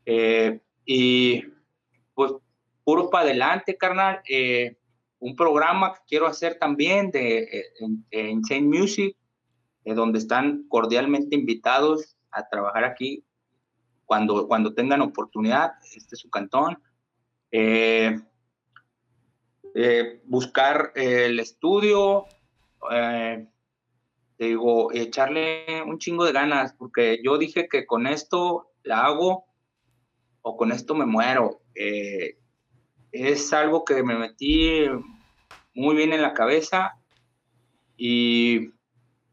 Eh, 0.05 0.59
y 0.85 1.43
pues 2.13 2.33
puro 2.83 3.09
para 3.09 3.25
adelante, 3.25 3.77
carnal. 3.77 4.21
Eh, 4.29 4.77
un 5.19 5.35
programa 5.35 5.93
que 5.93 6.01
quiero 6.07 6.27
hacer 6.27 6.59
también 6.59 7.09
de 7.09 7.65
Insane 8.11 8.61
Music, 8.61 9.17
eh, 9.83 9.93
donde 9.93 10.19
están 10.19 10.67
cordialmente 10.67 11.35
invitados 11.35 12.15
a 12.31 12.47
trabajar 12.47 12.83
aquí 12.83 13.23
cuando, 14.05 14.47
cuando 14.47 14.73
tengan 14.73 15.01
oportunidad. 15.01 15.73
Este 15.95 16.15
es 16.15 16.19
su 16.19 16.29
cantón. 16.29 16.77
Eh, 19.77 20.21
buscar 20.25 20.93
el 20.95 21.39
estudio, 21.39 22.27
te 24.37 24.45
digo, 24.45 24.91
echarle 24.91 25.81
un 25.83 25.97
chingo 25.97 26.25
de 26.25 26.33
ganas, 26.33 26.73
porque 26.73 27.19
yo 27.23 27.37
dije 27.37 27.67
que 27.69 27.85
con 27.85 28.05
esto 28.05 28.71
la 28.83 29.05
hago 29.05 29.45
o 30.41 30.57
con 30.57 30.71
esto 30.71 30.93
me 30.93 31.05
muero. 31.05 31.61
Eh, 31.73 32.37
es 33.11 33.53
algo 33.53 33.85
que 33.85 34.03
me 34.03 34.17
metí 34.17 34.85
muy 35.73 35.95
bien 35.95 36.11
en 36.11 36.21
la 36.21 36.33
cabeza 36.33 36.97
y 37.95 38.71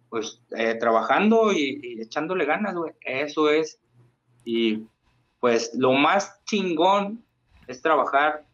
pues 0.09 0.41
eh, 0.57 0.75
trabajando 0.75 1.53
y, 1.53 1.81
y, 1.83 2.01
echándole 2.01 2.45
ganas, 2.45 2.75
güey. 2.75 2.93
Eso 3.01 3.51
es. 3.51 3.81
Y 4.45 4.87
pues 5.41 5.73
lo 5.75 5.93
más 5.93 6.41
chingón 6.45 7.25
es 7.67 7.83
trabajar. 7.83 8.47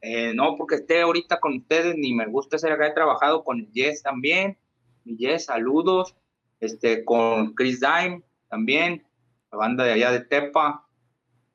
Eh, 0.00 0.34
no 0.34 0.56
porque 0.56 0.76
esté 0.76 1.02
ahorita 1.02 1.38
con 1.40 1.58
ustedes, 1.58 1.96
ni 1.96 2.12
me 2.12 2.26
gusta 2.26 2.58
ser 2.58 2.72
acá, 2.72 2.88
he 2.88 2.92
trabajado 2.92 3.44
con 3.44 3.70
Jess 3.72 4.02
también 4.02 4.58
Yes, 5.04 5.46
saludos. 5.46 6.14
Este, 6.60 7.04
con 7.04 7.54
Chris 7.54 7.80
Dime 7.80 8.22
también, 8.48 9.06
la 9.52 9.58
banda 9.58 9.84
de 9.84 9.92
allá 9.92 10.10
de 10.10 10.20
Tepa. 10.20 10.86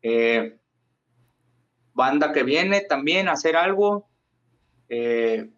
Eh, 0.01 0.57
banda 1.93 2.31
que 2.31 2.43
viene 2.43 2.81
también 2.81 3.27
a 3.27 3.33
hacer 3.33 3.55
algo. 3.55 4.07
Eh, 4.87 5.49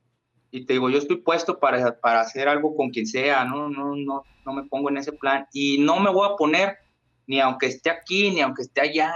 y 0.52 0.66
te 0.66 0.74
digo, 0.74 0.90
yo 0.90 0.98
estoy 0.98 1.18
puesto 1.18 1.60
para, 1.60 2.00
para 2.00 2.22
hacer 2.22 2.48
algo 2.48 2.76
con 2.76 2.90
quien 2.90 3.08
sea, 3.08 3.46
¿no? 3.46 3.70
No, 3.70 3.96
no, 3.96 4.24
no 4.46 4.54
me 4.54 4.64
pongo 4.64 4.90
en 4.90 4.98
ese 4.98 5.14
plan. 5.14 5.48
Y 5.54 5.78
no 5.80 6.00
me 6.00 6.12
voy 6.12 6.30
a 6.30 6.36
poner 6.36 6.78
ni 7.28 7.40
aunque 7.40 7.68
esté 7.68 7.90
aquí, 7.90 8.32
ni 8.32 8.42
aunque 8.42 8.64
esté 8.64 8.82
allá. 8.82 9.14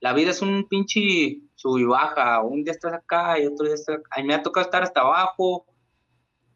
La 0.00 0.12
vida 0.12 0.30
es 0.30 0.42
un 0.42 0.68
pinche 0.68 1.40
sub 1.54 1.78
y 1.78 1.84
baja. 1.84 2.42
Un 2.42 2.64
día 2.64 2.72
estás 2.72 2.92
acá 2.92 3.38
y 3.38 3.46
otro 3.46 3.66
día 3.66 3.74
estás 3.74 3.98
acá. 3.98 4.20
Mí 4.20 4.24
me 4.24 4.34
ha 4.34 4.42
tocado 4.42 4.64
estar 4.64 4.82
hasta 4.82 5.00
abajo 5.00 5.66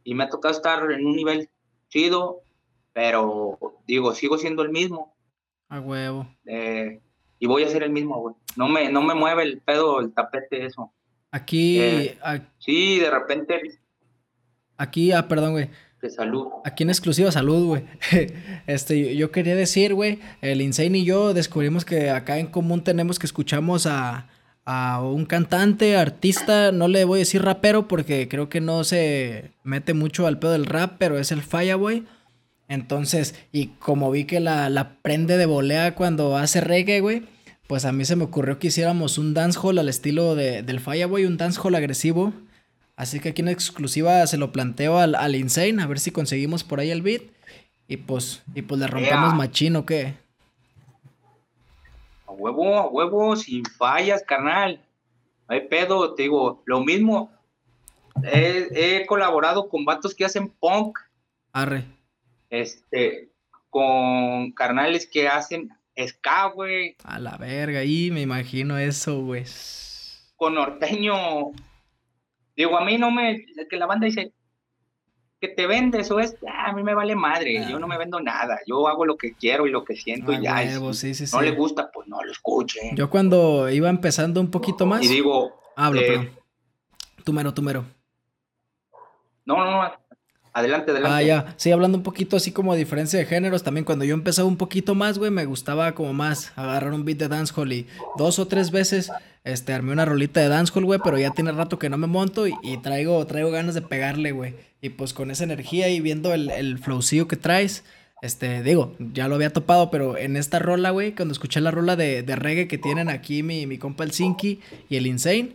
y 0.05 0.15
me 0.15 0.25
ha 0.25 0.29
tocado 0.29 0.55
estar 0.55 0.91
en 0.91 1.07
un 1.07 1.17
nivel 1.17 1.49
chido, 1.89 2.43
pero 2.93 3.59
digo, 3.87 4.15
sigo 4.15 4.39
siendo 4.39 4.63
el 4.63 4.71
mismo. 4.71 5.15
A 5.69 5.81
huevo. 5.81 6.27
Eh, 6.47 7.01
y 7.39 7.47
voy 7.47 7.63
a 7.63 7.69
ser 7.69 7.83
el 7.83 7.91
mismo, 7.91 8.21
güey. 8.21 8.35
No 8.57 8.69
me, 8.69 8.91
no 8.91 9.03
me 9.03 9.15
mueve 9.15 9.43
el 9.45 9.61
pedo, 9.61 10.01
el 10.01 10.13
tapete, 10.13 10.67
eso. 10.67 10.93
Aquí. 11.31 11.81
Eh, 11.81 12.19
sí, 12.59 12.99
de 12.99 13.11
repente. 13.11 13.79
Aquí, 14.77 15.13
ah, 15.13 15.29
perdón, 15.29 15.53
güey. 15.53 15.71
De 16.03 16.11
salud. 16.11 16.49
Aquí 16.65 16.83
en 16.83 16.91
exclusiva 16.91 17.31
salud, 17.31 17.67
güey. 17.67 17.85
Este, 18.67 19.17
yo 19.17 19.31
quería 19.31 19.55
decir, 19.55 19.95
güey, 19.95 20.21
el 20.41 20.61
Insane 20.63 20.99
y 20.99 21.05
yo 21.05 21.35
descubrimos 21.35 21.85
que 21.85 22.11
acá 22.11 22.39
en 22.39 22.47
común 22.47 22.85
tenemos 22.85 23.19
que 23.19 23.27
escuchamos 23.27 23.87
a, 23.87 24.29
a 24.65 25.03
un 25.03 25.25
cantante, 25.27 25.97
artista, 25.97 26.73
no 26.73 26.89
le 26.89 27.05
voy 27.05 27.19
a 27.19 27.21
decir 27.21 27.43
rapero 27.43 27.89
porque 27.89 28.29
creo 28.29 28.49
que 28.49 28.61
no 28.61 28.85
se 28.85 29.53
mete 29.65 29.95
mucho 29.95 30.27
al 30.27 30.39
pedo 30.39 30.53
del 30.53 30.67
rap, 30.67 30.97
pero 30.99 31.19
es 31.19 31.33
el 31.33 31.43
Fireboy. 31.43 32.07
Entonces, 32.69 33.35
y 33.53 33.69
como 33.79 34.11
vi 34.11 34.25
que 34.25 34.39
la, 34.39 34.71
la 34.71 34.97
prende 35.03 35.37
de 35.37 35.47
volea 35.47 35.95
cuando 35.95 36.37
hace 36.37 36.61
reggae, 36.61 37.01
güey, 37.01 37.25
pues 37.67 37.85
a 37.85 37.93
mí 37.93 38.05
se 38.05 38.17
me 38.17 38.25
ocurrió 38.25 38.59
que 38.59 38.69
hiciéramos 38.69 39.19
un 39.19 39.35
dancehall 39.35 39.79
al 39.79 39.89
estilo 39.89 40.35
de, 40.35 40.63
del 40.63 40.81
Fireboy, 40.81 41.25
un 41.25 41.37
dancehall 41.37 41.75
agresivo. 41.75 42.33
Así 42.97 43.19
que 43.19 43.31
aquí 43.31 43.43
en 43.43 43.49
exclusiva 43.49 44.27
se 44.27 44.37
lo 44.37 44.53
planteo 44.53 44.99
al, 44.99 45.15
al 45.15 45.35
Insane, 45.35 45.83
a 45.83 45.87
ver 45.87 45.99
si 45.99 46.11
conseguimos 46.11 46.65
por 46.65 46.81
ahí 46.81 46.91
el 46.91 47.03
beat. 47.03 47.23
Y 47.89 47.97
pues, 47.97 48.43
y 48.55 48.63
pues 48.63 48.79
le 48.79 48.87
rompemos 48.87 49.31
yeah. 49.31 49.35
machín 49.35 49.77
o 49.77 49.85
qué. 49.87 50.15
A 52.31 52.33
huevo, 52.33 52.78
a 52.78 52.87
huevo, 52.87 53.35
sin 53.35 53.64
fallas, 53.64 54.22
carnal. 54.22 54.81
No 55.49 55.57
hay 55.57 55.66
pedo, 55.66 56.14
te 56.14 56.22
digo, 56.22 56.62
lo 56.64 56.81
mismo. 56.81 57.33
He, 58.22 58.68
he, 58.72 59.07
colaborado 59.07 59.68
con 59.68 59.85
vatos 59.85 60.14
que 60.14 60.24
hacen 60.24 60.49
punk. 60.49 60.97
Arre. 61.53 61.85
Este, 62.49 63.33
con 63.68 64.53
carnales 64.53 65.09
que 65.09 65.26
hacen 65.26 65.70
ska, 66.07 66.47
güey. 66.51 66.95
A 67.03 67.18
la 67.18 67.37
verga, 67.37 67.83
y 67.83 68.12
me 68.12 68.20
imagino 68.20 68.78
eso, 68.78 69.22
güey. 69.22 69.45
Con 70.37 70.55
norteño. 70.55 71.51
Digo, 72.55 72.78
a 72.78 72.85
mí 72.85 72.97
no 72.97 73.11
me. 73.11 73.45
Que 73.68 73.76
la 73.76 73.87
banda 73.87 74.07
dice 74.07 74.33
que 75.41 75.49
te 75.49 75.66
vendes 75.66 76.11
o 76.11 76.20
es. 76.20 76.36
a 76.47 76.72
mí 76.72 76.82
me 76.82 76.95
vale 76.95 77.16
madre. 77.16 77.66
Yo 77.68 77.78
no 77.78 77.88
me 77.88 77.97
vendo 77.97 78.20
nada. 78.20 78.61
Yo 78.66 78.86
hago 78.88 79.07
lo 79.07 79.16
que 79.16 79.32
quiero 79.32 79.66
y 79.66 79.70
lo 79.70 79.84
que 79.84 79.97
siento 79.97 80.32
y 80.32 80.43
ya. 80.43 80.59
si 80.93 81.24
no 81.32 81.41
le 81.41 81.53
gusta, 81.53 81.91
pues 81.91 82.07
no 82.09 82.22
lo 82.22 82.30
escuche. 82.30 82.91
Yo 82.95 83.09
cuando 83.09 83.70
iba 83.70 83.88
empezando 83.88 84.41
un 84.41 84.51
poquito 84.51 84.86
más. 84.86 85.03
Y 85.03 85.09
digo. 85.09 85.59
Hablo, 85.76 86.01
eh, 86.01 86.30
Tu 87.24 87.32
mero, 87.32 87.55
tu 87.55 87.62
mero. 87.62 87.84
No, 89.47 89.57
no, 89.57 89.82
no. 89.82 90.00
Adelante, 90.53 90.91
adelante. 90.91 91.17
Ah, 91.17 91.23
ya. 91.23 91.55
Sí, 91.57 91.71
hablando 91.71 91.99
un 91.99 92.03
poquito 92.03 92.37
así 92.37 92.51
como 92.53 92.73
de 92.73 92.81
diferencia 92.81 93.19
de 93.19 93.27
géneros, 93.27 93.63
también 93.63 93.85
cuando 93.85 94.05
yo 94.05 94.15
empezaba 94.15 94.49
un 94.49 94.57
poquito 94.57 94.95
más, 94.95 95.19
güey, 95.19 95.31
me 95.31 95.45
gustaba 95.45 95.93
como 95.93 96.13
más 96.13 96.53
agarrar 96.57 96.93
un 96.93 97.05
beat 97.05 97.19
de 97.19 97.29
dancehall 97.29 97.73
y 97.73 97.87
dos 98.17 98.39
o 98.39 98.47
tres 98.49 98.71
veces, 98.71 99.11
este, 99.45 99.73
armé 99.73 99.93
una 99.93 100.05
rolita 100.05 100.41
de 100.41 100.49
dancehall, 100.49 100.85
güey, 100.85 101.01
pero 101.03 101.19
ya 101.19 101.31
tiene 101.31 101.53
rato 101.53 101.79
que 101.79 101.89
no 101.89 101.99
me 101.99 102.07
monto 102.07 102.47
y, 102.47 102.55
traigo, 102.83 103.25
traigo 103.27 103.51
ganas 103.51 103.75
de 103.75 103.83
pegarle, 103.83 104.33
güey. 104.33 104.55
Y 104.83 104.91
pues 104.91 105.13
con 105.13 105.31
esa 105.31 105.45
energía 105.45 105.89
y 105.89 106.01
viendo 106.01 106.35
el, 106.35 106.51
el 106.51 106.79
flowcillo 106.79 107.29
que 107.29 107.37
traes, 107.37 107.85
este, 108.23 108.63
digo, 108.63 108.95
ya 108.99 109.29
lo 109.29 109.37
había 109.37 109.53
topado, 109.53 109.91
pero 109.91 110.19
en 110.19 110.37
esta 110.37 110.59
rola, 110.59 110.91
güey, 110.91 111.15
cuando 111.15 111.33
escuché 111.33 111.61
la 111.61 111.71
rola 111.71 111.97
de, 111.97 112.23
de 112.23 112.37
reggae 112.37 112.69
que 112.69 112.77
tienen 112.77 113.09
aquí 113.09 113.43
mi, 113.43 113.67
mi 113.67 113.79
compa 113.79 114.05
el 114.05 114.13
Sinky 114.13 114.61
y 114.89 114.97
el 114.97 115.07
Insane, 115.07 115.55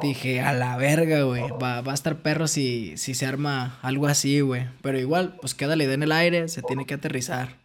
Dije, 0.00 0.40
a 0.40 0.52
la 0.52 0.76
verga, 0.76 1.22
güey. 1.22 1.44
Va, 1.62 1.78
a 1.78 1.94
estar 1.94 2.16
perro 2.16 2.46
si, 2.46 2.96
si 2.96 3.14
se 3.14 3.26
arma 3.26 3.78
algo 3.82 4.06
así, 4.06 4.40
güey. 4.40 4.66
Pero 4.82 4.98
igual, 4.98 5.36
pues 5.40 5.54
queda 5.54 5.76
la 5.76 5.84
idea 5.84 5.94
en 5.94 6.02
el 6.02 6.12
aire, 6.12 6.48
se 6.48 6.62
tiene 6.62 6.86
que 6.86 6.94
aterrizar. 6.94 7.56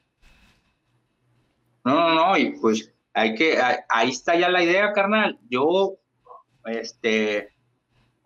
No, 1.85 1.93
no, 1.93 2.15
no, 2.15 2.37
y 2.37 2.51
pues 2.59 2.93
hay 3.13 3.35
que, 3.35 3.59
ahí 3.89 4.09
está 4.09 4.35
ya 4.35 4.49
la 4.49 4.63
idea, 4.63 4.93
carnal. 4.93 5.39
Yo, 5.49 5.95
este, 6.65 7.49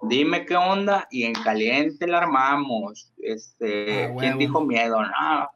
dime 0.02 0.46
qué 0.46 0.56
onda 0.56 1.08
y 1.12 1.24
en 1.24 1.34
caliente 1.34 2.08
la 2.08 2.20
armamos. 2.20 3.12
Este, 3.18 4.14
¿quién 4.18 4.38
dijo 4.38 4.62
miedo? 4.62 5.02
No, 5.02 5.50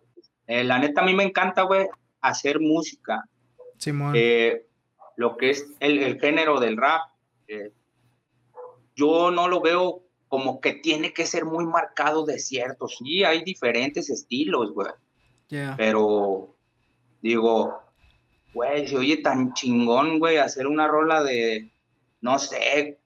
eh, 0.47 0.63
la 0.63 0.79
neta 0.79 1.01
a 1.01 1.05
mí 1.05 1.13
me 1.13 1.23
encanta, 1.23 1.63
güey, 1.63 1.87
hacer 2.21 2.59
música. 2.59 3.23
Simón. 3.77 4.13
Eh, 4.15 4.65
lo 5.15 5.37
que 5.37 5.51
es 5.51 5.67
el, 5.79 6.01
el 6.01 6.19
género 6.19 6.59
del 6.59 6.77
rap. 6.77 7.01
Eh, 7.47 7.71
yo 9.01 9.31
no 9.31 9.47
lo 9.47 9.61
veo 9.61 10.03
como 10.27 10.61
que 10.61 10.73
tiene 10.73 11.11
que 11.11 11.25
ser 11.25 11.45
muy 11.45 11.65
marcado 11.65 12.25
de 12.25 12.39
cierto. 12.39 12.87
Sí, 12.87 13.23
hay 13.23 13.43
diferentes 13.43 14.09
estilos, 14.09 14.71
güey. 14.73 14.91
Pero 15.75 16.55
digo, 17.21 17.81
güey, 18.53 18.87
se 18.87 18.97
oye 18.97 19.17
tan 19.17 19.53
chingón, 19.53 20.19
güey, 20.19 20.37
hacer 20.37 20.67
una 20.67 20.87
rola 20.87 21.23
de, 21.23 21.69
no 22.21 22.39
sé, 22.39 22.99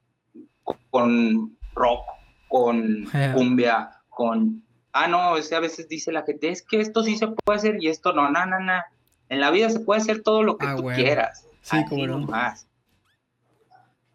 con 0.92 1.58
rock, 1.74 2.06
con 2.48 3.06
cumbia, 3.34 3.90
con... 4.10 4.64
Ah, 4.92 5.08
no, 5.08 5.36
es 5.38 5.52
a 5.52 5.60
veces 5.60 5.90
dice 5.90 6.12
la 6.12 6.24
gente, 6.24 6.50
es 6.50 6.62
que 6.62 6.80
esto 6.80 7.04
sí 7.04 7.18
se 7.18 7.28
puede 7.28 7.58
hacer 7.58 7.78
y 7.82 7.88
esto 7.88 8.14
no, 8.14 8.30
no, 8.30 8.46
no, 8.46 8.60
no. 8.60 8.82
En 9.30 9.40
la 9.40 9.50
vida 9.50 9.70
se 9.70 9.80
puede 9.80 10.02
hacer 10.02 10.22
todo 10.22 10.44
lo 10.44 10.58
que 10.58 10.68
ah, 10.68 10.76
tú 10.76 10.84
quieras. 10.96 11.48
Sí, 11.62 11.84
como 11.90 12.06
no. 12.06 12.20
Más. 12.20 12.68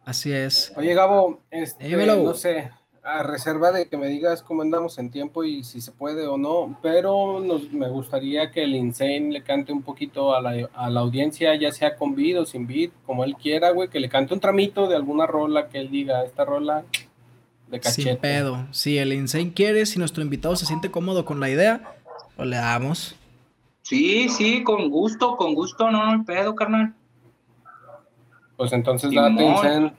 Así 0.04 0.32
es. 0.32 0.72
Oye, 0.76 0.94
Gabo, 0.94 1.40
este, 1.50 1.88
no 1.96 2.34
sé, 2.34 2.70
a 3.02 3.22
reserva 3.22 3.72
de 3.72 3.88
que 3.88 3.96
me 3.96 4.08
digas 4.08 4.42
cómo 4.42 4.62
andamos 4.62 4.98
en 4.98 5.10
tiempo 5.10 5.44
y 5.44 5.64
si 5.64 5.80
se 5.80 5.92
puede 5.92 6.26
o 6.26 6.36
no, 6.36 6.78
pero 6.82 7.40
nos, 7.40 7.72
me 7.72 7.88
gustaría 7.88 8.50
que 8.50 8.64
el 8.64 8.74
Insane 8.74 9.30
le 9.30 9.42
cante 9.42 9.72
un 9.72 9.82
poquito 9.82 10.34
a 10.34 10.40
la, 10.40 10.68
a 10.74 10.90
la 10.90 11.00
audiencia, 11.00 11.54
ya 11.54 11.72
sea 11.72 11.96
con 11.96 12.14
beat 12.14 12.38
o 12.38 12.46
sin 12.46 12.66
beat, 12.66 12.90
como 13.06 13.24
él 13.24 13.36
quiera, 13.36 13.70
güey, 13.70 13.88
que 13.88 14.00
le 14.00 14.08
cante 14.08 14.34
un 14.34 14.40
tramito 14.40 14.88
de 14.88 14.96
alguna 14.96 15.26
rola 15.26 15.68
que 15.68 15.78
él 15.78 15.90
diga, 15.90 16.24
esta 16.24 16.44
rola 16.44 16.84
de 17.68 17.80
cachete. 17.80 18.10
Sin 18.10 18.18
pedo. 18.18 18.66
Si 18.72 18.98
el 18.98 19.12
Insane 19.12 19.52
quiere, 19.52 19.86
si 19.86 19.98
nuestro 19.98 20.22
invitado 20.22 20.56
se 20.56 20.66
siente 20.66 20.90
cómodo 20.90 21.24
con 21.24 21.40
la 21.40 21.48
idea, 21.48 21.94
lo 22.36 22.44
le 22.44 22.56
damos. 22.56 23.16
Sí, 23.82 24.28
sí, 24.28 24.62
con 24.62 24.90
gusto, 24.90 25.36
con 25.36 25.54
gusto, 25.54 25.90
no, 25.90 26.16
no 26.16 26.24
pedo, 26.24 26.54
carnal. 26.54 26.94
Pues 28.60 28.74
entonces 28.74 29.10
date, 29.10 29.42
Insane, 29.42 29.94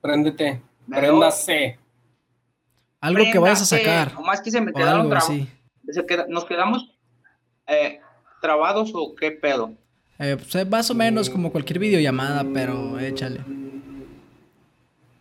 préndete, 0.00 0.62
préndase. 0.88 1.78
Algo 2.98 3.22
que 3.30 3.38
vayas 3.38 3.60
a 3.60 3.66
sacar. 3.66 4.14
O 4.16 4.22
más 4.22 4.40
que 4.40 4.50
se 4.50 4.58
me 4.58 4.72
quedaron 4.72 5.10
¿Nos 6.30 6.44
quedamos 6.46 6.96
eh, 7.66 8.00
trabados 8.40 8.90
o 8.94 9.14
qué 9.14 9.32
pedo? 9.32 9.74
Eh, 10.18 10.38
pues, 10.38 10.66
más 10.66 10.90
o 10.90 10.94
menos 10.94 11.28
como 11.28 11.52
cualquier 11.52 11.78
videollamada, 11.78 12.42
pero 12.54 12.98
échale. 12.98 13.44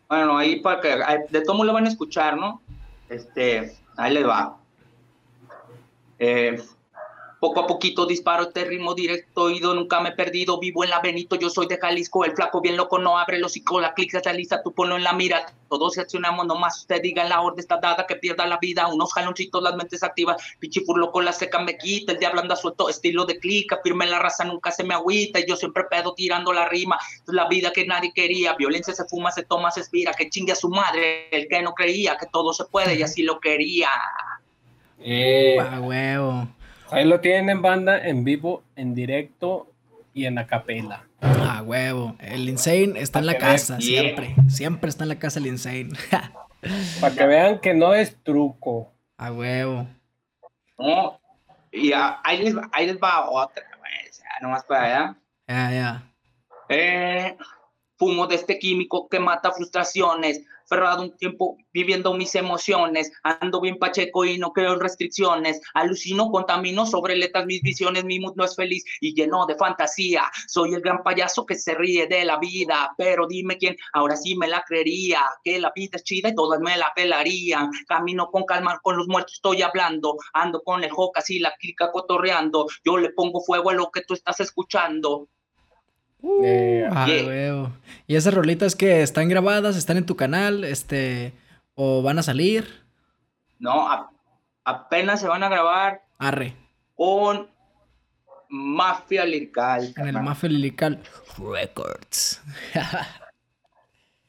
Bueno, 0.08 0.38
ahí 0.38 0.62
para 0.62 0.80
que 0.80 0.96
de 1.32 1.42
todo 1.42 1.66
lo 1.66 1.74
van 1.74 1.88
a 1.88 1.90
escuchar, 1.90 2.38
¿no? 2.38 2.62
Este, 3.10 3.74
ahí 3.98 4.14
le 4.14 4.24
va. 4.24 4.58
Eh, 6.18 6.64
poco 7.46 7.60
a 7.60 7.68
poquito 7.68 8.08
disparo 8.08 8.46
este 8.46 8.66
ritmo 8.66 8.96
directo, 8.96 9.52
ido, 9.52 9.76
nunca 9.76 10.02
me 10.02 10.10
he 10.10 10.12
perdido, 10.14 10.60
vivo 10.60 10.84
en 10.84 10.90
la 10.90 11.00
Benito, 11.00 11.36
yo 11.36 11.52
soy 11.52 11.68
de 11.68 11.78
Jalisco, 11.78 12.26
el 12.26 12.32
flaco 12.32 12.60
bien 12.60 12.76
loco 12.76 12.98
no 12.98 13.20
abre 13.20 13.38
los 13.38 13.52
hocico, 13.52 13.80
la 13.80 13.94
clic 13.94 14.10
se 14.10 14.20
realiza, 14.20 14.64
tú 14.64 14.74
ponlo 14.74 14.98
en 14.98 15.04
la 15.04 15.14
mira, 15.14 15.46
todos 15.70 15.96
accionamos 16.00 16.48
nomás, 16.48 16.80
usted 16.80 17.04
diga 17.04 17.24
la 17.24 17.42
orden 17.42 17.60
está 17.60 17.78
dada, 17.78 18.08
que 18.08 18.16
pierda 18.16 18.48
la 18.48 18.58
vida, 18.58 18.88
unos 18.88 19.14
jaloncitos, 19.14 19.62
las 19.62 19.76
mentes 19.76 20.02
activas, 20.02 20.42
pichifur 20.58 20.98
loco, 20.98 21.22
la 21.22 21.34
seca 21.34 21.60
me 21.60 21.78
quita, 21.78 22.14
el 22.14 22.18
diablo 22.18 22.42
anda 22.42 22.56
suelto, 22.56 22.90
estilo 22.90 23.26
de 23.26 23.38
clica, 23.38 23.80
firme 23.84 24.08
la 24.08 24.18
raza, 24.18 24.44
nunca 24.44 24.72
se 24.72 24.84
me 24.84 24.96
agüita, 24.96 25.40
y 25.40 25.46
yo 25.48 25.56
siempre 25.56 25.84
pedo 25.88 26.16
tirando 26.16 26.52
la 26.52 26.68
rima, 26.68 26.98
la 27.28 27.48
vida 27.48 27.72
que 27.72 27.86
nadie 27.86 28.12
quería, 28.12 28.56
violencia 28.56 28.96
se 28.96 29.06
fuma, 29.06 29.32
se 29.32 29.44
toma, 29.44 29.70
se 29.70 29.82
expira, 29.82 30.14
que 30.14 30.32
chingue 30.32 30.54
a 30.54 30.56
su 30.56 30.70
madre, 30.70 31.30
el 31.30 31.48
que 31.48 31.62
no 31.62 31.76
creía 31.76 32.18
que 32.18 32.26
todo 32.26 32.54
se 32.54 32.66
puede 32.66 32.96
y 32.96 33.04
así 33.04 33.22
lo 33.22 33.40
quería. 33.40 33.90
Eh. 35.00 35.58
huevo. 35.82 36.48
Ahí 36.92 37.06
lo 37.06 37.20
tienen 37.20 37.50
en 37.50 37.62
banda, 37.62 37.98
en 37.98 38.24
vivo, 38.24 38.64
en 38.76 38.94
directo 38.94 39.72
y 40.14 40.26
en 40.26 40.38
acapela. 40.38 41.08
Ah, 41.22 41.62
huevo. 41.66 42.16
El 42.20 42.48
Insane 42.48 43.00
está 43.00 43.20
en 43.20 43.26
la 43.26 43.38
casa, 43.38 43.82
siempre. 43.82 44.36
Siempre 44.50 44.90
está 44.90 45.04
en 45.04 45.10
la 45.10 45.20
casa 45.20 45.40
el 45.40 45.48
Insane. 45.48 45.90
Para 47.02 47.16
que 47.16 47.26
vean 47.26 47.60
que 47.60 47.74
no 47.74 47.94
es 47.94 48.16
truco. 48.24 48.92
A 49.18 49.32
huevo. 49.32 49.88
No, 50.78 51.20
y 51.72 51.92
ahí, 51.94 52.44
les, 52.44 52.56
ahí 52.72 52.88
les 52.88 52.98
va 52.98 53.30
otra, 53.30 53.64
güey. 53.80 54.10
O 54.10 54.14
sea, 54.14 54.30
nomás 54.42 54.64
para 54.66 54.84
allá. 54.84 55.18
Ya, 55.48 55.72
ya. 55.72 56.12
Eh, 56.70 57.38
fumo 57.98 58.28
de 58.28 58.36
este 58.36 58.60
químico 58.60 59.08
que 59.08 59.20
mata 59.20 59.52
frustraciones 59.52 60.42
ferrado 60.68 61.04
un 61.04 61.16
tiempo 61.18 61.58
viviendo 61.74 62.14
mis 62.14 62.34
emociones, 62.36 63.12
ando 63.24 63.62
bien 63.62 63.78
pacheco 63.78 64.26
y 64.26 64.38
no 64.38 64.52
creo 64.52 64.76
restricciones, 64.76 65.62
alucino, 65.74 66.32
contamino 66.32 66.86
sobre 66.86 67.16
letras 67.16 67.46
mis 67.46 67.62
visiones, 67.62 68.06
mi 68.06 68.20
mundo 68.20 68.44
es 68.44 68.56
feliz 68.56 68.84
y 69.02 69.14
lleno 69.14 69.46
de 69.46 69.56
fantasía, 69.56 70.24
soy 70.48 70.74
el 70.74 70.82
gran 70.82 71.04
payaso 71.04 71.46
que 71.46 71.56
se 71.56 71.76
ríe 71.76 72.08
de 72.08 72.26
la 72.26 72.38
vida, 72.38 72.94
pero 72.98 73.28
dime 73.28 73.58
quién, 73.58 73.76
ahora 73.94 74.16
sí 74.16 74.36
me 74.36 74.48
la 74.48 74.64
creería, 74.64 75.22
que 75.44 75.60
la 75.60 75.72
vida 75.76 75.98
es 75.98 76.04
chida 76.04 76.30
y 76.30 76.36
todas 76.36 76.60
me 76.60 76.78
la 76.78 76.92
pelarían, 76.96 77.70
camino 77.88 78.30
con 78.32 78.44
calma, 78.44 78.80
con 78.82 78.98
los 78.98 79.08
muertos 79.08 79.34
estoy 79.36 79.62
hablando, 79.62 80.18
ando 80.34 80.62
con 80.64 80.84
el 80.84 80.92
jocas 80.92 81.30
y 81.30 81.40
la 81.40 81.54
clica 81.56 81.92
cotorreando, 81.92 82.68
yo 82.84 82.98
le 82.98 83.12
pongo 83.12 83.42
fuego 83.42 83.70
a 83.70 83.74
lo 83.74 83.92
que 83.92 84.02
tú 84.02 84.14
estás 84.14 84.40
escuchando, 84.40 85.30
eh, 86.44 86.88
ah, 86.92 87.08
¿Y 88.08 88.16
esas 88.16 88.34
rolitas 88.34 88.76
que 88.76 89.02
están 89.02 89.30
grabadas, 89.30 89.76
están 89.76 89.98
en 89.98 90.06
tu 90.06 90.16
canal, 90.16 90.64
este, 90.64 91.34
o 91.76 92.02
van 92.02 92.20
a 92.20 92.24
salir? 92.24 92.84
No, 93.60 93.88
apenas 94.64 95.22
se 95.22 95.28
van 95.28 95.44
a 95.44 95.50
grabar. 95.50 96.04
Arre. 96.18 96.56
Con 96.96 97.50
Mafia 98.50 99.26
Lirical. 99.26 99.94
En 99.98 100.08
el 100.08 100.22
Mafia 100.22 100.50
Lirical 100.50 101.02
Records. 101.38 102.42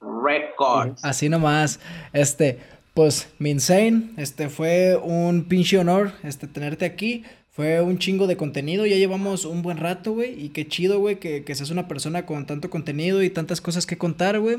Records. 0.01 1.05
Así 1.05 1.29
nomás. 1.29 1.81
Este, 2.13 2.61
pues, 2.95 3.33
Minsane, 3.39 4.11
este 4.17 4.49
fue 4.49 4.97
un 4.97 5.45
pinche 5.45 5.79
honor 5.79 6.13
este, 6.23 6.47
tenerte 6.47 6.85
aquí. 6.85 7.25
Fue 7.57 7.81
un 7.81 7.99
chingo 7.99 8.27
de 8.27 8.37
contenido, 8.37 8.85
ya 8.85 8.97
llevamos 8.97 9.47
un 9.47 9.63
buen 9.63 9.79
rato, 9.79 10.13
güey. 10.13 10.39
Y 10.45 10.51
qué 10.51 10.69
chido, 10.69 10.99
güey, 11.01 11.19
que, 11.19 11.43
que 11.43 11.55
seas 11.55 11.71
una 11.71 11.89
persona 11.89 12.27
con 12.27 12.45
tanto 12.45 12.69
contenido 12.69 13.23
y 13.23 13.31
tantas 13.31 13.63
cosas 13.63 13.87
que 13.87 13.97
contar, 13.97 14.39
güey. 14.41 14.59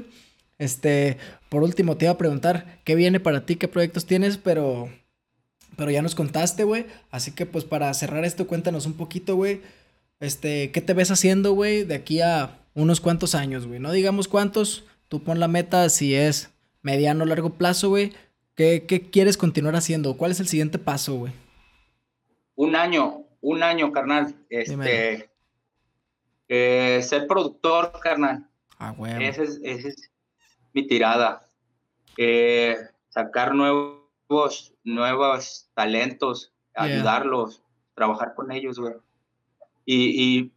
Este, 0.57 1.17
por 1.49 1.61
último, 1.61 1.95
te 1.95 2.05
iba 2.05 2.13
a 2.13 2.17
preguntar 2.17 2.79
qué 2.85 2.95
viene 2.95 3.19
para 3.19 3.45
ti, 3.45 3.55
qué 3.55 3.67
proyectos 3.67 4.07
tienes, 4.07 4.39
pero, 4.39 4.89
pero 5.75 5.91
ya 5.91 6.01
nos 6.01 6.15
contaste, 6.15 6.63
güey. 6.63 6.87
Así 7.11 7.33
que, 7.33 7.45
pues, 7.45 7.65
para 7.65 7.93
cerrar 7.93 8.25
esto, 8.25 8.47
cuéntanos 8.47 8.87
un 8.87 8.93
poquito, 8.93 9.35
güey. 9.35 9.61
Este, 10.19 10.71
¿qué 10.71 10.81
te 10.81 10.95
ves 10.95 11.11
haciendo, 11.11 11.51
güey, 11.51 11.83
de 11.83 11.93
aquí 11.93 12.21
a 12.21 12.57
unos 12.73 12.99
cuantos 12.99 13.35
años, 13.35 13.67
güey? 13.67 13.79
No 13.79 13.91
digamos 13.91 14.27
cuántos, 14.27 14.85
tú 15.07 15.21
pon 15.21 15.39
la 15.39 15.47
meta 15.47 15.87
si 15.89 16.15
es 16.15 16.49
mediano 16.81 17.25
o 17.25 17.27
largo 17.27 17.51
plazo, 17.51 17.89
güey. 17.89 18.13
¿Qué, 18.55 18.85
¿Qué 18.87 19.01
quieres 19.01 19.37
continuar 19.37 19.75
haciendo? 19.75 20.17
¿Cuál 20.17 20.31
es 20.31 20.39
el 20.39 20.47
siguiente 20.47 20.79
paso, 20.79 21.13
güey? 21.13 21.46
Un 22.57 22.75
año, 22.75 23.23
un 23.41 23.63
año, 23.63 23.91
carnal. 23.93 24.35
Este, 24.49 25.29
Eh, 26.49 27.01
ser 27.03 27.27
productor, 27.27 27.91
carnal. 28.01 28.47
Ah, 28.79 28.93
huevo. 28.97 29.19
Esa 29.19 29.43
es, 29.43 29.59
esa 29.63 29.87
es 29.89 30.11
mi 30.73 30.87
tirada. 30.87 31.45
Eh, 32.17 32.77
sacar 33.09 33.53
nuevos, 33.53 34.73
nuevos 34.83 35.69
talentos, 35.73 36.53
Yeah. 36.75 36.83
ayudarlos, 36.83 37.63
trabajar 37.95 38.33
con 38.35 38.51
ellos, 38.51 38.79
güey. 38.79 38.93
Y, 39.83 39.97
y 40.39 40.51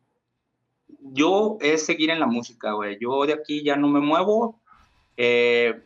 yo 1.00 1.56
es 1.62 1.86
seguir 1.86 2.10
en 2.10 2.20
la 2.20 2.26
música, 2.26 2.72
güey. 2.72 2.98
Yo 3.00 3.24
de 3.26 3.32
aquí 3.32 3.62
ya 3.64 3.76
no 3.76 3.88
me 3.88 4.00
muevo. 4.00 4.60
eh, 5.16 5.82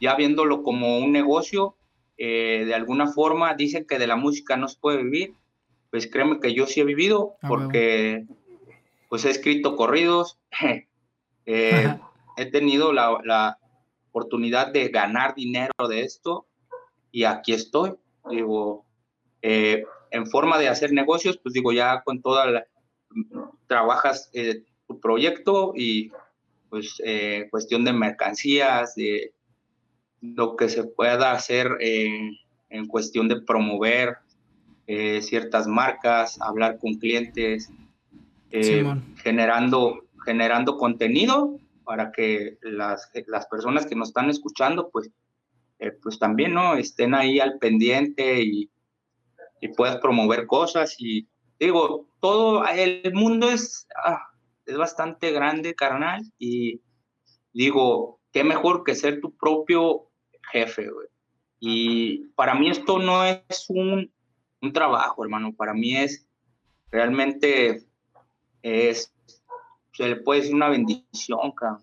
ya 0.00 0.14
viéndolo 0.14 0.62
como 0.62 0.98
un 0.98 1.12
negocio, 1.12 1.74
eh, 2.16 2.64
de 2.66 2.74
alguna 2.74 3.06
forma 3.08 3.52
dicen 3.54 3.84
que 3.86 3.98
de 3.98 4.06
la 4.06 4.16
música 4.16 4.56
no 4.56 4.68
se 4.68 4.78
puede 4.78 5.02
vivir. 5.02 5.34
Pues 5.90 6.10
créeme 6.10 6.40
que 6.40 6.54
yo 6.54 6.66
sí 6.66 6.80
he 6.80 6.84
vivido, 6.84 7.36
Ah, 7.42 7.48
porque 7.48 8.26
pues 9.08 9.24
he 9.24 9.30
escrito 9.30 9.76
corridos, 9.76 10.38
eh, 11.46 11.98
he 12.36 12.46
tenido 12.46 12.92
la, 12.92 13.18
la 13.24 13.58
oportunidad 14.10 14.72
de 14.72 14.88
ganar 14.88 15.34
dinero 15.34 15.88
de 15.88 16.02
esto 16.02 16.46
y 17.12 17.24
aquí 17.24 17.52
estoy. 17.52 17.94
Digo, 18.28 18.84
eh, 19.42 19.84
en 20.10 20.26
forma 20.26 20.58
de 20.58 20.68
hacer 20.68 20.92
negocios, 20.92 21.38
pues 21.38 21.54
digo, 21.54 21.72
ya 21.72 22.02
con 22.02 22.20
toda 22.20 22.46
la, 22.46 22.66
trabajas 23.66 24.30
eh, 24.32 24.64
tu 24.86 25.00
proyecto 25.00 25.72
y 25.76 26.10
pues 26.68 27.00
eh, 27.04 27.48
cuestión 27.50 27.84
de 27.84 27.92
mercancías, 27.92 28.94
de 28.94 29.32
lo 30.20 30.56
que 30.56 30.68
se 30.68 30.84
pueda 30.84 31.32
hacer 31.32 31.76
en 31.80 32.86
cuestión 32.86 33.26
de 33.26 33.40
promover 33.40 34.18
eh, 34.92 35.22
ciertas 35.22 35.68
marcas, 35.68 36.36
hablar 36.40 36.80
con 36.80 36.94
clientes, 36.94 37.70
eh, 38.50 38.84
generando, 39.22 40.04
generando 40.24 40.78
contenido 40.78 41.60
para 41.84 42.10
que 42.10 42.58
las, 42.62 43.08
las 43.28 43.46
personas 43.46 43.86
que 43.86 43.94
nos 43.94 44.08
están 44.08 44.30
escuchando, 44.30 44.90
pues, 44.90 45.08
eh, 45.78 45.92
pues 46.02 46.18
también, 46.18 46.54
¿no? 46.54 46.74
Estén 46.74 47.14
ahí 47.14 47.38
al 47.38 47.58
pendiente 47.58 48.42
y, 48.42 48.68
y 49.60 49.68
puedas 49.68 49.98
promover 49.98 50.48
cosas 50.48 50.96
y 50.98 51.28
digo, 51.60 52.08
todo, 52.18 52.66
el 52.66 53.14
mundo 53.14 53.48
es, 53.48 53.86
ah, 54.04 54.24
es 54.66 54.76
bastante 54.76 55.30
grande, 55.30 55.76
carnal, 55.76 56.24
y 56.36 56.80
digo, 57.52 58.18
qué 58.32 58.42
mejor 58.42 58.82
que 58.82 58.96
ser 58.96 59.20
tu 59.20 59.36
propio 59.36 60.08
jefe, 60.50 60.90
güey. 60.90 61.06
Y 61.60 62.24
para 62.34 62.56
mí 62.56 62.70
esto 62.70 62.98
no 62.98 63.24
es 63.24 63.66
un, 63.68 64.10
un 64.60 64.72
trabajo, 64.72 65.24
hermano, 65.24 65.52
para 65.52 65.74
mí 65.74 65.96
es 65.96 66.26
realmente, 66.90 67.84
es, 68.62 69.12
se 69.92 70.08
le 70.08 70.16
puede 70.16 70.40
decir 70.40 70.54
una 70.54 70.68
bendición, 70.68 71.52
cabrón. 71.52 71.80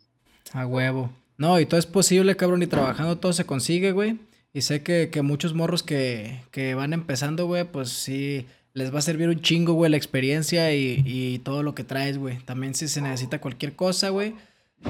A 0.54 0.66
huevo. 0.66 1.10
No, 1.38 1.60
y 1.60 1.66
todo 1.66 1.80
es 1.80 1.86
posible, 1.86 2.36
cabrón, 2.36 2.64
y 2.64 2.68
trabajando 2.68 3.18
todo 3.18 3.34
se 3.34 3.46
consigue, 3.46 3.92
güey. 3.92 4.18
Y 4.54 4.62
sé 4.62 4.82
que, 4.82 5.10
que 5.12 5.22
muchos 5.22 5.54
morros 5.54 5.84
que, 5.84 6.42
que 6.52 6.74
van 6.74 6.94
empezando, 6.94 7.46
güey, 7.46 7.64
pues 7.64 7.90
sí, 7.90 8.48
les 8.74 8.94
va 8.94 9.00
a 9.00 9.04
servir 9.04 9.30
un 9.30 9.42
chingo, 9.42 9.74
güey, 9.74 9.92
la 9.92 9.98
experiencia 9.98 10.74
y, 10.74 11.04
y 11.06 11.40
todo 11.40 11.62
lo 11.64 11.76
que 11.76 11.84
traes, 11.84 12.18
güey. 12.18 12.40
También 12.40 12.74
si 12.74 12.88
se 12.88 13.02
necesita 13.02 13.40
cualquier 13.40 13.76
cosa, 13.76 14.10
güey, 14.10 14.34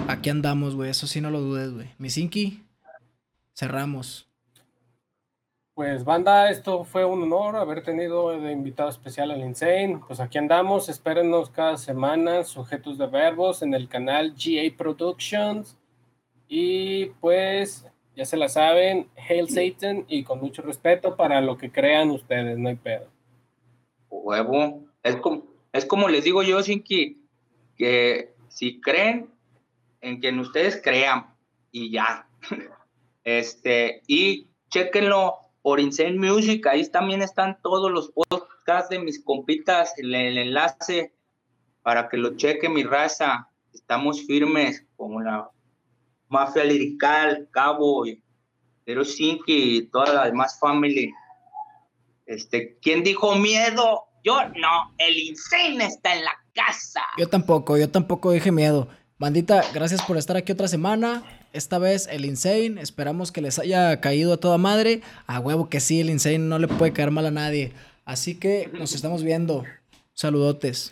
aquí 0.07 0.29
andamos, 0.29 0.75
güey. 0.75 0.89
Eso 0.89 1.07
sí 1.07 1.19
no 1.19 1.31
lo 1.31 1.41
dudes, 1.41 1.71
güey. 1.71 1.87
Misinki, 1.97 2.63
cerramos. 3.53 4.26
Pues 5.77 6.03
banda, 6.03 6.49
esto 6.49 6.85
fue 6.85 7.05
un 7.05 7.21
honor 7.21 7.55
haber 7.55 7.83
tenido 7.83 8.31
de 8.31 8.51
invitado 8.51 8.89
especial 8.89 9.29
al 9.29 9.41
Insane. 9.41 9.99
Pues 10.07 10.19
aquí 10.19 10.39
andamos, 10.39 10.89
espérenos 10.89 11.51
cada 11.51 11.77
semana, 11.77 12.43
sujetos 12.45 12.97
de 12.97 13.05
verbos 13.05 13.61
en 13.61 13.75
el 13.75 13.87
canal 13.87 14.33
GA 14.33 14.75
Productions. 14.75 15.77
Y 16.47 17.11
pues 17.21 17.85
ya 18.15 18.25
se 18.25 18.37
la 18.37 18.49
saben, 18.49 19.07
Hail 19.17 19.49
Satan 19.49 20.03
y 20.07 20.23
con 20.23 20.39
mucho 20.39 20.63
respeto 20.63 21.15
para 21.15 21.41
lo 21.41 21.59
que 21.59 21.71
crean 21.71 22.09
ustedes, 22.09 22.57
no 22.57 22.69
hay 22.69 22.75
pedo. 22.77 23.11
Huevo. 24.09 24.81
Es 25.03 25.15
como, 25.17 25.43
es 25.73 25.85
como 25.85 26.09
les 26.09 26.23
digo 26.23 26.41
yo, 26.41 26.63
Sinki, 26.63 27.21
que 27.77 28.33
si 28.47 28.81
creen 28.81 29.29
en 30.01 30.19
quien 30.21 30.39
ustedes 30.39 30.81
crean 30.83 31.35
y 31.71 31.91
ya. 31.91 32.27
Este, 33.23 34.03
y 34.07 34.47
chequenlo 34.69 35.46
por 35.67 35.81
Insane 35.81 36.17
Music, 36.17 36.65
ahí 36.67 36.87
también 36.87 37.21
están 37.21 37.57
todos 37.61 37.91
los 37.91 38.09
podcasts 38.13 38.89
de 38.89 38.99
mis 38.99 39.21
compitas, 39.21 39.91
el, 39.97 40.15
el 40.15 40.37
enlace 40.37 41.13
para 41.81 42.07
que 42.07 42.15
lo 42.15 42.37
chequen 42.37 42.71
mi 42.71 42.83
raza. 42.83 43.49
Estamos 43.73 44.25
firmes 44.25 44.85
como 44.95 45.19
la 45.19 45.49
mafia 46.29 46.63
lirical, 46.63 47.49
Cabo, 47.51 48.05
pero 48.85 49.03
Sinki 49.03 49.77
y 49.77 49.87
toda 49.87 50.13
la 50.13 50.25
demás 50.27 50.57
family. 50.57 51.11
Este, 52.25 52.77
¿quién 52.81 53.03
dijo 53.03 53.35
miedo? 53.35 54.05
Yo 54.23 54.37
no, 54.55 54.93
el 54.99 55.17
Insane 55.17 55.83
está 55.83 56.15
en 56.15 56.23
la 56.23 56.37
casa. 56.53 57.01
Yo 57.17 57.27
tampoco, 57.27 57.77
yo 57.77 57.91
tampoco 57.91 58.31
dije 58.31 58.53
miedo. 58.53 58.87
Bandita, 59.19 59.65
gracias 59.73 60.01
por 60.01 60.15
estar 60.15 60.37
aquí 60.37 60.53
otra 60.53 60.69
semana. 60.69 61.23
Esta 61.57 61.79
vez 61.79 62.07
el 62.11 62.23
Insane, 62.23 62.79
esperamos 62.79 63.31
que 63.31 63.41
les 63.41 63.57
haya 63.57 63.99
caído 63.99 64.33
a 64.33 64.37
toda 64.37 64.59
madre. 64.59 65.01
A 65.25 65.39
huevo 65.39 65.69
que 65.69 65.79
sí, 65.79 65.99
el 65.99 66.11
Insane 66.11 66.37
no 66.37 66.59
le 66.59 66.67
puede 66.67 66.93
caer 66.93 67.09
mal 67.09 67.25
a 67.25 67.31
nadie. 67.31 67.71
Así 68.05 68.35
que 68.35 68.69
nos 68.73 68.93
estamos 68.93 69.23
viendo. 69.23 69.63
Saludotes. 70.13 70.85